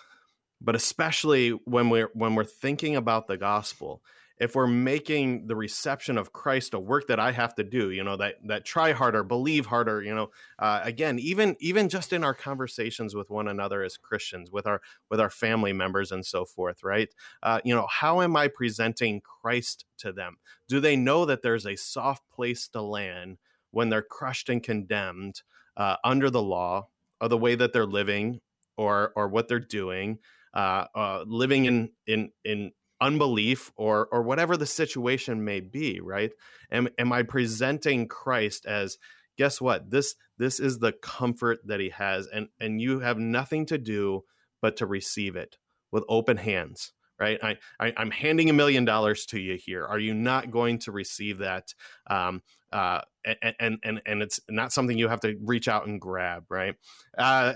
but 0.62 0.76
especially 0.76 1.50
when 1.66 1.90
we're 1.90 2.10
when 2.14 2.36
we're 2.36 2.44
thinking 2.44 2.96
about 2.96 3.28
the 3.28 3.38
gospel 3.38 4.02
if 4.38 4.54
we're 4.54 4.68
making 4.68 5.48
the 5.48 5.56
reception 5.56 6.18
of 6.18 6.34
christ 6.34 6.74
a 6.74 6.80
work 6.80 7.08
that 7.08 7.20
i 7.20 7.32
have 7.32 7.56
to 7.56 7.64
do 7.64 7.92
you 7.92 8.04
know 8.04 8.18
that 8.18 8.36
that 8.46 8.66
try 8.66 8.92
harder 8.92 9.24
believe 9.24 9.66
harder 9.66 10.02
you 10.02 10.14
know 10.14 10.30
uh, 10.60 10.82
again 10.84 11.18
even 11.20 11.56
even 11.60 11.88
just 11.90 12.12
in 12.14 12.24
our 12.24 12.34
conversations 12.34 13.16
with 13.16 13.30
one 13.30 13.48
another 13.48 13.84
as 13.84 13.98
christians 13.98 14.52
with 14.52 14.68
our 14.68 14.82
with 15.10 15.20
our 15.20 15.30
family 15.30 15.74
members 15.74 16.12
and 16.12 16.26
so 16.26 16.46
forth 16.46 16.84
right? 16.84 17.10
Uh, 17.44 17.60
you 17.64 17.74
know 17.74 17.88
how 17.90 18.22
am 18.22 18.36
i 18.36 18.48
presenting 18.48 19.22
christ 19.22 19.86
to 19.98 20.12
them? 20.12 20.38
Do 20.68 20.80
they 20.80 20.96
know 20.96 21.26
that 21.26 21.42
there's 21.42 21.66
a 21.66 21.76
soft 21.76 22.24
place 22.30 22.68
to 22.70 22.82
land 22.82 23.38
when 23.72 23.90
they're 23.90 24.02
crushed 24.02 24.50
and 24.50 24.62
condemned 24.62 25.42
uh, 25.78 25.98
under 26.04 26.30
the 26.30 26.42
law 26.42 26.88
or 27.22 27.28
the 27.30 27.38
way 27.38 27.56
that 27.56 27.74
they're 27.74 27.86
living 27.86 28.42
or 28.78 29.14
or 29.16 29.28
what 29.28 29.48
they're 29.48 29.60
doing 29.60 30.20
uh, 30.56 30.86
uh, 30.96 31.24
living 31.28 31.66
in 31.66 31.90
in 32.08 32.32
in 32.44 32.72
unbelief 33.02 33.72
or 33.76 34.08
or 34.12 34.24
whatever 34.24 34.56
the 34.58 34.66
situation 34.66 35.44
may 35.44 35.60
be 35.60 36.00
right? 36.02 36.32
Am, 36.72 36.88
am 36.98 37.12
i 37.12 37.24
presenting 37.24 38.08
christ 38.08 38.66
as 38.66 38.98
guess 39.38 39.60
what? 39.60 39.92
This 39.92 40.16
this 40.38 40.60
is 40.60 40.80
the 40.80 40.94
comfort 40.94 41.60
that 41.66 41.80
he 41.80 41.90
has 41.90 42.28
and 42.28 42.48
and 42.60 42.82
you 42.82 43.00
have 43.00 43.18
nothing 43.18 43.66
to 43.68 43.78
do 43.78 44.24
but 44.62 44.78
to 44.78 44.86
receive 44.86 45.36
it 45.36 45.58
with 45.92 46.04
open 46.10 46.38
hands 46.38 46.94
right? 47.20 47.40
I, 47.42 47.58
I 47.80 47.94
am 47.96 48.12
handing 48.12 48.50
a 48.50 48.54
million 48.54 48.84
dollars 48.84 49.26
to 49.28 49.40
you 49.40 49.56
here. 49.56 49.86
Are 49.86 50.00
you 50.00 50.14
not 50.14 50.52
going 50.52 50.80
to 50.80 50.92
receive 50.92 51.38
that? 51.38 51.74
Um, 52.08 52.42
uh, 52.76 53.00
and 53.42 53.80
and 53.84 54.02
and 54.06 54.22
it's 54.22 54.42
not 54.50 54.74
something 54.74 54.98
you 54.98 55.08
have 55.08 55.22
to 55.22 55.38
reach 55.42 55.70
out 55.70 55.88
and 55.88 56.02
grab 56.02 56.44
right? 56.50 56.76
Uh, 57.18 57.54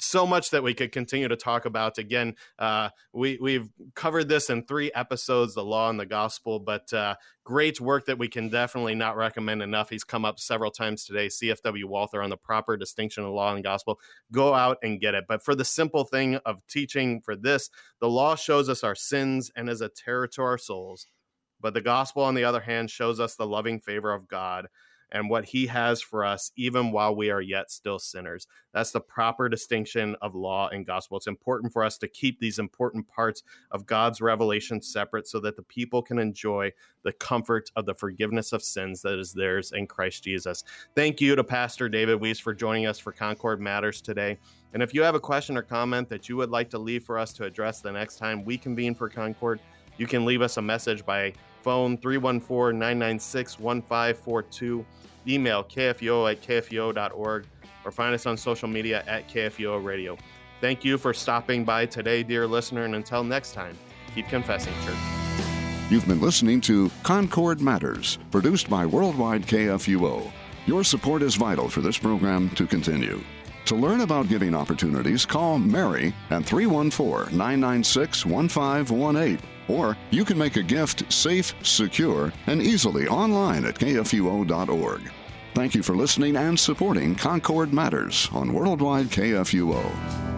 so 0.00 0.26
much 0.26 0.48
that 0.48 0.62
we 0.62 0.72
could 0.72 0.92
continue 0.92 1.28
to 1.28 1.36
talk 1.36 1.66
about. 1.66 1.98
Again 1.98 2.36
uh, 2.58 2.88
we 3.12 3.38
we've 3.38 3.68
covered 3.94 4.28
this 4.28 4.48
in 4.48 4.64
three 4.64 4.90
episodes 4.94 5.54
the 5.54 5.62
law 5.62 5.90
and 5.90 6.00
the 6.00 6.06
gospel 6.06 6.58
but 6.58 6.90
uh, 6.94 7.16
great 7.44 7.82
work 7.82 8.06
that 8.06 8.18
we 8.18 8.28
can 8.28 8.48
definitely 8.48 8.94
not 8.94 9.14
recommend 9.14 9.60
enough. 9.60 9.90
He's 9.90 10.04
come 10.04 10.24
up 10.24 10.40
several 10.40 10.70
times 10.70 11.04
today 11.04 11.26
cfw 11.26 11.84
walther 11.84 12.22
on 12.22 12.30
the 12.30 12.38
proper 12.38 12.78
distinction 12.78 13.24
of 13.24 13.32
law 13.32 13.54
and 13.54 13.62
gospel. 13.62 14.00
Go 14.32 14.54
out 14.54 14.78
and 14.82 14.98
get 14.98 15.14
it. 15.14 15.24
But 15.28 15.44
for 15.44 15.54
the 15.54 15.66
simple 15.66 16.04
thing 16.04 16.36
of 16.46 16.66
teaching 16.66 17.20
for 17.20 17.36
this 17.36 17.68
the 18.00 18.08
law 18.08 18.36
shows 18.36 18.70
us 18.70 18.82
our 18.82 18.94
sins 18.94 19.50
and 19.54 19.68
is 19.68 19.82
a 19.82 19.90
terror 19.90 20.26
to 20.28 20.40
our 20.40 20.56
souls 20.56 21.08
but 21.60 21.74
the 21.74 21.80
gospel 21.80 22.22
on 22.22 22.34
the 22.34 22.44
other 22.44 22.60
hand 22.60 22.90
shows 22.90 23.20
us 23.20 23.34
the 23.34 23.46
loving 23.46 23.80
favor 23.80 24.12
of 24.12 24.28
god 24.28 24.68
and 25.12 25.30
what 25.30 25.44
he 25.44 25.66
has 25.66 26.02
for 26.02 26.24
us, 26.24 26.50
even 26.56 26.90
while 26.90 27.14
we 27.14 27.30
are 27.30 27.40
yet 27.40 27.70
still 27.70 27.98
sinners. 27.98 28.46
That's 28.72 28.90
the 28.90 29.00
proper 29.00 29.48
distinction 29.48 30.16
of 30.20 30.34
law 30.34 30.68
and 30.68 30.84
gospel. 30.84 31.16
It's 31.16 31.26
important 31.26 31.72
for 31.72 31.84
us 31.84 31.96
to 31.98 32.08
keep 32.08 32.40
these 32.40 32.58
important 32.58 33.06
parts 33.08 33.42
of 33.70 33.86
God's 33.86 34.20
revelation 34.20 34.82
separate 34.82 35.28
so 35.28 35.38
that 35.40 35.56
the 35.56 35.62
people 35.62 36.02
can 36.02 36.18
enjoy 36.18 36.72
the 37.04 37.12
comfort 37.12 37.70
of 37.76 37.86
the 37.86 37.94
forgiveness 37.94 38.52
of 38.52 38.62
sins 38.62 39.00
that 39.02 39.18
is 39.18 39.32
theirs 39.32 39.72
in 39.72 39.86
Christ 39.86 40.24
Jesus. 40.24 40.64
Thank 40.94 41.20
you 41.20 41.36
to 41.36 41.44
Pastor 41.44 41.88
David 41.88 42.20
Weiss 42.20 42.40
for 42.40 42.54
joining 42.54 42.86
us 42.86 42.98
for 42.98 43.12
Concord 43.12 43.60
Matters 43.60 44.00
today. 44.00 44.38
And 44.74 44.82
if 44.82 44.92
you 44.92 45.02
have 45.02 45.14
a 45.14 45.20
question 45.20 45.56
or 45.56 45.62
comment 45.62 46.08
that 46.08 46.28
you 46.28 46.36
would 46.36 46.50
like 46.50 46.68
to 46.70 46.78
leave 46.78 47.04
for 47.04 47.18
us 47.18 47.32
to 47.34 47.44
address 47.44 47.80
the 47.80 47.92
next 47.92 48.16
time 48.16 48.44
we 48.44 48.58
convene 48.58 48.94
for 48.94 49.08
Concord, 49.08 49.60
you 49.98 50.06
can 50.06 50.24
leave 50.24 50.42
us 50.42 50.56
a 50.56 50.62
message 50.62 51.04
by 51.04 51.32
phone 51.62 51.98
314 51.98 52.78
996 52.78 53.58
1542, 53.58 54.84
email 55.28 55.64
kfuo 55.64 56.30
at 56.30 56.42
kfuo.org, 56.42 57.46
or 57.84 57.90
find 57.90 58.14
us 58.14 58.26
on 58.26 58.36
social 58.36 58.68
media 58.68 59.02
at 59.06 59.28
KFUO 59.28 59.82
Radio. 59.84 60.16
Thank 60.60 60.84
you 60.84 60.96
for 60.98 61.12
stopping 61.12 61.64
by 61.64 61.86
today, 61.86 62.22
dear 62.22 62.46
listener, 62.46 62.84
and 62.84 62.94
until 62.94 63.22
next 63.24 63.52
time, 63.52 63.76
keep 64.14 64.28
confessing, 64.28 64.72
church. 64.84 64.96
You've 65.90 66.06
been 66.06 66.20
listening 66.20 66.60
to 66.62 66.90
Concord 67.02 67.60
Matters, 67.60 68.18
produced 68.30 68.68
by 68.68 68.86
Worldwide 68.86 69.42
KFUO. 69.46 70.32
Your 70.66 70.82
support 70.82 71.22
is 71.22 71.36
vital 71.36 71.68
for 71.68 71.80
this 71.80 71.96
program 71.96 72.50
to 72.50 72.66
continue. 72.66 73.22
To 73.66 73.76
learn 73.76 74.00
about 74.00 74.28
giving 74.28 74.54
opportunities, 74.54 75.26
call 75.26 75.58
Mary 75.58 76.14
at 76.30 76.44
314 76.44 77.36
996 77.36 78.26
1518 78.26 79.55
or 79.68 79.96
you 80.10 80.24
can 80.24 80.38
make 80.38 80.56
a 80.56 80.62
gift 80.62 81.10
safe, 81.12 81.54
secure, 81.62 82.32
and 82.46 82.62
easily 82.62 83.06
online 83.08 83.64
at 83.64 83.78
kfuo.org. 83.78 85.00
Thank 85.54 85.74
you 85.74 85.82
for 85.82 85.96
listening 85.96 86.36
and 86.36 86.58
supporting 86.58 87.14
Concord 87.14 87.72
Matters 87.72 88.28
on 88.32 88.52
Worldwide 88.52 89.06
KFUO. 89.06 90.35